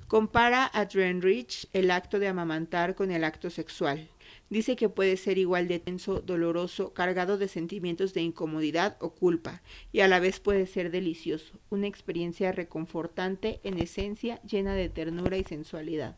Compara 0.08 0.68
a 0.72 0.86
Drenrich 0.86 1.68
el 1.72 1.92
acto 1.92 2.18
de 2.18 2.26
amamantar 2.26 2.96
con 2.96 3.12
el 3.12 3.22
acto 3.22 3.50
sexual. 3.50 4.08
Dice 4.50 4.74
que 4.74 4.88
puede 4.88 5.16
ser 5.16 5.38
igual 5.38 5.68
de 5.68 5.78
tenso, 5.78 6.20
doloroso, 6.20 6.92
cargado 6.92 7.38
de 7.38 7.46
sentimientos 7.46 8.14
de 8.14 8.22
incomodidad 8.22 8.96
o 9.00 9.14
culpa, 9.14 9.62
y 9.92 10.00
a 10.00 10.08
la 10.08 10.18
vez 10.18 10.40
puede 10.40 10.66
ser 10.66 10.90
delicioso, 10.90 11.60
una 11.70 11.86
experiencia 11.86 12.50
reconfortante, 12.50 13.60
en 13.62 13.78
esencia 13.78 14.42
llena 14.42 14.74
de 14.74 14.88
ternura 14.88 15.36
y 15.36 15.44
sensualidad. 15.44 16.16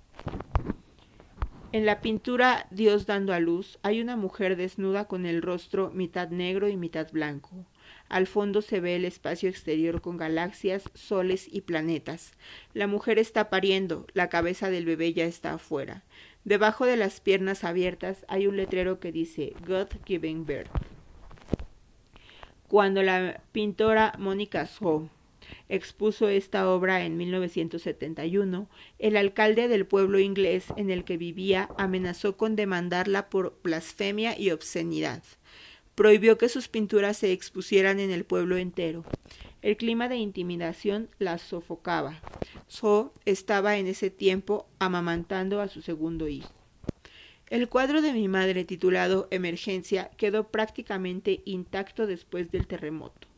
En 1.73 1.87
la 1.87 2.01
pintura 2.01 2.67
Dios 2.71 3.07
dando 3.07 3.33
a 3.33 3.41
luz 3.41 3.79
hay 3.83 4.01
una 4.01 4.17
mujer 4.17 4.57
desnuda 4.57 5.07
con 5.07 5.25
el 5.25 5.41
rostro 5.41 5.91
mitad 5.91 6.29
negro 6.29 6.69
y 6.69 6.77
mitad 6.77 7.11
blanco. 7.13 7.67
Al 8.11 8.27
fondo 8.27 8.61
se 8.61 8.81
ve 8.81 8.97
el 8.97 9.07
espacio 9.07 9.49
exterior 9.49 10.03
con 10.03 10.19
galaxias, 10.19 10.85
soles 10.93 11.49
y 11.51 11.63
planetas. 11.63 12.33
La 12.75 12.87
mujer 12.87 13.19
está 13.19 13.49
pariendo, 13.49 14.07
la 14.13 14.29
cabeza 14.29 14.69
del 14.69 14.85
bebé 14.85 15.15
ya 15.15 15.25
está 15.25 15.55
afuera. 15.55 16.05
Debajo 16.45 16.87
de 16.87 16.97
las 16.97 17.21
piernas 17.21 17.63
abiertas 17.63 18.25
hay 18.27 18.49
un 18.49 18.57
letrero 18.57 18.99
que 18.99 19.13
dice 19.13 19.53
God 19.65 19.89
Giving 20.05 20.45
Birth. 20.45 20.71
Cuando 22.67 23.03
la 23.03 23.41
pintora 23.53 24.15
Mónica 24.19 24.65
Shaw 24.65 25.09
expuso 25.69 26.29
esta 26.29 26.69
obra 26.69 27.05
en 27.05 27.17
1971, 27.17 28.69
el 28.99 29.17
alcalde 29.17 29.69
del 29.69 29.87
pueblo 29.87 30.19
inglés 30.19 30.67
en 30.77 30.91
el 30.91 31.05
que 31.05 31.17
vivía 31.17 31.69
amenazó 31.79 32.37
con 32.37 32.57
demandarla 32.57 33.31
por 33.31 33.57
blasfemia 33.63 34.37
y 34.37 34.51
obscenidad. 34.51 35.23
Prohibió 35.95 36.39
que 36.39 36.49
sus 36.49 36.69
pinturas 36.69 37.19
se 37.19 37.31
expusieran 37.31 38.01
en 38.01 38.11
el 38.11 38.25
pueblo 38.25 38.57
entero. 38.57 39.05
El 39.63 39.77
clima 39.77 40.09
de 40.09 40.17
intimidación 40.17 41.09
la 41.21 41.39
sofocaba. 41.39 42.21
So 42.67 43.13
estaba 43.25 43.77
en 43.77 43.87
ese 43.87 44.11
tiempo 44.11 44.67
amamantando 44.81 45.61
a 45.61 45.69
su 45.69 45.83
segundo 45.83 46.27
hijo. 46.27 46.51
El 47.49 47.69
cuadro 47.69 48.03
de 48.03 48.13
mi 48.13 48.27
madre 48.27 48.65
titulado 48.65 49.29
Emergencia 49.31 50.11
quedó 50.17 50.49
prácticamente 50.49 51.43
intacto 51.45 52.09
después 52.09 52.51
del 52.51 52.67
terremoto. 52.67 53.29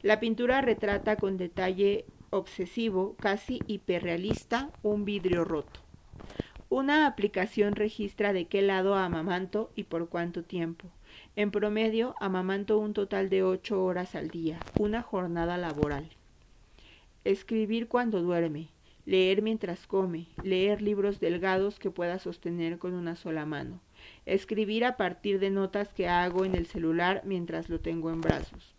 La 0.00 0.20
pintura 0.20 0.62
retrata 0.62 1.16
con 1.16 1.36
detalle 1.36 2.06
obsesivo, 2.30 3.14
casi 3.20 3.60
hiperrealista, 3.66 4.70
un 4.82 5.04
vidrio 5.04 5.44
roto. 5.44 5.80
Una 6.70 7.06
aplicación 7.06 7.74
registra 7.74 8.32
de 8.32 8.46
qué 8.46 8.62
lado 8.62 8.94
amamanto 8.94 9.70
y 9.76 9.84
por 9.84 10.08
cuánto 10.08 10.44
tiempo. 10.44 10.88
En 11.36 11.50
promedio, 11.50 12.14
amamanto 12.20 12.78
un 12.78 12.92
total 12.92 13.28
de 13.28 13.42
ocho 13.42 13.82
horas 13.84 14.14
al 14.14 14.28
día, 14.28 14.60
una 14.78 15.02
jornada 15.02 15.58
laboral. 15.58 16.08
Escribir 17.24 17.88
cuando 17.88 18.22
duerme, 18.22 18.68
leer 19.04 19.42
mientras 19.42 19.88
come, 19.88 20.28
leer 20.44 20.80
libros 20.80 21.18
delgados 21.18 21.80
que 21.80 21.90
pueda 21.90 22.20
sostener 22.20 22.78
con 22.78 22.94
una 22.94 23.16
sola 23.16 23.46
mano, 23.46 23.80
escribir 24.26 24.84
a 24.84 24.96
partir 24.96 25.40
de 25.40 25.50
notas 25.50 25.92
que 25.92 26.06
hago 26.06 26.44
en 26.44 26.54
el 26.54 26.66
celular 26.66 27.22
mientras 27.24 27.68
lo 27.68 27.80
tengo 27.80 28.12
en 28.12 28.20
brazos. 28.20 28.76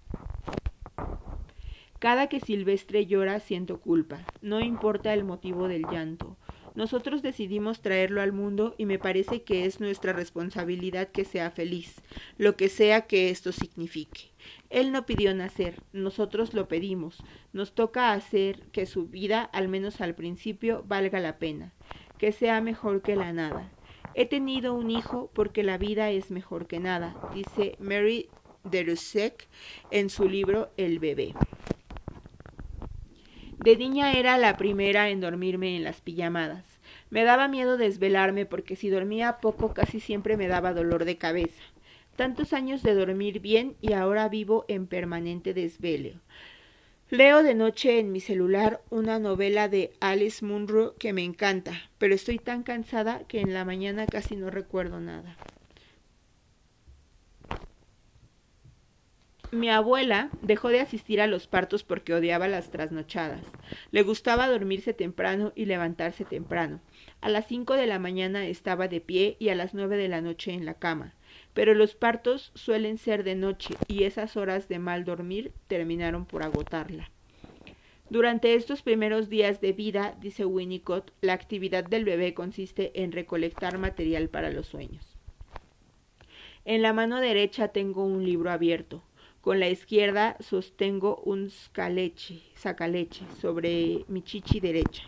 Cada 2.00 2.28
que 2.28 2.40
Silvestre 2.40 3.06
llora 3.06 3.42
siento 3.42 3.82
culpa, 3.82 4.20
no 4.42 4.62
importa 4.62 5.14
el 5.14 5.26
motivo 5.26 5.68
del 5.68 5.84
llanto, 5.92 6.38
nosotros 6.76 7.22
decidimos 7.22 7.82
traerlo 7.82 8.22
al 8.22 8.34
mundo 8.34 8.76
y 8.78 8.86
me 8.86 9.00
parece 9.00 9.44
que 9.44 9.66
es 9.66 9.80
nuestra 9.80 10.14
responsabilidad 10.14 11.08
que 11.08 11.26
sea 11.26 11.50
feliz, 11.52 12.02
lo 12.38 12.56
que 12.56 12.70
sea 12.70 13.02
que 13.02 13.30
esto 13.30 13.52
signifique. 13.52 14.32
Él 14.70 14.92
no 14.92 15.06
pidió 15.06 15.34
nacer, 15.34 15.82
nosotros 15.94 16.54
lo 16.54 16.68
pedimos. 16.68 17.24
Nos 17.54 17.74
toca 17.74 18.12
hacer 18.12 18.62
que 18.72 18.86
su 18.86 19.08
vida, 19.08 19.42
al 19.42 19.70
menos 19.70 20.02
al 20.02 20.16
principio, 20.16 20.84
valga 20.86 21.20
la 21.20 21.38
pena, 21.38 21.74
que 22.18 22.32
sea 22.32 22.62
mejor 22.62 23.02
que 23.02 23.16
la 23.16 23.32
nada. 23.32 23.72
He 24.14 24.26
tenido 24.26 24.74
un 24.74 24.92
hijo 24.92 25.30
porque 25.34 25.64
la 25.64 25.78
vida 25.78 26.10
es 26.12 26.32
mejor 26.32 26.68
que 26.68 26.80
nada, 26.80 27.16
dice 27.34 27.76
Mary 27.80 28.30
Derusek 28.64 29.48
en 29.92 30.10
su 30.10 30.28
libro 30.28 30.72
El 30.78 31.00
bebé. 31.00 31.34
De 33.66 33.78
niña 33.78 34.14
era 34.14 34.38
la 34.38 34.58
primera 34.58 35.10
en 35.10 35.22
dormirme 35.22 35.76
en 35.76 35.84
las 35.84 36.00
pijamadas. 36.00 36.64
Me 37.10 37.24
daba 37.24 37.48
miedo 37.48 37.78
desvelarme 37.78 38.46
porque 38.46 38.76
si 38.76 38.92
dormía 38.92 39.38
poco 39.38 39.74
casi 39.74 40.00
siempre 40.00 40.38
me 40.38 40.48
daba 40.48 40.72
dolor 40.72 41.04
de 41.04 41.18
cabeza. 41.18 41.64
Tantos 42.16 42.54
años 42.54 42.84
de 42.84 42.94
dormir 42.94 43.40
bien 43.40 43.76
y 43.82 43.94
ahora 43.94 44.30
vivo 44.30 44.66
en 44.68 44.86
permanente 44.86 45.56
desvelo. 45.56 46.12
Leo 47.10 47.42
de 47.42 47.56
noche 47.56 47.98
en 47.98 48.12
mi 48.12 48.20
celular 48.20 48.82
una 48.92 49.18
novela 49.18 49.68
de 49.68 49.94
Alice 50.00 50.46
Munro 50.46 50.94
que 51.00 51.12
me 51.12 51.24
encanta, 51.24 51.90
pero 51.98 52.14
estoy 52.14 52.38
tan 52.38 52.62
cansada 52.62 53.24
que 53.28 53.42
en 53.42 53.56
la 53.56 53.66
mañana 53.66 54.06
casi 54.06 54.36
no 54.36 54.52
recuerdo 54.52 55.00
nada. 55.00 55.38
Mi 59.56 59.70
abuela 59.70 60.32
dejó 60.42 60.68
de 60.68 60.82
asistir 60.82 61.22
a 61.22 61.28
los 61.28 61.48
partos 61.48 61.86
porque 61.86 62.14
odiaba 62.14 62.50
las 62.50 62.72
trasnochadas. 62.72 63.40
Le 63.92 64.04
gustaba 64.04 64.50
dormirse 64.50 64.94
temprano 64.94 65.54
y 65.56 65.64
levantarse 65.64 66.26
temprano. 66.26 66.82
A 67.22 67.30
las 67.30 67.48
cinco 67.48 67.76
de 67.76 67.88
la 67.88 67.98
mañana 67.98 68.48
estaba 68.48 68.90
de 68.90 69.00
pie 69.00 69.38
y 69.40 69.48
a 69.48 69.56
las 69.56 69.74
nueve 69.74 69.96
de 69.96 70.10
la 70.10 70.20
noche 70.20 70.52
en 70.52 70.66
la 70.66 70.74
cama. 70.74 71.14
Pero 71.54 71.74
los 71.74 71.96
partos 71.96 72.52
suelen 72.54 72.98
ser 72.98 73.24
de 73.24 73.36
noche 73.36 73.76
y 73.88 74.04
esas 74.04 74.36
horas 74.36 74.68
de 74.68 74.78
mal 74.78 75.06
dormir 75.06 75.54
terminaron 75.68 76.26
por 76.26 76.44
agotarla. 76.44 77.10
Durante 78.10 78.56
estos 78.56 78.82
primeros 78.82 79.30
días 79.30 79.62
de 79.62 79.72
vida, 79.72 80.18
dice 80.20 80.44
Winnicott, 80.44 81.14
la 81.22 81.32
actividad 81.32 81.86
del 81.86 82.04
bebé 82.04 82.34
consiste 82.34 82.92
en 83.02 83.14
recolectar 83.14 83.78
material 83.78 84.28
para 84.28 84.50
los 84.50 84.68
sueños. 84.68 85.16
En 86.66 86.82
la 86.82 86.92
mano 86.92 87.22
derecha 87.22 87.70
tengo 87.70 88.04
un 88.04 88.26
libro 88.26 88.52
abierto. 88.52 89.02
Con 89.46 89.60
la 89.60 89.70
izquierda 89.70 90.38
sostengo 90.40 91.22
un 91.24 91.52
scaleche, 91.52 92.42
sacaleche 92.56 93.28
sobre 93.40 94.04
mi 94.08 94.24
chichi 94.24 94.60
derecha. 94.60 95.04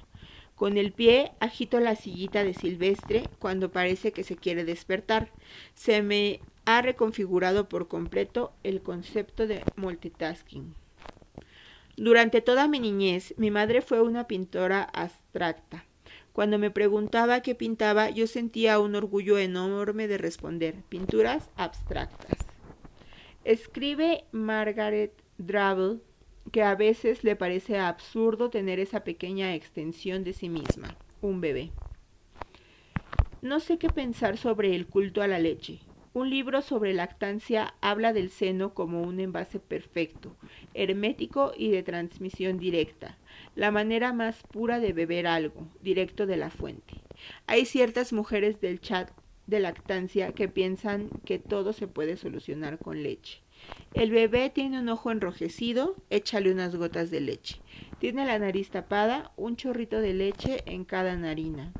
Con 0.54 0.78
el 0.78 0.92
pie 0.92 1.32
agito 1.40 1.80
la 1.80 1.96
sillita 1.96 2.44
de 2.44 2.54
Silvestre 2.54 3.24
cuando 3.40 3.72
parece 3.72 4.12
que 4.12 4.24
se 4.24 4.36
quiere 4.36 4.64
despertar. 4.64 5.32
Se 5.74 6.04
me 6.04 6.40
ha 6.66 6.84
reconfigurado 6.84 7.68
por 7.68 7.88
completo 7.88 8.54
el 8.62 8.84
concepto 8.84 9.48
de 9.48 9.64
multitasking. 9.76 10.76
Durante 11.96 12.40
toda 12.42 12.68
mi 12.68 12.80
niñez, 12.80 13.34
mi 13.38 13.50
madre 13.50 13.82
fue 13.82 14.02
una 14.02 14.28
pintora 14.28 14.84
abstracta. 14.84 15.84
Cuando 16.32 16.60
me 16.60 16.70
preguntaba 16.70 17.42
qué 17.42 17.56
pintaba, 17.56 18.12
yo 18.12 18.28
sentía 18.28 18.78
un 18.78 18.94
orgullo 18.94 19.40
enorme 19.40 20.08
de 20.08 20.20
responder 20.20 20.76
pinturas 20.90 21.50
abstractas. 21.56 22.57
Escribe 23.48 24.26
Margaret 24.34 25.24
Drabble 25.38 26.02
que 26.52 26.64
a 26.64 26.76
veces 26.76 27.24
le 27.24 27.38
parece 27.38 27.80
absurdo 27.80 28.50
tener 28.50 28.78
esa 28.78 29.06
pequeña 29.06 29.56
extensión 29.56 30.26
de 30.26 30.34
sí 30.34 30.50
misma, 30.50 30.98
un 31.22 31.40
bebé. 31.40 31.72
No 33.42 33.62
sé 33.62 33.78
qué 33.78 33.88
pensar 33.88 34.36
sobre 34.36 34.76
el 34.76 34.86
culto 34.86 35.22
a 35.22 35.28
la 35.28 35.40
leche. 35.40 35.80
Un 36.14 36.30
libro 36.30 36.62
sobre 36.62 36.94
lactancia 36.94 37.74
habla 37.80 38.12
del 38.12 38.32
seno 38.32 38.74
como 38.74 39.02
un 39.02 39.22
envase 39.22 39.62
perfecto, 39.62 40.36
hermético 40.74 41.54
y 41.56 41.72
de 41.72 41.84
transmisión 41.84 42.58
directa, 42.58 43.18
la 43.56 43.72
manera 43.72 44.12
más 44.12 44.44
pura 44.52 44.82
de 44.82 44.92
beber 44.92 45.26
algo, 45.26 45.70
directo 45.82 46.26
de 46.26 46.36
la 46.36 46.50
fuente. 46.50 46.96
Hay 47.46 47.66
ciertas 47.66 48.12
mujeres 48.12 48.60
del 48.60 48.82
chat 48.82 49.10
de 49.48 49.60
lactancia 49.60 50.34
que 50.34 50.48
piensan 50.48 51.10
que 51.26 51.40
todo 51.40 51.74
se 51.74 51.88
puede 51.88 52.18
solucionar 52.18 52.78
con 52.78 53.02
leche. 53.02 53.42
El 53.94 54.12
bebé 54.12 54.50
tiene 54.50 54.80
un 54.80 54.90
ojo 54.90 55.12
enrojecido, 55.12 55.96
échale 56.10 56.52
unas 56.52 56.76
gotas 56.76 57.10
de 57.10 57.22
leche. 57.22 57.62
Tiene 58.00 58.26
la 58.26 58.38
nariz 58.38 58.70
tapada, 58.70 59.32
un 59.38 59.56
chorrito 59.56 60.00
de 60.00 60.14
leche 60.14 60.64
en 60.66 60.86
cada 60.86 61.16
narina. 61.16 61.72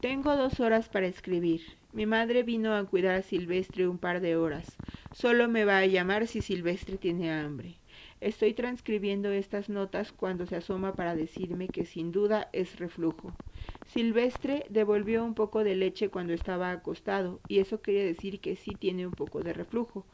Tengo 0.00 0.36
dos 0.36 0.60
horas 0.60 0.88
para 0.88 1.06
escribir. 1.06 1.60
Mi 1.92 2.06
madre 2.06 2.42
vino 2.42 2.74
a 2.74 2.84
cuidar 2.84 3.16
a 3.16 3.22
Silvestre 3.22 3.86
un 3.86 3.98
par 3.98 4.20
de 4.20 4.36
horas. 4.36 4.76
Solo 5.12 5.48
me 5.48 5.64
va 5.64 5.78
a 5.78 5.86
llamar 5.86 6.26
si 6.26 6.40
Silvestre 6.40 6.96
tiene 6.96 7.32
hambre. 7.32 7.76
Estoy 8.24 8.54
transcribiendo 8.54 9.28
estas 9.28 9.68
notas 9.68 10.10
cuando 10.10 10.46
se 10.46 10.56
asoma 10.56 10.94
para 10.94 11.14
decirme 11.14 11.68
que 11.68 11.84
sin 11.84 12.10
duda 12.10 12.48
es 12.54 12.78
reflujo. 12.78 13.34
Silvestre 13.84 14.64
devolvió 14.70 15.22
un 15.22 15.34
poco 15.34 15.62
de 15.62 15.76
leche 15.76 16.08
cuando 16.08 16.32
estaba 16.32 16.70
acostado, 16.70 17.38
y 17.48 17.58
eso 17.58 17.82
quiere 17.82 18.02
decir 18.02 18.40
que 18.40 18.56
sí 18.56 18.70
tiene 18.78 19.06
un 19.06 19.12
poco 19.12 19.42
de 19.42 19.52
reflujo. 19.52 20.06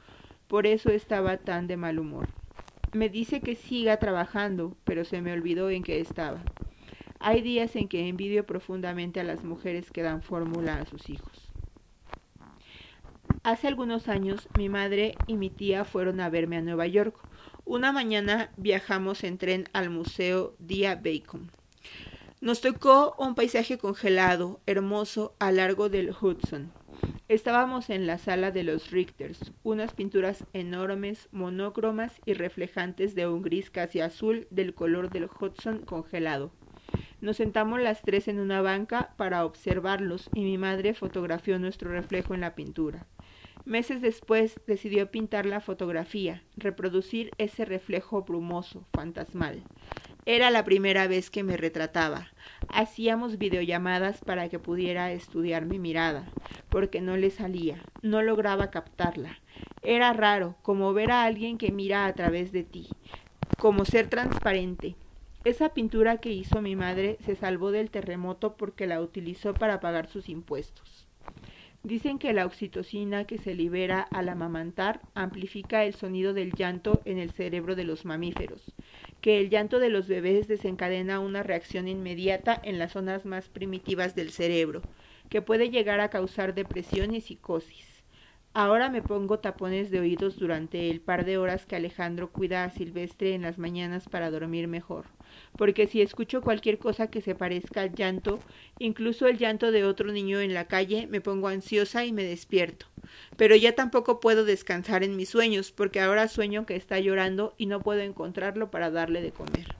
Por 0.48 0.66
eso 0.66 0.90
estaba 0.90 1.36
tan 1.36 1.68
de 1.68 1.76
mal 1.76 2.00
humor. 2.00 2.26
Me 2.92 3.08
dice 3.08 3.42
que 3.42 3.54
siga 3.54 3.98
trabajando, 3.98 4.76
pero 4.82 5.04
se 5.04 5.22
me 5.22 5.32
olvidó 5.32 5.70
en 5.70 5.84
qué 5.84 6.00
estaba. 6.00 6.42
Hay 7.20 7.42
días 7.42 7.76
en 7.76 7.86
que 7.86 8.08
envidio 8.08 8.44
profundamente 8.44 9.20
a 9.20 9.24
las 9.24 9.44
mujeres 9.44 9.92
que 9.92 10.02
dan 10.02 10.22
fórmula 10.22 10.80
a 10.80 10.86
sus 10.86 11.08
hijos. 11.10 11.52
Hace 13.44 13.68
algunos 13.68 14.08
años 14.08 14.48
mi 14.58 14.68
madre 14.68 15.14
y 15.28 15.36
mi 15.36 15.48
tía 15.48 15.84
fueron 15.84 16.18
a 16.18 16.28
verme 16.28 16.56
a 16.56 16.62
Nueva 16.62 16.88
York. 16.88 17.29
Una 17.70 17.92
mañana 17.92 18.50
viajamos 18.56 19.22
en 19.22 19.38
tren 19.38 19.68
al 19.72 19.90
Museo 19.90 20.56
Dia 20.58 20.96
Bacon. 20.96 21.52
Nos 22.40 22.62
tocó 22.62 23.14
un 23.16 23.36
paisaje 23.36 23.78
congelado, 23.78 24.58
hermoso, 24.66 25.36
a 25.38 25.52
largo 25.52 25.88
del 25.88 26.10
Hudson. 26.10 26.72
Estábamos 27.28 27.88
en 27.88 28.08
la 28.08 28.18
sala 28.18 28.50
de 28.50 28.64
los 28.64 28.90
Richters, 28.90 29.52
unas 29.62 29.94
pinturas 29.94 30.44
enormes, 30.52 31.28
monócromas 31.30 32.20
y 32.26 32.32
reflejantes 32.34 33.14
de 33.14 33.28
un 33.28 33.40
gris 33.40 33.70
casi 33.70 34.00
azul 34.00 34.48
del 34.50 34.74
color 34.74 35.08
del 35.08 35.26
Hudson 35.26 35.78
congelado. 35.84 36.50
Nos 37.20 37.36
sentamos 37.36 37.80
las 37.80 38.02
tres 38.02 38.26
en 38.26 38.40
una 38.40 38.62
banca 38.62 39.14
para 39.16 39.44
observarlos 39.44 40.28
y 40.34 40.40
mi 40.40 40.58
madre 40.58 40.92
fotografió 40.92 41.60
nuestro 41.60 41.92
reflejo 41.92 42.34
en 42.34 42.40
la 42.40 42.56
pintura. 42.56 43.06
Meses 43.70 44.02
después 44.02 44.60
decidió 44.66 45.12
pintar 45.12 45.46
la 45.46 45.60
fotografía, 45.60 46.42
reproducir 46.56 47.30
ese 47.38 47.64
reflejo 47.64 48.22
brumoso, 48.22 48.84
fantasmal. 48.92 49.62
Era 50.26 50.50
la 50.50 50.64
primera 50.64 51.06
vez 51.06 51.30
que 51.30 51.44
me 51.44 51.56
retrataba. 51.56 52.32
Hacíamos 52.66 53.38
videollamadas 53.38 54.22
para 54.24 54.48
que 54.48 54.58
pudiera 54.58 55.12
estudiar 55.12 55.66
mi 55.66 55.78
mirada, 55.78 56.28
porque 56.68 57.00
no 57.00 57.16
le 57.16 57.30
salía, 57.30 57.80
no 58.02 58.22
lograba 58.22 58.72
captarla. 58.72 59.38
Era 59.84 60.12
raro, 60.14 60.56
como 60.62 60.92
ver 60.92 61.12
a 61.12 61.22
alguien 61.22 61.56
que 61.56 61.70
mira 61.70 62.06
a 62.06 62.12
través 62.12 62.50
de 62.50 62.64
ti, 62.64 62.88
como 63.56 63.84
ser 63.84 64.08
transparente. 64.08 64.96
Esa 65.44 65.74
pintura 65.74 66.16
que 66.16 66.32
hizo 66.32 66.60
mi 66.60 66.74
madre 66.74 67.18
se 67.24 67.36
salvó 67.36 67.70
del 67.70 67.92
terremoto 67.92 68.56
porque 68.56 68.88
la 68.88 69.00
utilizó 69.00 69.54
para 69.54 69.78
pagar 69.78 70.08
sus 70.08 70.28
impuestos. 70.28 71.09
Dicen 71.82 72.18
que 72.18 72.34
la 72.34 72.44
oxitocina 72.44 73.24
que 73.24 73.38
se 73.38 73.54
libera 73.54 74.02
al 74.02 74.28
amamantar 74.28 75.00
amplifica 75.14 75.84
el 75.84 75.94
sonido 75.94 76.34
del 76.34 76.52
llanto 76.52 77.00
en 77.06 77.16
el 77.18 77.30
cerebro 77.30 77.74
de 77.74 77.84
los 77.84 78.04
mamíferos, 78.04 78.74
que 79.22 79.38
el 79.38 79.48
llanto 79.48 79.78
de 79.78 79.88
los 79.88 80.06
bebés 80.06 80.46
desencadena 80.46 81.20
una 81.20 81.42
reacción 81.42 81.88
inmediata 81.88 82.60
en 82.62 82.78
las 82.78 82.92
zonas 82.92 83.24
más 83.24 83.48
primitivas 83.48 84.14
del 84.14 84.30
cerebro, 84.30 84.82
que 85.30 85.40
puede 85.40 85.70
llegar 85.70 86.00
a 86.00 86.10
causar 86.10 86.54
depresión 86.54 87.14
y 87.14 87.22
psicosis. 87.22 87.89
Ahora 88.52 88.90
me 88.90 89.02
pongo 89.02 89.38
tapones 89.38 89.90
de 89.90 90.00
oídos 90.00 90.38
durante 90.38 90.90
el 90.90 91.00
par 91.00 91.24
de 91.24 91.38
horas 91.38 91.66
que 91.66 91.76
Alejandro 91.76 92.30
cuida 92.30 92.64
a 92.64 92.70
Silvestre 92.70 93.34
en 93.34 93.42
las 93.42 93.58
mañanas 93.58 94.08
para 94.08 94.30
dormir 94.30 94.66
mejor 94.66 95.06
porque 95.56 95.86
si 95.86 96.00
escucho 96.00 96.42
cualquier 96.42 96.78
cosa 96.78 97.08
que 97.08 97.20
se 97.20 97.34
parezca 97.34 97.82
al 97.82 97.94
llanto, 97.94 98.40
incluso 98.78 99.26
el 99.26 99.38
llanto 99.38 99.72
de 99.72 99.84
otro 99.84 100.12
niño 100.12 100.40
en 100.40 100.54
la 100.54 100.66
calle, 100.66 101.06
me 101.08 101.20
pongo 101.20 101.48
ansiosa 101.48 102.04
y 102.04 102.12
me 102.12 102.24
despierto. 102.24 102.86
Pero 103.36 103.56
ya 103.56 103.74
tampoco 103.74 104.20
puedo 104.20 104.44
descansar 104.44 105.02
en 105.02 105.16
mis 105.16 105.28
sueños, 105.28 105.72
porque 105.72 106.00
ahora 106.00 106.28
sueño 106.28 106.66
que 106.66 106.76
está 106.76 106.98
llorando 106.98 107.54
y 107.58 107.66
no 107.66 107.80
puedo 107.80 108.00
encontrarlo 108.00 108.70
para 108.70 108.90
darle 108.90 109.22
de 109.22 109.32
comer. 109.32 109.74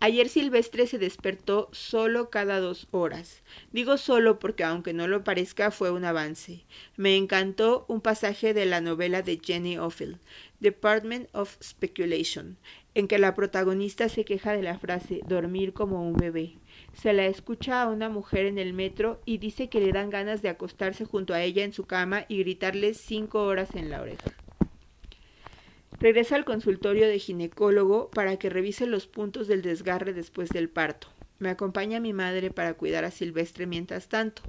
Ayer 0.00 0.28
Silvestre 0.28 0.86
se 0.86 0.98
despertó 0.98 1.68
solo 1.72 2.30
cada 2.30 2.58
dos 2.60 2.88
horas. 2.90 3.42
Digo 3.72 3.98
solo 3.98 4.38
porque 4.38 4.64
aunque 4.64 4.92
no 4.92 5.06
lo 5.06 5.24
parezca 5.24 5.70
fue 5.70 5.90
un 5.90 6.04
avance. 6.04 6.64
Me 6.96 7.16
encantó 7.16 7.84
un 7.88 8.00
pasaje 8.00 8.54
de 8.54 8.66
la 8.66 8.80
novela 8.80 9.22
de 9.22 9.40
Jenny 9.42 9.78
Offill, 9.78 10.18
Department 10.60 11.28
of 11.34 11.56
Speculation, 11.62 12.56
en 12.94 13.08
que 13.08 13.18
la 13.18 13.34
protagonista 13.34 14.08
se 14.08 14.24
queja 14.24 14.52
de 14.52 14.62
la 14.62 14.78
frase 14.78 15.20
dormir 15.26 15.72
como 15.72 16.02
un 16.02 16.14
bebé. 16.14 16.56
Se 16.94 17.12
la 17.12 17.26
escucha 17.26 17.82
a 17.82 17.88
una 17.88 18.08
mujer 18.08 18.46
en 18.46 18.58
el 18.58 18.72
metro 18.72 19.20
y 19.24 19.38
dice 19.38 19.68
que 19.68 19.80
le 19.80 19.92
dan 19.92 20.10
ganas 20.10 20.42
de 20.42 20.48
acostarse 20.48 21.04
junto 21.04 21.34
a 21.34 21.42
ella 21.42 21.64
en 21.64 21.72
su 21.72 21.84
cama 21.84 22.24
y 22.28 22.38
gritarle 22.38 22.94
cinco 22.94 23.44
horas 23.44 23.74
en 23.74 23.90
la 23.90 24.00
oreja. 24.00 24.30
Regresa 26.00 26.34
al 26.34 26.46
consultorio 26.46 27.06
de 27.06 27.18
ginecólogo 27.18 28.08
para 28.10 28.38
que 28.38 28.48
revise 28.48 28.86
los 28.86 29.06
puntos 29.06 29.48
del 29.48 29.60
desgarre 29.60 30.14
después 30.14 30.48
del 30.48 30.70
parto. 30.70 31.08
Me 31.38 31.50
acompaña 31.50 32.00
mi 32.00 32.14
madre 32.14 32.50
para 32.50 32.72
cuidar 32.72 33.04
a 33.04 33.10
Silvestre 33.10 33.66
mientras 33.66 34.08
tanto. 34.08 34.40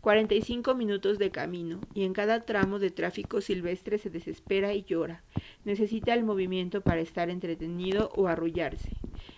45 0.00 0.76
minutos 0.76 1.18
de 1.18 1.32
camino, 1.32 1.80
y 1.92 2.04
en 2.04 2.12
cada 2.12 2.44
tramo 2.44 2.78
de 2.78 2.92
tráfico 2.92 3.40
silvestre 3.40 3.98
se 3.98 4.10
desespera 4.10 4.74
y 4.74 4.84
llora. 4.84 5.24
Necesita 5.64 6.14
el 6.14 6.22
movimiento 6.22 6.82
para 6.82 7.00
estar 7.00 7.30
entretenido 7.30 8.12
o 8.14 8.28
arrullarse. 8.28 8.90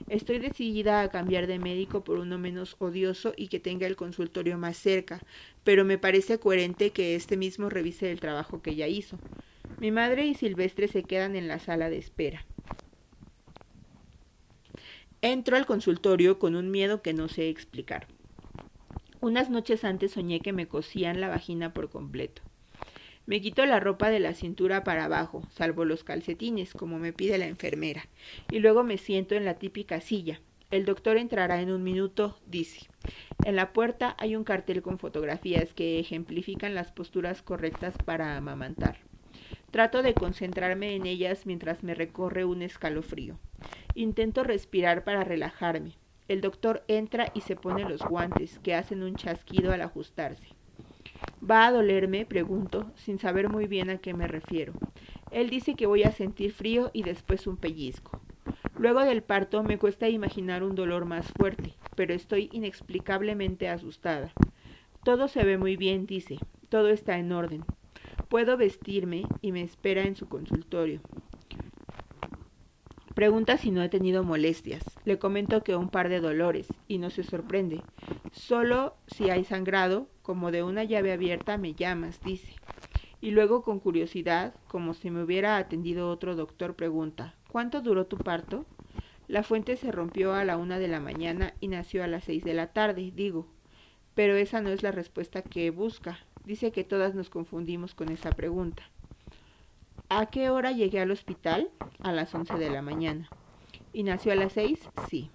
Estoy 0.08 0.40
decidida 0.40 1.00
a 1.00 1.10
cambiar 1.10 1.46
de 1.46 1.58
médico 1.58 2.04
por 2.04 2.18
uno 2.18 2.36
menos 2.36 2.76
odioso 2.78 3.32
y 3.38 3.48
que 3.48 3.58
tenga 3.58 3.86
el 3.86 3.96
consultorio 3.96 4.58
más 4.58 4.76
cerca, 4.76 5.20
pero 5.64 5.86
me 5.86 5.96
parece 5.96 6.38
coherente 6.38 6.90
que 6.90 7.14
este 7.14 7.38
mismo 7.38 7.70
revise 7.70 8.10
el 8.10 8.20
trabajo 8.20 8.60
que 8.60 8.74
ya 8.74 8.86
hizo. 8.86 9.18
Mi 9.78 9.90
madre 9.90 10.24
y 10.26 10.34
Silvestre 10.34 10.88
se 10.88 11.02
quedan 11.02 11.36
en 11.36 11.48
la 11.48 11.58
sala 11.58 11.90
de 11.90 11.98
espera. 11.98 12.44
Entro 15.20 15.56
al 15.56 15.66
consultorio 15.66 16.38
con 16.38 16.54
un 16.54 16.70
miedo 16.70 17.02
que 17.02 17.14
no 17.14 17.28
sé 17.28 17.48
explicar. 17.48 18.06
Unas 19.20 19.48
noches 19.48 19.84
antes 19.84 20.12
soñé 20.12 20.40
que 20.40 20.52
me 20.52 20.68
cosían 20.68 21.20
la 21.20 21.28
vagina 21.28 21.72
por 21.72 21.88
completo. 21.88 22.42
Me 23.26 23.40
quito 23.40 23.64
la 23.64 23.80
ropa 23.80 24.10
de 24.10 24.20
la 24.20 24.34
cintura 24.34 24.84
para 24.84 25.06
abajo, 25.06 25.42
salvo 25.50 25.86
los 25.86 26.04
calcetines, 26.04 26.74
como 26.74 26.98
me 26.98 27.14
pide 27.14 27.38
la 27.38 27.46
enfermera, 27.46 28.06
y 28.50 28.58
luego 28.58 28.84
me 28.84 28.98
siento 28.98 29.34
en 29.34 29.46
la 29.46 29.54
típica 29.54 30.02
silla. 30.02 30.42
El 30.70 30.84
doctor 30.84 31.16
entrará 31.16 31.62
en 31.62 31.70
un 31.70 31.82
minuto, 31.82 32.38
dice. 32.46 32.86
En 33.44 33.56
la 33.56 33.72
puerta 33.72 34.14
hay 34.18 34.36
un 34.36 34.44
cartel 34.44 34.82
con 34.82 34.98
fotografías 34.98 35.72
que 35.72 35.98
ejemplifican 35.98 36.74
las 36.74 36.92
posturas 36.92 37.40
correctas 37.40 37.94
para 38.04 38.36
amamantar. 38.36 38.98
Trato 39.74 40.04
de 40.04 40.14
concentrarme 40.14 40.94
en 40.94 41.04
ellas 41.04 41.46
mientras 41.46 41.82
me 41.82 41.96
recorre 41.96 42.44
un 42.44 42.62
escalofrío. 42.62 43.40
Intento 43.96 44.44
respirar 44.44 45.02
para 45.02 45.24
relajarme. 45.24 45.96
El 46.28 46.42
doctor 46.42 46.84
entra 46.86 47.32
y 47.34 47.40
se 47.40 47.56
pone 47.56 47.82
los 47.82 48.00
guantes, 48.02 48.60
que 48.60 48.76
hacen 48.76 49.02
un 49.02 49.16
chasquido 49.16 49.72
al 49.72 49.82
ajustarse. 49.82 50.46
¿Va 51.42 51.66
a 51.66 51.72
dolerme? 51.72 52.24
pregunto, 52.24 52.92
sin 52.94 53.18
saber 53.18 53.48
muy 53.48 53.66
bien 53.66 53.90
a 53.90 53.98
qué 53.98 54.14
me 54.14 54.28
refiero. 54.28 54.74
Él 55.32 55.50
dice 55.50 55.74
que 55.74 55.86
voy 55.86 56.04
a 56.04 56.12
sentir 56.12 56.52
frío 56.52 56.92
y 56.92 57.02
después 57.02 57.48
un 57.48 57.56
pellizco. 57.56 58.20
Luego 58.78 59.00
del 59.00 59.24
parto 59.24 59.64
me 59.64 59.76
cuesta 59.76 60.08
imaginar 60.08 60.62
un 60.62 60.76
dolor 60.76 61.04
más 61.04 61.26
fuerte, 61.32 61.74
pero 61.96 62.14
estoy 62.14 62.48
inexplicablemente 62.52 63.68
asustada. 63.68 64.32
Todo 65.02 65.26
se 65.26 65.42
ve 65.42 65.58
muy 65.58 65.76
bien, 65.76 66.06
dice. 66.06 66.38
Todo 66.68 66.90
está 66.90 67.18
en 67.18 67.32
orden. 67.32 67.64
Puedo 68.34 68.56
vestirme 68.56 69.22
y 69.42 69.52
me 69.52 69.62
espera 69.62 70.02
en 70.02 70.16
su 70.16 70.28
consultorio. 70.28 71.00
Pregunta 73.14 73.58
si 73.58 73.70
no 73.70 73.80
he 73.80 73.88
tenido 73.88 74.24
molestias. 74.24 74.82
Le 75.04 75.20
comento 75.20 75.62
que 75.62 75.76
un 75.76 75.88
par 75.88 76.08
de 76.08 76.18
dolores 76.18 76.66
y 76.88 76.98
no 76.98 77.10
se 77.10 77.22
sorprende. 77.22 77.80
Solo 78.32 78.96
si 79.06 79.30
hay 79.30 79.44
sangrado, 79.44 80.08
como 80.22 80.50
de 80.50 80.64
una 80.64 80.82
llave 80.82 81.12
abierta, 81.12 81.58
me 81.58 81.74
llamas, 81.74 82.20
dice. 82.24 82.56
Y 83.20 83.30
luego 83.30 83.62
con 83.62 83.78
curiosidad, 83.78 84.52
como 84.66 84.94
si 84.94 85.12
me 85.12 85.22
hubiera 85.22 85.56
atendido 85.56 86.10
otro 86.10 86.34
doctor, 86.34 86.74
pregunta 86.74 87.36
¿Cuánto 87.52 87.82
duró 87.82 88.06
tu 88.06 88.18
parto? 88.18 88.66
La 89.28 89.44
fuente 89.44 89.76
se 89.76 89.92
rompió 89.92 90.34
a 90.34 90.44
la 90.44 90.56
una 90.56 90.80
de 90.80 90.88
la 90.88 90.98
mañana 90.98 91.54
y 91.60 91.68
nació 91.68 92.02
a 92.02 92.08
las 92.08 92.24
seis 92.24 92.42
de 92.42 92.54
la 92.54 92.72
tarde, 92.72 93.12
digo. 93.14 93.46
Pero 94.16 94.34
esa 94.34 94.60
no 94.60 94.70
es 94.70 94.82
la 94.82 94.90
respuesta 94.90 95.42
que 95.42 95.70
busca. 95.70 96.18
Dice 96.44 96.72
que 96.72 96.84
todas 96.84 97.14
nos 97.14 97.30
confundimos 97.30 97.94
con 97.94 98.10
esa 98.10 98.30
pregunta. 98.30 98.82
¿A 100.10 100.26
qué 100.26 100.50
hora 100.50 100.72
llegué 100.72 101.00
al 101.00 101.10
hospital? 101.10 101.70
A 102.00 102.12
las 102.12 102.34
once 102.34 102.54
de 102.54 102.70
la 102.70 102.82
mañana. 102.82 103.28
¿Y 103.92 104.02
nació 104.02 104.32
a 104.32 104.36
las 104.36 104.52
seis? 104.52 104.88
Sí. 105.08 105.30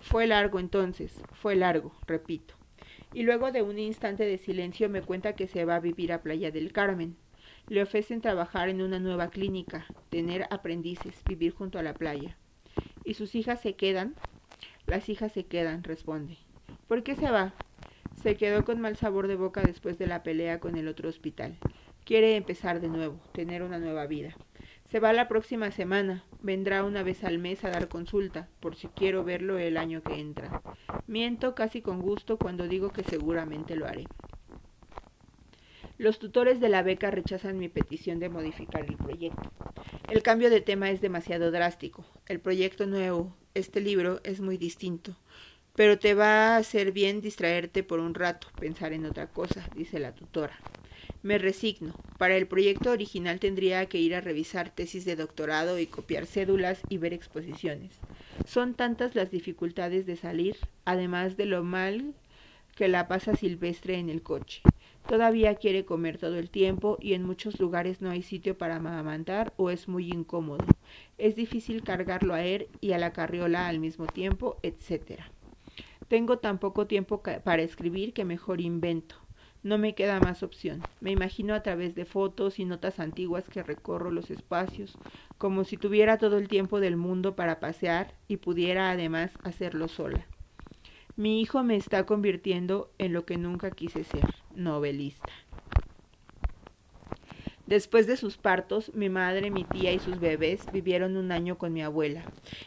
Fue 0.00 0.26
largo 0.26 0.58
entonces, 0.58 1.22
fue 1.32 1.54
largo, 1.54 1.92
repito. 2.06 2.54
Y 3.12 3.22
luego 3.22 3.52
de 3.52 3.62
un 3.62 3.78
instante 3.78 4.24
de 4.24 4.38
silencio 4.38 4.88
me 4.88 5.02
cuenta 5.02 5.34
que 5.34 5.46
se 5.46 5.64
va 5.64 5.76
a 5.76 5.80
vivir 5.80 6.12
a 6.12 6.22
Playa 6.22 6.50
del 6.50 6.72
Carmen. 6.72 7.16
Le 7.68 7.82
ofrecen 7.82 8.20
trabajar 8.20 8.68
en 8.68 8.82
una 8.82 8.98
nueva 8.98 9.28
clínica, 9.28 9.86
tener 10.08 10.46
aprendices, 10.50 11.22
vivir 11.26 11.54
junto 11.54 11.78
a 11.78 11.82
la 11.82 11.94
playa. 11.94 12.36
¿Y 13.04 13.14
sus 13.14 13.34
hijas 13.34 13.60
se 13.60 13.74
quedan? 13.74 14.14
Las 14.86 15.08
hijas 15.08 15.32
se 15.32 15.44
quedan, 15.44 15.84
responde. 15.84 16.38
¿Por 16.88 17.02
qué 17.02 17.14
se 17.14 17.30
va? 17.30 17.54
Se 18.22 18.36
quedó 18.36 18.66
con 18.66 18.80
mal 18.82 18.96
sabor 18.96 19.28
de 19.28 19.36
boca 19.36 19.62
después 19.62 19.96
de 19.96 20.06
la 20.06 20.22
pelea 20.22 20.60
con 20.60 20.76
el 20.76 20.88
otro 20.88 21.08
hospital. 21.08 21.56
Quiere 22.04 22.36
empezar 22.36 22.80
de 22.80 22.88
nuevo, 22.88 23.18
tener 23.32 23.62
una 23.62 23.78
nueva 23.78 24.06
vida. 24.06 24.36
Se 24.84 25.00
va 25.00 25.14
la 25.14 25.26
próxima 25.26 25.70
semana. 25.70 26.22
Vendrá 26.42 26.84
una 26.84 27.02
vez 27.02 27.24
al 27.24 27.38
mes 27.38 27.64
a 27.64 27.70
dar 27.70 27.88
consulta, 27.88 28.48
por 28.60 28.76
si 28.76 28.88
quiero 28.88 29.24
verlo 29.24 29.58
el 29.58 29.78
año 29.78 30.02
que 30.02 30.20
entra. 30.20 30.60
Miento 31.06 31.54
casi 31.54 31.80
con 31.80 32.02
gusto 32.02 32.36
cuando 32.36 32.68
digo 32.68 32.90
que 32.90 33.04
seguramente 33.04 33.74
lo 33.74 33.86
haré. 33.86 34.04
Los 35.96 36.18
tutores 36.18 36.60
de 36.60 36.68
la 36.68 36.82
beca 36.82 37.10
rechazan 37.10 37.58
mi 37.58 37.68
petición 37.68 38.18
de 38.20 38.28
modificar 38.28 38.84
el 38.84 38.96
proyecto. 38.96 39.50
El 40.10 40.22
cambio 40.22 40.50
de 40.50 40.60
tema 40.60 40.90
es 40.90 41.00
demasiado 41.00 41.50
drástico. 41.50 42.04
El 42.26 42.40
proyecto 42.40 42.86
nuevo, 42.86 43.34
este 43.54 43.80
libro, 43.80 44.20
es 44.24 44.40
muy 44.40 44.58
distinto. 44.58 45.16
Pero 45.80 45.98
te 45.98 46.12
va 46.12 46.48
a 46.48 46.56
hacer 46.58 46.92
bien 46.92 47.22
distraerte 47.22 47.82
por 47.82 48.00
un 48.00 48.12
rato, 48.12 48.48
pensar 48.60 48.92
en 48.92 49.06
otra 49.06 49.28
cosa, 49.28 49.66
dice 49.74 49.98
la 49.98 50.14
tutora. 50.14 50.60
Me 51.22 51.38
resigno. 51.38 51.94
Para 52.18 52.36
el 52.36 52.46
proyecto 52.46 52.90
original 52.90 53.40
tendría 53.40 53.86
que 53.86 53.96
ir 53.96 54.14
a 54.14 54.20
revisar 54.20 54.68
tesis 54.68 55.06
de 55.06 55.16
doctorado 55.16 55.78
y 55.78 55.86
copiar 55.86 56.26
cédulas 56.26 56.82
y 56.90 56.98
ver 56.98 57.14
exposiciones. 57.14 57.92
Son 58.44 58.74
tantas 58.74 59.14
las 59.14 59.30
dificultades 59.30 60.04
de 60.04 60.16
salir, 60.16 60.58
además 60.84 61.38
de 61.38 61.46
lo 61.46 61.64
mal 61.64 62.12
que 62.76 62.88
la 62.88 63.08
pasa 63.08 63.34
silvestre 63.34 63.94
en 63.94 64.10
el 64.10 64.20
coche. 64.20 64.60
Todavía 65.08 65.54
quiere 65.54 65.86
comer 65.86 66.18
todo 66.18 66.36
el 66.36 66.50
tiempo 66.50 66.98
y 67.00 67.14
en 67.14 67.24
muchos 67.24 67.58
lugares 67.58 68.02
no 68.02 68.10
hay 68.10 68.20
sitio 68.20 68.58
para 68.58 68.76
amamantar 68.76 69.54
o 69.56 69.70
es 69.70 69.88
muy 69.88 70.10
incómodo. 70.10 70.66
Es 71.16 71.36
difícil 71.36 71.82
cargarlo 71.82 72.34
a 72.34 72.44
él 72.44 72.68
y 72.82 72.92
a 72.92 72.98
la 72.98 73.14
carriola 73.14 73.66
al 73.66 73.78
mismo 73.78 74.04
tiempo, 74.04 74.58
etc. 74.62 75.22
Tengo 76.10 76.40
tan 76.40 76.58
poco 76.58 76.88
tiempo 76.88 77.22
para 77.22 77.62
escribir 77.62 78.12
que 78.12 78.24
mejor 78.24 78.60
invento. 78.60 79.14
No 79.62 79.78
me 79.78 79.94
queda 79.94 80.18
más 80.18 80.42
opción. 80.42 80.84
Me 80.98 81.12
imagino 81.12 81.54
a 81.54 81.62
través 81.62 81.94
de 81.94 82.04
fotos 82.04 82.58
y 82.58 82.64
notas 82.64 82.98
antiguas 82.98 83.48
que 83.48 83.62
recorro 83.62 84.10
los 84.10 84.32
espacios, 84.32 84.98
como 85.38 85.62
si 85.62 85.76
tuviera 85.76 86.18
todo 86.18 86.38
el 86.38 86.48
tiempo 86.48 86.80
del 86.80 86.96
mundo 86.96 87.36
para 87.36 87.60
pasear 87.60 88.16
y 88.26 88.38
pudiera 88.38 88.90
además 88.90 89.38
hacerlo 89.44 89.86
sola. 89.86 90.26
Mi 91.14 91.40
hijo 91.40 91.62
me 91.62 91.76
está 91.76 92.06
convirtiendo 92.06 92.92
en 92.98 93.12
lo 93.12 93.24
que 93.24 93.36
nunca 93.36 93.70
quise 93.76 94.02
ser, 94.02 94.30
novelista. 94.52 95.32
Después 97.70 98.08
de 98.08 98.16
sus 98.16 98.36
partos, 98.36 98.90
mi 98.96 99.08
madre, 99.08 99.52
mi 99.52 99.62
tía 99.62 99.92
y 99.92 100.00
sus 100.00 100.18
bebés 100.18 100.60
vivieron 100.72 101.16
un 101.16 101.30
año 101.30 101.56
con 101.56 101.72
mi 101.72 101.82
abuela. 101.82 102.24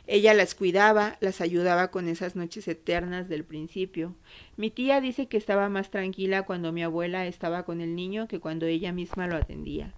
Ella 0.07 0.33
las 0.33 0.55
cuidaba, 0.55 1.17
las 1.19 1.41
ayudaba 1.41 1.91
con 1.91 2.07
esas 2.07 2.37
noches 2.37 2.69
eternas 2.69 3.27
del 3.27 3.43
principio. 3.43 4.15
Mi 4.55 4.71
tía 4.71 5.01
dice 5.01 5.25
que 5.27 5.35
estaba 5.35 5.67
más 5.67 5.91
tranquila 5.91 6.43
cuando 6.43 6.71
mi 6.71 6.83
abuela 6.83 7.27
estaba 7.27 7.63
con 7.63 7.81
el 7.81 7.97
niño 7.97 8.29
que 8.29 8.39
cuando 8.39 8.65
ella 8.65 8.93
misma 8.93 9.27
lo 9.27 9.35
atendía. 9.35 9.93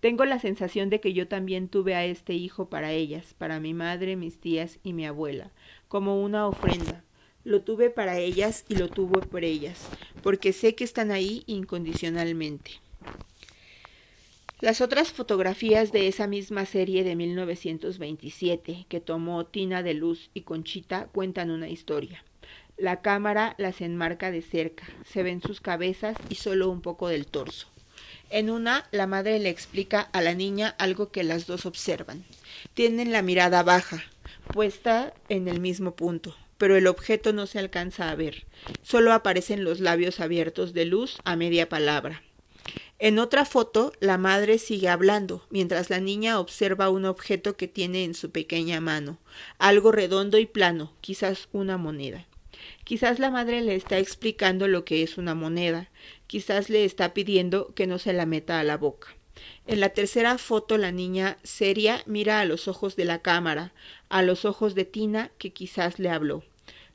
Tengo 0.00 0.24
la 0.24 0.38
sensación 0.38 0.88
de 0.88 1.00
que 1.00 1.12
yo 1.12 1.28
también 1.28 1.68
tuve 1.68 1.94
a 1.94 2.06
este 2.06 2.32
hijo 2.32 2.70
para 2.70 2.92
ellas, 2.92 3.34
para 3.36 3.60
mi 3.60 3.74
madre, 3.74 4.16
mis 4.16 4.40
tías 4.40 4.78
y 4.82 4.94
mi 4.94 5.04
abuela, 5.04 5.50
como 5.88 6.22
una 6.22 6.46
ofrenda. 6.46 7.04
Lo 7.44 7.60
tuve 7.60 7.90
para 7.90 8.18
ellas 8.20 8.64
y 8.70 8.76
lo 8.76 8.88
tuvo 8.88 9.20
por 9.20 9.44
ellas, 9.44 9.86
porque 10.22 10.54
sé 10.54 10.74
que 10.74 10.84
están 10.84 11.10
ahí 11.10 11.42
incondicionalmente. 11.46 12.85
Las 14.60 14.80
otras 14.80 15.12
fotografías 15.12 15.92
de 15.92 16.08
esa 16.08 16.26
misma 16.26 16.64
serie 16.64 17.04
de 17.04 17.14
1927 17.14 18.86
que 18.88 19.00
tomó 19.00 19.44
Tina 19.44 19.82
de 19.82 19.92
Luz 19.92 20.30
y 20.32 20.42
Conchita 20.42 21.08
cuentan 21.12 21.50
una 21.50 21.68
historia. 21.68 22.24
La 22.78 23.02
cámara 23.02 23.54
las 23.58 23.82
enmarca 23.82 24.30
de 24.30 24.40
cerca, 24.40 24.86
se 25.04 25.22
ven 25.22 25.42
sus 25.42 25.60
cabezas 25.60 26.16
y 26.30 26.36
solo 26.36 26.70
un 26.70 26.80
poco 26.80 27.08
del 27.08 27.26
torso. 27.26 27.68
En 28.30 28.48
una, 28.48 28.88
la 28.92 29.06
madre 29.06 29.38
le 29.40 29.50
explica 29.50 30.00
a 30.00 30.22
la 30.22 30.32
niña 30.32 30.74
algo 30.78 31.10
que 31.10 31.22
las 31.22 31.46
dos 31.46 31.66
observan. 31.66 32.24
Tienen 32.72 33.12
la 33.12 33.20
mirada 33.20 33.62
baja, 33.62 34.04
puesta 34.54 35.12
en 35.28 35.48
el 35.48 35.60
mismo 35.60 35.96
punto, 35.96 36.34
pero 36.56 36.76
el 36.76 36.86
objeto 36.86 37.34
no 37.34 37.46
se 37.46 37.58
alcanza 37.58 38.10
a 38.10 38.14
ver. 38.14 38.46
Solo 38.82 39.12
aparecen 39.12 39.64
los 39.64 39.80
labios 39.80 40.18
abiertos 40.18 40.72
de 40.72 40.86
luz 40.86 41.18
a 41.24 41.36
media 41.36 41.68
palabra. 41.68 42.22
En 42.98 43.18
otra 43.18 43.44
foto, 43.44 43.92
la 44.00 44.16
madre 44.16 44.56
sigue 44.56 44.88
hablando, 44.88 45.46
mientras 45.50 45.90
la 45.90 46.00
niña 46.00 46.40
observa 46.40 46.88
un 46.88 47.04
objeto 47.04 47.54
que 47.54 47.68
tiene 47.68 48.04
en 48.04 48.14
su 48.14 48.30
pequeña 48.30 48.80
mano, 48.80 49.18
algo 49.58 49.92
redondo 49.92 50.38
y 50.38 50.46
plano, 50.46 50.94
quizás 51.02 51.48
una 51.52 51.76
moneda. 51.76 52.26
Quizás 52.84 53.18
la 53.18 53.30
madre 53.30 53.60
le 53.60 53.74
está 53.74 53.98
explicando 53.98 54.66
lo 54.66 54.86
que 54.86 55.02
es 55.02 55.18
una 55.18 55.34
moneda, 55.34 55.90
quizás 56.26 56.70
le 56.70 56.86
está 56.86 57.12
pidiendo 57.12 57.74
que 57.74 57.86
no 57.86 57.98
se 57.98 58.14
la 58.14 58.24
meta 58.24 58.60
a 58.60 58.64
la 58.64 58.78
boca. 58.78 59.08
En 59.66 59.80
la 59.80 59.90
tercera 59.90 60.38
foto 60.38 60.78
la 60.78 60.90
niña 60.90 61.36
seria 61.42 62.02
mira 62.06 62.40
a 62.40 62.46
los 62.46 62.66
ojos 62.66 62.96
de 62.96 63.04
la 63.04 63.20
cámara, 63.20 63.74
a 64.08 64.22
los 64.22 64.46
ojos 64.46 64.74
de 64.74 64.86
Tina 64.86 65.30
que 65.36 65.52
quizás 65.52 65.98
le 65.98 66.08
habló. 66.08 66.44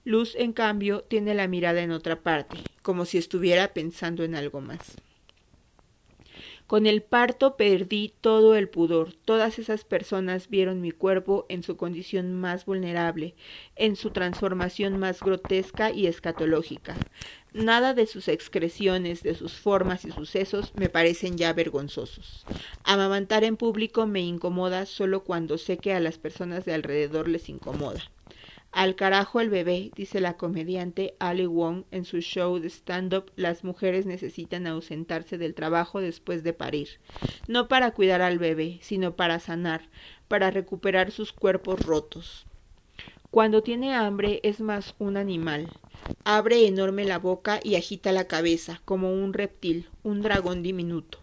Luz, 0.03 0.33
en 0.35 0.51
cambio, 0.53 1.01
tiene 1.03 1.35
la 1.35 1.47
mirada 1.47 1.83
en 1.83 1.91
otra 1.91 2.23
parte, 2.23 2.57
como 2.81 3.05
si 3.05 3.19
estuviera 3.19 3.71
pensando 3.73 4.23
en 4.23 4.33
algo 4.33 4.61
más. 4.61 4.95
Con 6.71 6.85
el 6.85 7.01
parto 7.01 7.57
perdí 7.57 8.13
todo 8.21 8.55
el 8.55 8.69
pudor. 8.69 9.11
Todas 9.25 9.59
esas 9.59 9.83
personas 9.83 10.47
vieron 10.47 10.79
mi 10.79 10.91
cuerpo 10.91 11.45
en 11.49 11.63
su 11.63 11.75
condición 11.75 12.33
más 12.33 12.63
vulnerable, 12.63 13.35
en 13.75 13.97
su 13.97 14.11
transformación 14.11 14.97
más 14.97 15.19
grotesca 15.19 15.91
y 15.91 16.07
escatológica. 16.07 16.95
Nada 17.51 17.93
de 17.93 18.07
sus 18.07 18.29
excreciones, 18.29 19.21
de 19.21 19.35
sus 19.35 19.51
formas 19.51 20.05
y 20.05 20.11
sucesos 20.11 20.71
me 20.73 20.87
parecen 20.87 21.35
ya 21.35 21.51
vergonzosos. 21.51 22.45
Amamantar 22.85 23.43
en 23.43 23.57
público 23.57 24.07
me 24.07 24.21
incomoda 24.21 24.85
solo 24.85 25.25
cuando 25.25 25.57
sé 25.57 25.75
que 25.75 25.93
a 25.93 25.99
las 25.99 26.19
personas 26.19 26.63
de 26.63 26.73
alrededor 26.73 27.27
les 27.27 27.49
incomoda. 27.49 28.01
Al 28.71 28.95
carajo 28.95 29.41
el 29.41 29.49
bebé, 29.49 29.91
dice 29.95 30.21
la 30.21 30.37
comediante 30.37 31.15
Ali 31.19 31.45
Wong 31.45 31.83
en 31.91 32.05
su 32.05 32.21
show 32.21 32.57
de 32.57 32.69
stand-up, 32.69 33.31
las 33.35 33.65
mujeres 33.65 34.05
necesitan 34.05 34.65
ausentarse 34.65 35.37
del 35.37 35.53
trabajo 35.53 35.99
después 35.99 36.41
de 36.43 36.53
parir, 36.53 36.87
no 37.47 37.67
para 37.67 37.91
cuidar 37.91 38.21
al 38.21 38.39
bebé, 38.39 38.79
sino 38.81 39.15
para 39.15 39.39
sanar, 39.39 39.89
para 40.29 40.51
recuperar 40.51 41.11
sus 41.11 41.33
cuerpos 41.33 41.85
rotos. 41.85 42.45
Cuando 43.29 43.61
tiene 43.61 43.93
hambre 43.93 44.39
es 44.43 44.61
más 44.61 44.95
un 44.99 45.17
animal. 45.17 45.69
Abre 46.23 46.65
enorme 46.65 47.05
la 47.05 47.19
boca 47.19 47.59
y 47.63 47.75
agita 47.75 48.11
la 48.11 48.27
cabeza, 48.27 48.81
como 48.85 49.13
un 49.13 49.33
reptil, 49.33 49.87
un 50.03 50.21
dragón 50.21 50.63
diminuto. 50.63 51.19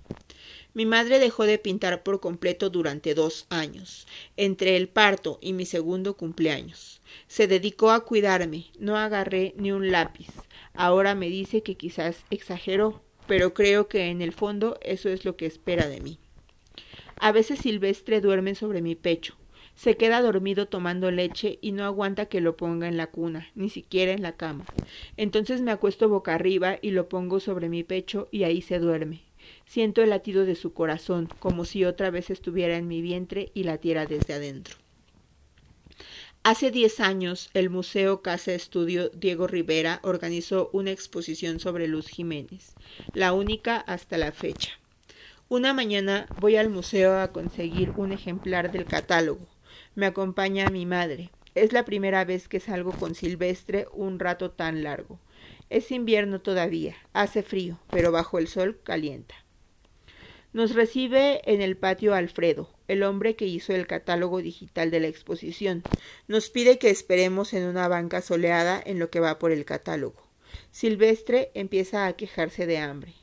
Mi 0.79 0.87
madre 0.87 1.19
dejó 1.19 1.45
de 1.45 1.59
pintar 1.59 2.05
por 2.05 2.21
completo 2.21 2.71
durante 2.71 3.13
dos 3.13 3.49
años, 3.51 4.07
entre 4.37 4.77
el 4.77 4.89
parto 4.89 5.41
y 5.43 5.53
mi 5.53 5.67
segundo 5.67 6.17
cumpleaños. 6.17 7.01
Se 7.27 7.49
dedicó 7.49 7.91
a 7.91 8.05
cuidarme, 8.05 8.67
no 8.79 8.97
agarré 8.97 9.55
ni 9.57 9.73
un 9.73 9.91
lápiz. 9.91 10.29
Ahora 10.75 11.17
me 11.17 11.31
dice 11.31 11.65
que 11.65 11.75
quizás 11.75 12.25
exageró, 12.31 13.03
pero 13.27 13.55
creo 13.55 13.89
que 13.89 14.05
en 14.05 14.23
el 14.23 14.33
fondo 14.33 14.79
eso 14.81 15.09
es 15.09 15.25
lo 15.25 15.37
que 15.37 15.47
espera 15.47 15.89
de 15.89 16.01
mí. 16.01 16.21
A 17.17 17.33
veces 17.33 17.59
Silvestre 17.59 18.21
duerme 18.21 18.55
sobre 18.55 18.81
mi 18.81 18.95
pecho. 18.95 19.35
Se 19.75 19.97
queda 19.97 20.23
dormido 20.23 20.69
tomando 20.69 21.11
leche 21.11 21.59
y 21.61 21.73
no 21.73 21.87
aguanta 21.87 22.27
que 22.27 22.41
lo 22.41 22.57
ponga 22.57 22.87
en 22.87 22.97
la 22.97 23.09
cuna, 23.09 23.51
ni 23.57 23.69
siquiera 23.69 24.13
en 24.13 24.23
la 24.23 24.37
cama. 24.37 24.65
Entonces 25.17 25.61
me 25.61 25.73
acuesto 25.73 26.09
boca 26.09 26.37
arriba 26.37 26.79
y 26.81 26.93
lo 26.93 27.09
pongo 27.09 27.41
sobre 27.41 27.69
mi 27.69 27.83
pecho 27.83 28.29
y 28.31 28.45
ahí 28.45 28.63
se 28.63 28.79
duerme. 28.79 29.28
Siento 29.69 30.03
el 30.03 30.09
latido 30.09 30.47
de 30.47 30.55
su 30.55 30.73
corazón, 30.73 31.29
como 31.41 31.67
si 31.67 31.85
otra 31.85 32.11
vez 32.11 32.31
estuviera 32.31 32.79
en 32.79 32.89
mi 32.89 33.03
vientre 33.03 33.51
y 33.53 33.65
latiera 33.65 34.07
desde 34.07 34.33
adentro. 34.33 34.77
Hace 36.43 36.71
diez 36.71 37.01
años, 37.01 37.51
el 37.53 37.69
Museo 37.69 38.23
Casa 38.23 38.55
Estudio 38.55 39.11
Diego 39.11 39.47
Rivera 39.47 40.01
organizó 40.05 40.71
una 40.73 40.91
exposición 40.91 41.61
sobre 41.61 41.87
Luz 41.87 42.09
Jiménez, 42.09 42.73
la 43.13 43.35
única 43.35 43.77
hasta 43.77 44.17
la 44.17 44.33
fecha. 44.33 44.71
Una 45.51 45.75
mañana 45.75 46.29
voy 46.41 46.57
al 46.57 46.71
museo 46.71 47.19
a 47.19 47.31
conseguir 47.31 47.91
un 47.99 48.13
ejemplar 48.13 48.73
del 48.73 48.87
catálogo. 48.87 49.47
Me 49.95 50.07
acompaña 50.07 50.71
mi 50.71 50.87
madre. 50.87 51.31
Es 51.55 51.75
la 51.75 51.85
primera 51.85 52.25
vez 52.25 52.49
que 52.49 52.61
salgo 52.61 52.93
con 52.93 53.15
Silvestre 53.15 53.87
un 53.93 54.19
rato 54.19 54.51
tan 54.51 54.83
largo. 54.83 55.21
Es 55.69 55.91
invierno 55.91 56.41
todavía, 56.41 56.97
hace 57.13 57.43
frío, 57.43 57.79
pero 57.91 58.13
bajo 58.13 58.39
el 58.39 58.49
sol 58.49 58.81
calienta. 58.83 59.35
Nos 60.55 60.75
recibe 60.75 61.43
en 61.45 61.61
el 61.61 61.77
patio 61.77 62.15
Alfredo, 62.15 62.71
el 62.89 63.03
hombre 63.03 63.37
que 63.37 63.45
hizo 63.45 63.75
el 63.75 63.87
catálogo 63.87 64.41
digital 64.41 64.91
de 64.91 64.99
la 64.99 65.07
exposición. 65.07 65.83
Nos 66.27 66.49
pide 66.49 66.79
que 66.79 66.89
esperemos 66.89 67.53
en 67.53 67.65
una 67.65 67.87
banca 67.87 68.23
soleada 68.23 68.83
en 68.85 68.99
lo 68.99 69.11
que 69.11 69.21
va 69.21 69.39
por 69.39 69.53
el 69.53 69.67
catálogo. 69.67 70.27
Silvestre 70.71 71.51
empieza 71.53 72.07
a 72.07 72.15
quejarse 72.15 72.67
de 72.67 72.79
hambre. 72.79 73.15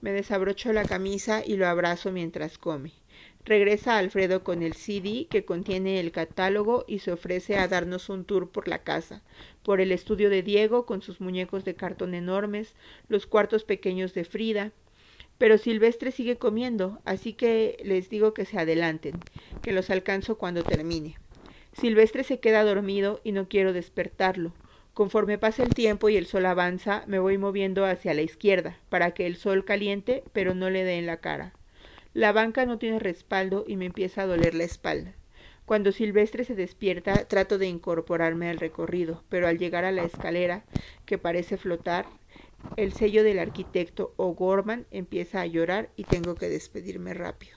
Me 0.00 0.12
desabrocho 0.12 0.72
la 0.72 0.84
camisa 0.84 1.42
y 1.44 1.56
lo 1.56 1.66
abrazo 1.66 2.12
mientras 2.12 2.56
come. 2.56 2.92
Regresa 3.44 3.98
Alfredo 3.98 4.44
con 4.44 4.62
el 4.62 4.74
CD 4.74 5.26
que 5.28 5.44
contiene 5.44 5.98
el 5.98 6.12
catálogo 6.12 6.84
y 6.86 7.00
se 7.00 7.10
ofrece 7.10 7.56
a 7.56 7.66
darnos 7.66 8.08
un 8.10 8.24
tour 8.24 8.50
por 8.50 8.68
la 8.68 8.84
casa, 8.84 9.22
por 9.64 9.80
el 9.80 9.90
estudio 9.90 10.30
de 10.30 10.44
Diego 10.44 10.86
con 10.86 11.02
sus 11.02 11.20
muñecos 11.20 11.64
de 11.64 11.74
cartón 11.74 12.14
enormes, 12.14 12.74
los 13.08 13.26
cuartos 13.26 13.64
pequeños 13.64 14.14
de 14.14 14.24
Frida, 14.24 14.72
pero 15.40 15.56
Silvestre 15.56 16.12
sigue 16.12 16.36
comiendo, 16.36 16.98
así 17.06 17.32
que 17.32 17.78
les 17.82 18.10
digo 18.10 18.34
que 18.34 18.44
se 18.44 18.58
adelanten, 18.58 19.14
que 19.62 19.72
los 19.72 19.88
alcanzo 19.88 20.36
cuando 20.36 20.64
termine. 20.64 21.16
Silvestre 21.72 22.24
se 22.24 22.40
queda 22.40 22.62
dormido 22.62 23.22
y 23.24 23.32
no 23.32 23.48
quiero 23.48 23.72
despertarlo. 23.72 24.52
Conforme 24.92 25.38
pasa 25.38 25.62
el 25.62 25.72
tiempo 25.72 26.10
y 26.10 26.18
el 26.18 26.26
sol 26.26 26.44
avanza, 26.44 27.04
me 27.06 27.18
voy 27.18 27.38
moviendo 27.38 27.86
hacia 27.86 28.12
la 28.12 28.20
izquierda, 28.20 28.76
para 28.90 29.12
que 29.12 29.24
el 29.24 29.36
sol 29.36 29.64
caliente, 29.64 30.22
pero 30.34 30.54
no 30.54 30.68
le 30.68 30.84
dé 30.84 30.98
en 30.98 31.06
la 31.06 31.16
cara. 31.22 31.54
La 32.12 32.32
banca 32.32 32.66
no 32.66 32.76
tiene 32.76 32.98
respaldo 32.98 33.64
y 33.66 33.76
me 33.76 33.86
empieza 33.86 34.24
a 34.24 34.26
doler 34.26 34.54
la 34.54 34.64
espalda. 34.64 35.14
Cuando 35.64 35.90
Silvestre 35.90 36.44
se 36.44 36.54
despierta, 36.54 37.14
trato 37.28 37.56
de 37.56 37.66
incorporarme 37.66 38.50
al 38.50 38.58
recorrido, 38.58 39.24
pero 39.30 39.48
al 39.48 39.56
llegar 39.56 39.86
a 39.86 39.92
la 39.92 40.02
escalera, 40.02 40.64
que 41.06 41.16
parece 41.16 41.56
flotar, 41.56 42.04
el 42.76 42.92
sello 42.92 43.22
del 43.24 43.38
arquitecto 43.38 44.14
O'Gorman 44.16 44.86
empieza 44.90 45.40
a 45.40 45.46
llorar 45.46 45.90
y 45.96 46.04
tengo 46.04 46.34
que 46.34 46.48
despedirme 46.48 47.14
rápido. 47.14 47.56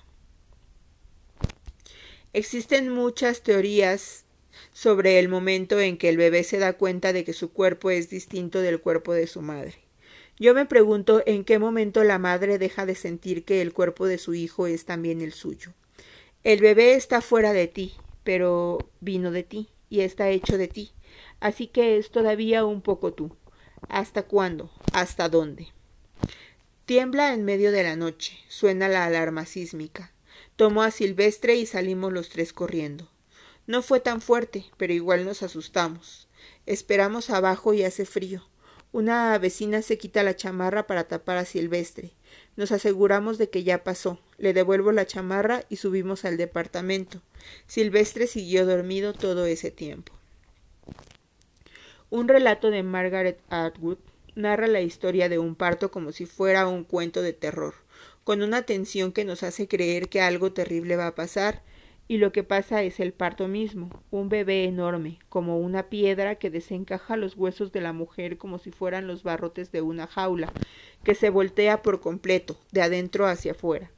Existen 2.34 2.90
muchas 2.90 3.42
teorías 3.42 4.26
sobre 4.72 5.20
el 5.20 5.30
momento 5.30 5.80
en 5.80 5.98
que 5.98 6.10
el 6.10 6.18
bebé 6.18 6.44
se 6.44 6.58
da 6.58 6.74
cuenta 6.74 7.14
de 7.14 7.24
que 7.24 7.34
su 7.34 7.52
cuerpo 7.52 7.92
es 7.92 8.10
distinto 8.10 8.62
del 8.62 8.82
cuerpo 8.82 9.14
de 9.14 9.28
su 9.28 9.42
madre. 9.42 9.76
Yo 10.40 10.56
me 10.56 10.66
pregunto 10.66 11.22
en 11.26 11.44
qué 11.44 11.60
momento 11.60 12.04
la 12.04 12.18
madre 12.18 12.58
deja 12.58 12.86
de 12.86 12.96
sentir 12.96 13.46
que 13.46 13.62
el 13.62 13.72
cuerpo 13.72 14.08
de 14.08 14.18
su 14.18 14.34
hijo 14.34 14.66
es 14.66 14.86
también 14.86 15.22
el 15.22 15.32
suyo. 15.32 15.74
El 16.44 16.60
bebé 16.60 16.96
está 16.96 17.22
fuera 17.22 17.54
de 17.54 17.68
ti, 17.68 17.94
pero 18.24 18.80
vino 19.00 19.32
de 19.32 19.44
ti 19.44 19.70
y 19.90 20.02
está 20.02 20.30
hecho 20.30 20.58
de 20.58 20.68
ti, 20.68 20.92
así 21.40 21.68
que 21.68 21.98
es 21.98 22.10
todavía 22.10 22.66
un 22.66 22.82
poco 22.82 23.14
tú. 23.14 23.36
¿Hasta 23.90 24.24
cuándo? 24.24 24.72
¿Hasta 24.94 25.30
dónde? 25.30 25.68
Tiembla 26.86 27.34
en 27.34 27.46
medio 27.46 27.72
de 27.72 27.84
la 27.84 27.96
noche, 27.96 28.38
suena 28.50 28.90
la 28.90 29.06
alarma 29.06 29.46
sísmica. 29.46 30.12
Tomo 30.56 30.84
a 30.84 30.92
Silvestre 30.92 31.56
y 31.56 31.66
salimos 31.66 32.12
los 32.12 32.30
tres 32.30 32.54
corriendo. 32.54 33.10
No 33.66 33.82
fue 33.82 34.00
tan 34.00 34.22
fuerte, 34.22 34.66
pero 34.78 34.94
igual 34.94 35.26
nos 35.26 35.44
asustamos. 35.44 36.28
Esperamos 36.66 37.30
abajo 37.30 37.74
y 37.74 37.84
hace 37.84 38.06
frío. 38.06 38.44
Una 38.92 39.38
vecina 39.38 39.82
se 39.82 39.98
quita 39.98 40.22
la 40.22 40.36
chamarra 40.36 40.86
para 40.86 41.08
tapar 41.08 41.38
a 41.38 41.46
Silvestre. 41.46 42.12
Nos 42.56 42.72
aseguramos 42.72 43.38
de 43.38 43.50
que 43.50 43.64
ya 43.64 43.84
pasó. 43.84 44.20
Le 44.38 44.54
devuelvo 44.54 44.92
la 44.92 45.08
chamarra 45.08 45.64
y 45.70 45.78
subimos 45.78 46.26
al 46.26 46.38
departamento. 46.38 47.22
Silvestre 47.66 48.28
siguió 48.28 48.66
dormido 48.66 49.14
todo 49.14 49.46
ese 49.46 49.72
tiempo. 49.72 50.14
Un 52.14 52.28
relato 52.28 52.70
de 52.70 52.84
Margaret 52.84 53.40
Atwood 53.50 53.98
narra 54.36 54.68
la 54.68 54.82
historia 54.82 55.30
de 55.30 55.40
un 55.40 55.56
parto 55.56 55.90
como 55.90 56.12
si 56.12 56.28
fuera 56.28 56.68
un 56.68 56.84
cuento 56.84 57.24
de 57.24 57.34
terror, 57.34 57.74
con 58.24 58.44
una 58.44 58.62
tensión 58.62 59.12
que 59.12 59.26
nos 59.26 59.42
hace 59.42 59.68
creer 59.68 60.10
que 60.10 60.22
algo 60.22 60.54
terrible 60.54 60.96
va 60.96 61.08
a 61.08 61.16
pasar, 61.16 61.64
y 62.08 62.20
lo 62.20 62.32
que 62.32 62.44
pasa 62.44 62.84
es 62.84 63.00
el 63.00 63.14
parto 63.14 63.48
mismo, 63.48 63.90
un 64.12 64.30
bebé 64.30 64.66
enorme, 64.66 65.18
como 65.28 65.58
una 65.58 65.90
piedra 65.90 66.36
que 66.36 66.52
desencaja 66.52 67.18
los 67.18 67.36
huesos 67.36 67.72
de 67.72 67.82
la 67.82 67.94
mujer 67.94 68.38
como 68.38 68.60
si 68.60 68.70
fueran 68.70 69.08
los 69.08 69.24
barrotes 69.24 69.72
de 69.72 69.82
una 69.82 70.06
jaula, 70.06 70.54
que 71.04 71.16
se 71.16 71.32
voltea 71.32 71.82
por 71.82 72.00
completo, 72.00 72.60
de 72.72 72.84
adentro 72.84 73.26
hacia 73.26 73.54
afuera. 73.54 73.90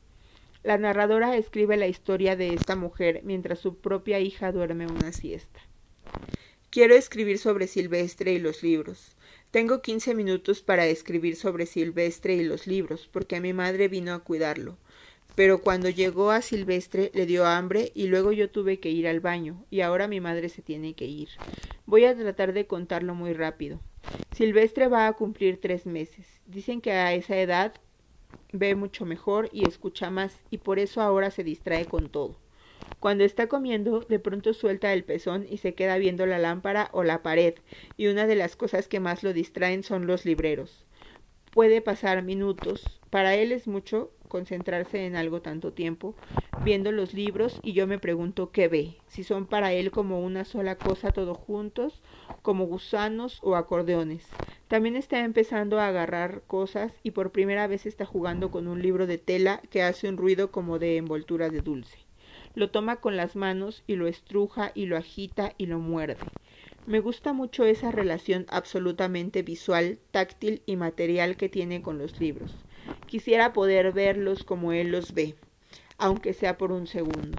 La 0.63 0.77
narradora 0.77 1.35
escribe 1.35 1.75
la 1.75 1.87
historia 1.87 2.37
de 2.37 2.53
esta 2.53 2.77
mujer 2.77 3.19
mientras 3.25 3.59
su 3.59 3.75
propia 3.75 4.21
hija 4.21 4.53
duerme 4.53 4.87
una 4.87 5.11
siesta. 5.11 5.59
Quiero 6.75 6.93
escribir 6.93 7.39
sobre 7.39 7.67
Silvestre 7.67 8.33
y 8.33 8.37
los 8.37 8.61
libros. 8.61 9.15
Tengo 9.49 9.81
quince 9.81 10.13
minutos 10.13 10.61
para 10.61 10.85
escribir 10.85 11.37
sobre 11.37 11.67
Silvestre 11.67 12.35
y 12.35 12.43
los 12.43 12.67
libros, 12.67 13.07
porque 13.13 13.39
mi 13.39 13.53
madre 13.53 13.87
vino 13.87 14.13
a 14.13 14.19
cuidarlo. 14.19 14.75
Pero 15.35 15.61
cuando 15.61 15.87
llegó 15.89 16.31
a 16.31 16.41
Silvestre 16.41 17.11
le 17.13 17.25
dio 17.25 17.45
hambre 17.45 17.93
y 17.95 18.07
luego 18.07 18.33
yo 18.33 18.49
tuve 18.49 18.81
que 18.81 18.89
ir 18.89 19.07
al 19.07 19.21
baño, 19.21 19.63
y 19.69 19.79
ahora 19.79 20.09
mi 20.09 20.19
madre 20.19 20.49
se 20.49 20.61
tiene 20.61 20.95
que 20.95 21.05
ir. 21.05 21.29
Voy 21.85 22.03
a 22.03 22.13
tratar 22.13 22.51
de 22.51 22.67
contarlo 22.67 23.15
muy 23.15 23.31
rápido. 23.31 23.79
Silvestre 24.35 24.89
va 24.89 25.07
a 25.07 25.13
cumplir 25.13 25.61
tres 25.61 25.85
meses. 25.85 26.27
Dicen 26.45 26.81
que 26.81 26.91
a 26.91 27.13
esa 27.13 27.37
edad 27.37 27.73
ve 28.51 28.75
mucho 28.75 29.05
mejor 29.05 29.47
y 29.53 29.65
escucha 29.65 30.09
más, 30.09 30.37
y 30.51 30.57
por 30.57 30.79
eso 30.79 30.99
ahora 30.99 31.31
se 31.31 31.45
distrae 31.45 31.85
con 31.85 32.09
todo. 32.09 32.35
Cuando 32.99 33.23
está 33.23 33.47
comiendo, 33.47 33.99
de 33.99 34.19
pronto 34.19 34.53
suelta 34.53 34.91
el 34.91 35.03
pezón 35.03 35.45
y 35.49 35.57
se 35.57 35.75
queda 35.75 35.97
viendo 35.97 36.25
la 36.25 36.39
lámpara 36.39 36.89
o 36.91 37.03
la 37.03 37.21
pared, 37.21 37.53
y 37.97 38.07
una 38.07 38.25
de 38.25 38.35
las 38.35 38.55
cosas 38.55 38.87
que 38.87 38.99
más 38.99 39.21
lo 39.23 39.33
distraen 39.33 39.83
son 39.83 40.07
los 40.07 40.25
libreros. 40.25 40.85
Puede 41.51 41.81
pasar 41.81 42.23
minutos. 42.23 42.99
Para 43.09 43.35
él 43.35 43.51
es 43.51 43.67
mucho 43.67 44.11
concentrarse 44.27 45.05
en 45.05 45.15
algo 45.15 45.41
tanto 45.41 45.71
tiempo, 45.71 46.15
viendo 46.63 46.91
los 46.91 47.13
libros, 47.13 47.59
y 47.63 47.73
yo 47.73 47.87
me 47.87 47.99
pregunto 47.99 48.51
qué 48.51 48.67
ve, 48.67 48.97
si 49.07 49.23
son 49.23 49.45
para 49.45 49.71
él 49.71 49.91
como 49.91 50.21
una 50.21 50.43
sola 50.43 50.75
cosa 50.75 51.11
todos 51.11 51.37
juntos, 51.37 52.01
como 52.41 52.65
gusanos 52.65 53.39
o 53.41 53.55
acordeones. 53.55 54.27
También 54.67 54.95
está 54.95 55.23
empezando 55.23 55.79
a 55.79 55.87
agarrar 55.87 56.41
cosas 56.47 56.91
y 57.03 57.11
por 57.11 57.31
primera 57.31 57.67
vez 57.67 57.85
está 57.85 58.05
jugando 58.05 58.51
con 58.51 58.67
un 58.67 58.81
libro 58.81 59.07
de 59.07 59.17
tela 59.17 59.61
que 59.69 59.83
hace 59.83 60.09
un 60.09 60.17
ruido 60.17 60.51
como 60.51 60.79
de 60.79 60.97
envoltura 60.97 61.49
de 61.49 61.61
dulce. 61.61 62.04
Lo 62.55 62.69
toma 62.69 62.97
con 62.97 63.17
las 63.17 63.35
manos 63.35 63.83
y 63.85 63.95
lo 63.95 64.07
estruja 64.07 64.71
y 64.73 64.85
lo 64.85 64.97
agita 64.97 65.53
y 65.57 65.65
lo 65.65 65.79
muerde. 65.79 66.17
Me 66.87 66.99
gusta 66.99 67.33
mucho 67.33 67.65
esa 67.65 67.91
relación 67.91 68.45
absolutamente 68.49 69.41
visual, 69.41 69.97
táctil 70.11 70.61
y 70.65 70.75
material 70.75 71.35
que 71.35 71.49
tiene 71.49 71.81
con 71.81 71.97
los 71.97 72.19
libros. 72.19 72.51
Quisiera 73.07 73.53
poder 73.53 73.91
verlos 73.91 74.43
como 74.43 74.71
él 74.71 74.91
los 74.91 75.13
ve, 75.13 75.35
aunque 75.97 76.33
sea 76.33 76.57
por 76.57 76.71
un 76.71 76.87
segundo. 76.87 77.37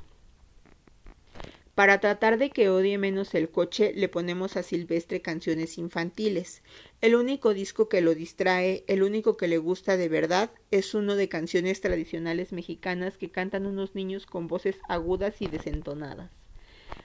Para 1.76 2.00
tratar 2.00 2.38
de 2.38 2.48
que 2.48 2.70
odie 2.70 2.96
menos 2.96 3.34
el 3.34 3.50
coche, 3.50 3.92
le 3.94 4.08
ponemos 4.08 4.56
a 4.56 4.62
Silvestre 4.62 5.20
canciones 5.20 5.76
infantiles. 5.76 6.62
El 7.02 7.14
único 7.14 7.52
disco 7.52 7.90
que 7.90 8.00
lo 8.00 8.14
distrae, 8.14 8.82
el 8.86 9.02
único 9.02 9.36
que 9.36 9.46
le 9.46 9.58
gusta 9.58 9.98
de 9.98 10.08
verdad, 10.08 10.50
es 10.70 10.94
uno 10.94 11.16
de 11.16 11.28
canciones 11.28 11.82
tradicionales 11.82 12.50
mexicanas 12.50 13.18
que 13.18 13.30
cantan 13.30 13.66
unos 13.66 13.94
niños 13.94 14.24
con 14.24 14.48
voces 14.48 14.78
agudas 14.88 15.42
y 15.42 15.48
desentonadas. 15.48 16.30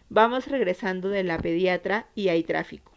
Vamos 0.08 0.48
regresando 0.48 1.10
de 1.10 1.26
la 1.26 1.38
pediatra 1.38 2.08
y 2.16 2.30
hay 2.30 2.44
tráfico. 2.44 2.94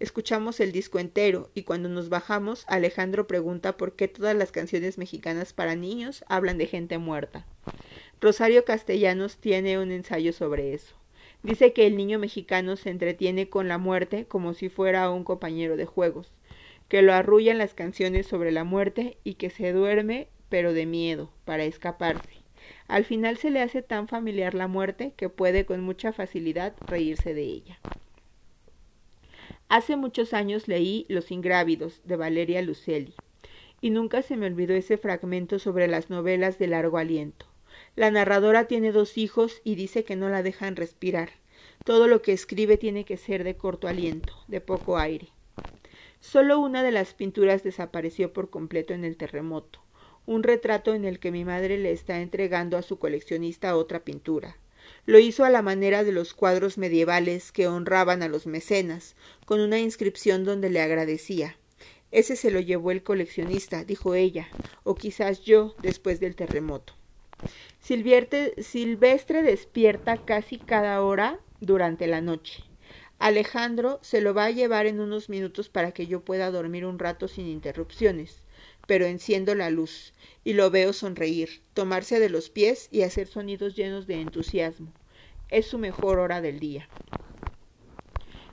Escuchamos 0.00 0.60
el 0.60 0.72
disco 0.72 0.98
entero 0.98 1.50
y 1.52 1.64
cuando 1.64 1.90
nos 1.90 2.08
bajamos 2.08 2.64
Alejandro 2.68 3.26
pregunta 3.26 3.76
por 3.76 3.96
qué 3.96 4.08
todas 4.08 4.34
las 4.34 4.50
canciones 4.50 4.96
mexicanas 4.96 5.52
para 5.52 5.76
niños 5.76 6.24
hablan 6.26 6.56
de 6.56 6.68
gente 6.68 6.96
muerta. 6.96 7.44
Rosario 8.18 8.64
Castellanos 8.64 9.36
tiene 9.36 9.78
un 9.78 9.92
ensayo 9.92 10.32
sobre 10.32 10.72
eso. 10.72 10.97
Dice 11.42 11.72
que 11.72 11.86
el 11.86 11.96
niño 11.96 12.18
mexicano 12.18 12.76
se 12.76 12.90
entretiene 12.90 13.48
con 13.48 13.68
la 13.68 13.78
muerte 13.78 14.26
como 14.26 14.54
si 14.54 14.68
fuera 14.68 15.10
un 15.10 15.24
compañero 15.24 15.76
de 15.76 15.86
juegos, 15.86 16.32
que 16.88 17.02
lo 17.02 17.12
arrullan 17.12 17.58
las 17.58 17.74
canciones 17.74 18.26
sobre 18.26 18.50
la 18.50 18.64
muerte 18.64 19.18
y 19.24 19.34
que 19.34 19.50
se 19.50 19.72
duerme 19.72 20.28
pero 20.48 20.72
de 20.72 20.86
miedo, 20.86 21.30
para 21.44 21.64
escaparse. 21.64 22.30
Al 22.86 23.04
final 23.04 23.36
se 23.36 23.50
le 23.50 23.60
hace 23.60 23.82
tan 23.82 24.08
familiar 24.08 24.54
la 24.54 24.66
muerte 24.66 25.12
que 25.16 25.28
puede 25.28 25.66
con 25.66 25.82
mucha 25.82 26.12
facilidad 26.12 26.74
reírse 26.86 27.34
de 27.34 27.42
ella. 27.42 27.78
Hace 29.68 29.96
muchos 29.96 30.32
años 30.32 30.66
leí 30.66 31.04
Los 31.08 31.30
Ingrávidos 31.30 32.00
de 32.04 32.16
Valeria 32.16 32.62
Lucelli, 32.62 33.14
y 33.80 33.90
nunca 33.90 34.22
se 34.22 34.36
me 34.36 34.46
olvidó 34.46 34.74
ese 34.74 34.96
fragmento 34.96 35.58
sobre 35.58 35.86
las 35.86 36.08
novelas 36.08 36.58
de 36.58 36.68
largo 36.68 36.96
aliento. 36.96 37.46
La 37.98 38.12
narradora 38.12 38.68
tiene 38.68 38.92
dos 38.92 39.18
hijos 39.18 39.60
y 39.64 39.74
dice 39.74 40.04
que 40.04 40.14
no 40.14 40.28
la 40.28 40.44
dejan 40.44 40.76
respirar. 40.76 41.30
Todo 41.84 42.06
lo 42.06 42.22
que 42.22 42.32
escribe 42.32 42.76
tiene 42.76 43.04
que 43.04 43.16
ser 43.16 43.42
de 43.42 43.56
corto 43.56 43.88
aliento, 43.88 44.34
de 44.46 44.60
poco 44.60 44.98
aire. 44.98 45.30
Solo 46.20 46.60
una 46.60 46.84
de 46.84 46.92
las 46.92 47.14
pinturas 47.14 47.64
desapareció 47.64 48.32
por 48.32 48.50
completo 48.50 48.94
en 48.94 49.04
el 49.04 49.16
terremoto, 49.16 49.80
un 50.26 50.44
retrato 50.44 50.94
en 50.94 51.04
el 51.04 51.18
que 51.18 51.32
mi 51.32 51.44
madre 51.44 51.76
le 51.76 51.90
está 51.90 52.20
entregando 52.20 52.76
a 52.76 52.82
su 52.82 53.00
coleccionista 53.00 53.74
otra 53.74 54.04
pintura. 54.04 54.58
Lo 55.04 55.18
hizo 55.18 55.44
a 55.44 55.50
la 55.50 55.62
manera 55.62 56.04
de 56.04 56.12
los 56.12 56.34
cuadros 56.34 56.78
medievales 56.78 57.50
que 57.50 57.66
honraban 57.66 58.22
a 58.22 58.28
los 58.28 58.46
mecenas, 58.46 59.16
con 59.44 59.58
una 59.58 59.80
inscripción 59.80 60.44
donde 60.44 60.70
le 60.70 60.80
agradecía. 60.80 61.56
Ese 62.12 62.36
se 62.36 62.52
lo 62.52 62.60
llevó 62.60 62.92
el 62.92 63.02
coleccionista, 63.02 63.82
dijo 63.82 64.14
ella, 64.14 64.46
o 64.84 64.94
quizás 64.94 65.40
yo 65.40 65.74
después 65.82 66.20
del 66.20 66.36
terremoto. 66.36 66.94
Silvestre 67.88 69.42
despierta 69.42 70.18
casi 70.18 70.58
cada 70.58 71.02
hora 71.02 71.40
durante 71.62 72.06
la 72.06 72.20
noche. 72.20 72.62
Alejandro 73.18 73.98
se 74.02 74.20
lo 74.20 74.34
va 74.34 74.44
a 74.44 74.50
llevar 74.50 74.84
en 74.84 75.00
unos 75.00 75.30
minutos 75.30 75.70
para 75.70 75.92
que 75.92 76.06
yo 76.06 76.20
pueda 76.20 76.50
dormir 76.50 76.84
un 76.84 76.98
rato 76.98 77.28
sin 77.28 77.46
interrupciones, 77.46 78.42
pero 78.86 79.06
enciendo 79.06 79.54
la 79.54 79.70
luz 79.70 80.12
y 80.44 80.52
lo 80.52 80.70
veo 80.70 80.92
sonreír, 80.92 81.62
tomarse 81.72 82.20
de 82.20 82.28
los 82.28 82.50
pies 82.50 82.88
y 82.92 83.04
hacer 83.04 83.26
sonidos 83.26 83.74
llenos 83.74 84.06
de 84.06 84.20
entusiasmo. 84.20 84.92
Es 85.48 85.64
su 85.64 85.78
mejor 85.78 86.18
hora 86.18 86.42
del 86.42 86.60
día. 86.60 86.90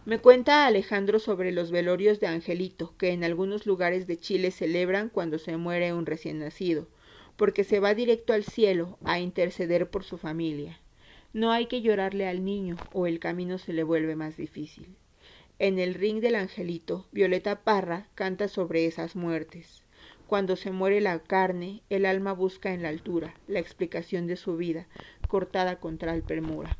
Me 0.06 0.20
cuenta 0.20 0.66
Alejandro 0.66 1.20
sobre 1.20 1.52
los 1.52 1.72
velorios 1.72 2.22
de 2.22 2.28
Angelito, 2.28 2.96
que 2.98 3.10
en 3.10 3.26
algunos 3.26 3.66
lugares 3.66 4.08
de 4.08 4.18
Chile 4.18 4.52
celebran 4.52 5.10
cuando 5.10 5.40
se 5.40 5.58
muere 5.58 5.92
un 5.92 6.06
recién 6.06 6.40
nacido, 6.40 6.88
porque 7.38 7.64
se 7.64 7.80
va 7.80 7.94
directo 7.94 8.34
al 8.34 8.44
cielo 8.44 8.98
a 9.04 9.20
interceder 9.20 9.90
por 9.90 10.04
su 10.04 10.18
familia. 10.18 10.80
No 11.34 11.52
hay 11.52 11.66
que 11.66 11.82
llorarle 11.82 12.28
al 12.28 12.46
niño 12.46 12.78
o 12.94 13.08
el 13.08 13.20
camino 13.20 13.58
se 13.58 13.74
le 13.74 13.84
vuelve 13.84 14.16
más 14.16 14.38
difícil. 14.38 14.96
En 15.60 15.80
el 15.80 15.94
ring 15.94 16.22
del 16.22 16.36
angelito, 16.36 17.08
Violeta 17.12 17.62
Parra 17.64 18.08
canta 18.16 18.48
sobre 18.48 18.86
esas 18.86 19.16
muertes. 19.16 19.84
Cuando 20.28 20.56
se 20.56 20.72
muere 20.72 21.02
la 21.02 21.20
carne, 21.20 21.82
el 21.90 22.06
alma 22.06 22.34
busca 22.34 22.74
en 22.74 22.82
la 22.82 22.90
altura 22.90 23.36
la 23.48 23.60
explicación 23.60 24.28
de 24.28 24.38
su 24.38 24.58
vida, 24.58 24.88
cortada 25.28 25.80
contra 25.80 26.14
el 26.14 26.24
premura. 26.24 26.78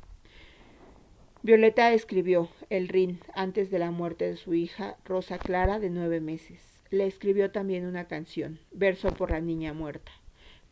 Violeta 1.44 1.94
escribió 1.94 2.50
El 2.70 2.88
Rin 2.88 3.20
antes 3.36 3.70
de 3.70 3.78
la 3.78 3.92
muerte 3.92 4.28
de 4.28 4.36
su 4.36 4.56
hija 4.56 4.98
Rosa 5.06 5.38
Clara 5.38 5.80
de 5.80 5.92
nueve 5.92 6.20
meses. 6.20 6.82
Le 6.90 7.06
escribió 7.06 7.52
también 7.52 7.86
una 7.86 8.08
canción, 8.08 8.60
verso 8.72 9.14
por 9.14 9.32
la 9.32 9.42
niña 9.42 9.72
muerta. 9.72 10.12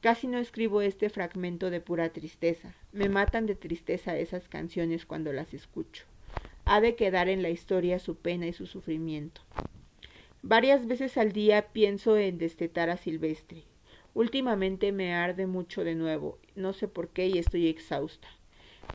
Casi 0.04 0.28
no 0.28 0.38
escribo 0.38 0.82
este 0.82 1.10
fragmento 1.10 1.70
de 1.70 1.80
pura 1.80 2.10
tristeza. 2.10 2.76
Me 2.92 3.08
matan 3.08 3.46
de 3.46 3.56
tristeza 3.56 4.18
esas 4.18 4.50
canciones 4.50 5.06
cuando 5.06 5.32
las 5.32 5.54
escucho. 5.54 6.04
Ha 6.66 6.82
de 6.82 6.96
quedar 6.96 7.30
en 7.30 7.42
la 7.42 7.50
historia 7.50 8.00
su 8.00 8.18
pena 8.18 8.46
y 8.46 8.52
su 8.52 8.68
sufrimiento. 8.68 9.40
Varias 10.42 10.88
veces 10.88 11.18
al 11.18 11.32
día 11.32 11.70
pienso 11.72 12.18
en 12.18 12.38
destetar 12.38 12.90
a 12.90 12.98
Silvestre. 12.98 13.64
Últimamente 14.14 14.92
me 14.92 15.14
arde 15.14 15.48
mucho 15.48 15.86
de 15.86 15.96
nuevo, 15.96 16.38
no 16.54 16.74
sé 16.74 16.90
por 16.90 17.08
qué 17.08 17.28
y 17.28 17.38
estoy 17.38 17.70
exhausta. 17.70 18.28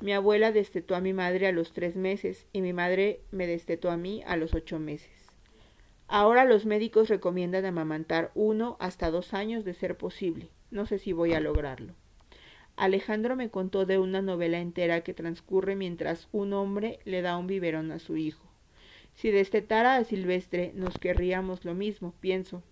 Mi 0.03 0.13
abuela 0.13 0.53
destetó 0.53 0.95
a 0.95 1.01
mi 1.01 1.15
madre 1.15 1.47
a 1.47 1.53
los 1.53 1.73
tres 1.73 1.97
meses 1.97 2.47
y 2.53 2.61
mi 2.61 2.75
madre 2.75 3.23
me 3.31 3.47
destetó 3.47 3.91
a 3.91 3.97
mí 3.97 4.23
a 4.27 4.37
los 4.37 4.53
ocho 4.53 4.79
meses. 4.79 5.33
Ahora 6.07 6.45
los 6.45 6.67
médicos 6.67 7.09
recomiendan 7.09 7.65
amamantar 7.65 8.31
uno 8.35 8.77
hasta 8.79 9.11
dos 9.11 9.33
años 9.33 9.65
de 9.65 9.73
ser 9.73 9.97
posible. 9.97 10.51
No 10.71 10.87
sé 10.87 10.99
si 10.99 11.13
voy 11.13 11.35
a 11.35 11.41
lograrlo. 11.41 11.95
Alejandro 12.77 13.35
me 13.35 13.51
contó 13.51 13.87
de 13.87 13.99
una 13.99 14.23
novela 14.23 14.61
entera 14.61 15.01
que 15.01 15.15
transcurre 15.15 15.75
mientras 15.75 16.29
un 16.31 16.53
hombre 16.53 17.01
le 17.05 17.23
da 17.23 17.37
un 17.37 17.47
biberón 17.47 17.91
a 17.91 17.99
su 17.99 18.17
hijo. 18.17 18.45
Si 19.15 19.31
destetara 19.33 19.97
a 19.97 20.05
Silvestre, 20.05 20.73
nos 20.77 20.99
querríamos 20.99 21.65
lo 21.65 21.75
mismo, 21.75 22.15
pienso. 22.21 22.63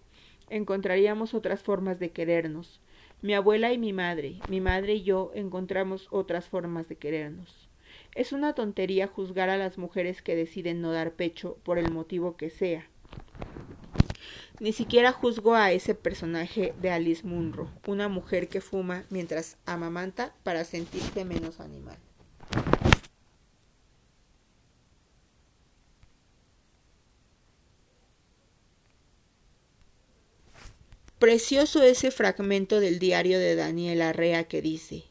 Encontraríamos 0.49 1.35
otras 1.35 1.63
formas 1.65 1.99
de 1.99 2.11
querernos. 2.11 2.81
Mi 3.21 3.35
abuela 3.35 3.73
y 3.73 3.79
mi 3.79 3.93
madre, 3.93 4.43
mi 4.47 4.61
madre 4.61 4.95
y 4.95 5.03
yo 5.03 5.33
encontramos 5.35 6.07
otras 6.11 6.49
formas 6.49 6.89
de 6.89 6.97
querernos. 6.97 7.69
Es 8.15 8.33
una 8.33 8.55
tontería 8.55 9.09
juzgar 9.09 9.51
a 9.51 9.57
las 9.57 9.77
mujeres 9.77 10.23
que 10.23 10.37
deciden 10.37 10.81
no 10.81 10.93
dar 10.93 11.15
pecho 11.15 11.59
por 11.65 11.79
el 11.79 11.91
motivo 11.91 12.37
que 12.37 12.51
sea. 12.51 12.87
Ni 14.59 14.73
siquiera 14.73 15.13
juzgo 15.13 15.55
a 15.55 15.73
ese 15.73 15.95
personaje 15.95 16.73
de 16.81 16.91
Alice 16.91 17.27
Munro, 17.27 17.71
una 17.87 18.09
mujer 18.09 18.49
que 18.49 18.63
fuma 18.63 19.05
mientras 19.11 19.59
amamanta 19.67 20.35
para 20.45 20.65
sentirse 20.65 21.27
menos 21.27 21.61
animal. 21.61 21.99
Precioso 31.19 31.83
ese 31.83 32.11
fragmento 32.11 32.79
del 32.81 32.99
diario 32.99 33.39
de 33.39 33.57
Daniel 33.57 34.03
Arrea 34.03 34.45
que 34.45 34.63
dice 34.63 35.05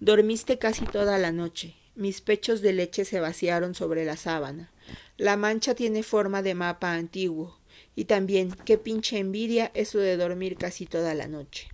Dormiste 0.00 0.58
casi 0.58 0.84
toda 0.84 1.18
la 1.18 1.32
noche. 1.32 1.74
Mis 1.94 2.20
pechos 2.20 2.62
de 2.62 2.72
leche 2.72 3.04
se 3.04 3.20
vaciaron 3.20 3.74
sobre 3.74 4.04
la 4.04 4.16
sábana. 4.16 4.72
La 5.16 5.36
mancha 5.36 5.74
tiene 5.74 6.02
forma 6.02 6.42
de 6.42 6.54
mapa 6.54 6.94
antiguo. 6.94 7.61
Y 7.94 8.04
también, 8.04 8.52
qué 8.64 8.78
pinche 8.78 9.18
envidia 9.18 9.70
eso 9.74 9.98
de 9.98 10.16
dormir 10.16 10.56
casi 10.56 10.86
toda 10.86 11.14
la 11.14 11.28
noche. 11.28 11.68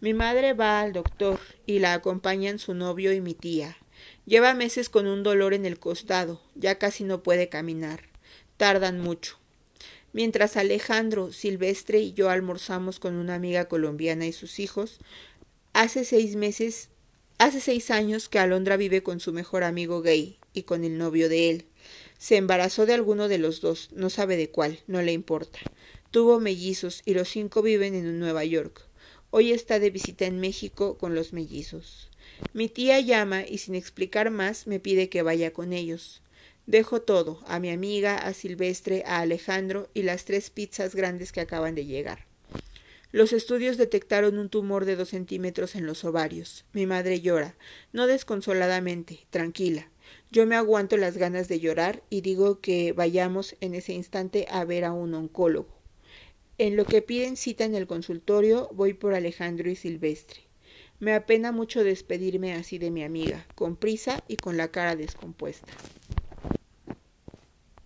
Mi 0.00 0.14
madre 0.14 0.52
va 0.52 0.80
al 0.80 0.92
doctor 0.92 1.40
y 1.66 1.78
la 1.80 1.94
acompañan 1.94 2.58
su 2.58 2.74
novio 2.74 3.12
y 3.12 3.20
mi 3.20 3.34
tía. 3.34 3.76
Lleva 4.24 4.54
meses 4.54 4.88
con 4.88 5.06
un 5.06 5.22
dolor 5.22 5.54
en 5.54 5.66
el 5.66 5.78
costado, 5.78 6.42
ya 6.54 6.78
casi 6.78 7.04
no 7.04 7.22
puede 7.22 7.48
caminar. 7.48 8.02
Tardan 8.56 9.00
mucho. 9.00 9.38
Mientras 10.12 10.56
Alejandro, 10.56 11.32
Silvestre 11.32 12.00
y 12.00 12.12
yo 12.12 12.30
almorzamos 12.30 13.00
con 13.00 13.16
una 13.16 13.34
amiga 13.34 13.66
colombiana 13.66 14.26
y 14.26 14.32
sus 14.32 14.58
hijos, 14.60 14.98
hace 15.72 16.04
seis 16.04 16.36
meses, 16.36 16.88
hace 17.38 17.60
seis 17.60 17.90
años 17.90 18.28
que 18.28 18.38
Alondra 18.38 18.76
vive 18.76 19.02
con 19.02 19.20
su 19.20 19.32
mejor 19.32 19.62
amigo 19.62 20.00
gay 20.00 20.38
y 20.54 20.62
con 20.62 20.84
el 20.84 20.96
novio 20.96 21.28
de 21.28 21.50
él. 21.50 21.66
Se 22.18 22.36
embarazó 22.36 22.86
de 22.86 22.94
alguno 22.94 23.28
de 23.28 23.38
los 23.38 23.60
dos, 23.60 23.90
no 23.92 24.10
sabe 24.10 24.36
de 24.36 24.50
cuál, 24.50 24.80
no 24.86 25.02
le 25.02 25.12
importa. 25.12 25.58
Tuvo 26.10 26.40
mellizos 26.40 27.02
y 27.04 27.14
los 27.14 27.28
cinco 27.28 27.62
viven 27.62 27.94
en 27.94 28.18
Nueva 28.18 28.44
York. 28.44 28.82
Hoy 29.30 29.52
está 29.52 29.78
de 29.78 29.90
visita 29.90 30.24
en 30.24 30.40
México 30.40 30.96
con 30.98 31.14
los 31.14 31.32
mellizos. 31.32 32.10
Mi 32.52 32.68
tía 32.68 33.00
llama 33.00 33.44
y 33.46 33.58
sin 33.58 33.74
explicar 33.74 34.30
más 34.30 34.66
me 34.66 34.80
pide 34.80 35.08
que 35.08 35.22
vaya 35.22 35.52
con 35.52 35.72
ellos. 35.72 36.22
Dejo 36.66 37.00
todo, 37.02 37.42
a 37.46 37.60
mi 37.60 37.70
amiga, 37.70 38.16
a 38.16 38.32
Silvestre, 38.34 39.04
a 39.06 39.20
Alejandro 39.20 39.88
y 39.94 40.02
las 40.02 40.24
tres 40.24 40.50
pizzas 40.50 40.94
grandes 40.94 41.32
que 41.32 41.40
acaban 41.40 41.74
de 41.74 41.86
llegar. 41.86 42.26
Los 43.12 43.32
estudios 43.32 43.76
detectaron 43.76 44.38
un 44.38 44.48
tumor 44.48 44.84
de 44.84 44.96
dos 44.96 45.10
centímetros 45.10 45.76
en 45.76 45.86
los 45.86 46.04
ovarios. 46.04 46.64
Mi 46.72 46.86
madre 46.86 47.20
llora, 47.20 47.54
no 47.92 48.06
desconsoladamente, 48.06 49.26
tranquila. 49.30 49.88
Yo 50.30 50.44
me 50.46 50.56
aguanto 50.56 50.96
las 50.96 51.16
ganas 51.16 51.48
de 51.48 51.60
llorar 51.60 52.02
y 52.10 52.20
digo 52.20 52.60
que 52.60 52.92
vayamos 52.92 53.56
en 53.60 53.74
ese 53.74 53.92
instante 53.92 54.46
a 54.50 54.64
ver 54.64 54.84
a 54.84 54.92
un 54.92 55.14
oncólogo. 55.14 55.68
En 56.58 56.76
lo 56.76 56.84
que 56.84 57.02
piden 57.02 57.36
cita 57.36 57.64
en 57.64 57.74
el 57.74 57.86
consultorio, 57.86 58.68
voy 58.72 58.94
por 58.94 59.14
Alejandro 59.14 59.70
y 59.70 59.76
Silvestre. 59.76 60.40
Me 60.98 61.14
apena 61.14 61.52
mucho 61.52 61.84
despedirme 61.84 62.54
así 62.54 62.78
de 62.78 62.90
mi 62.90 63.04
amiga, 63.04 63.46
con 63.54 63.76
prisa 63.76 64.24
y 64.26 64.36
con 64.36 64.56
la 64.56 64.68
cara 64.68 64.96
descompuesta. 64.96 65.72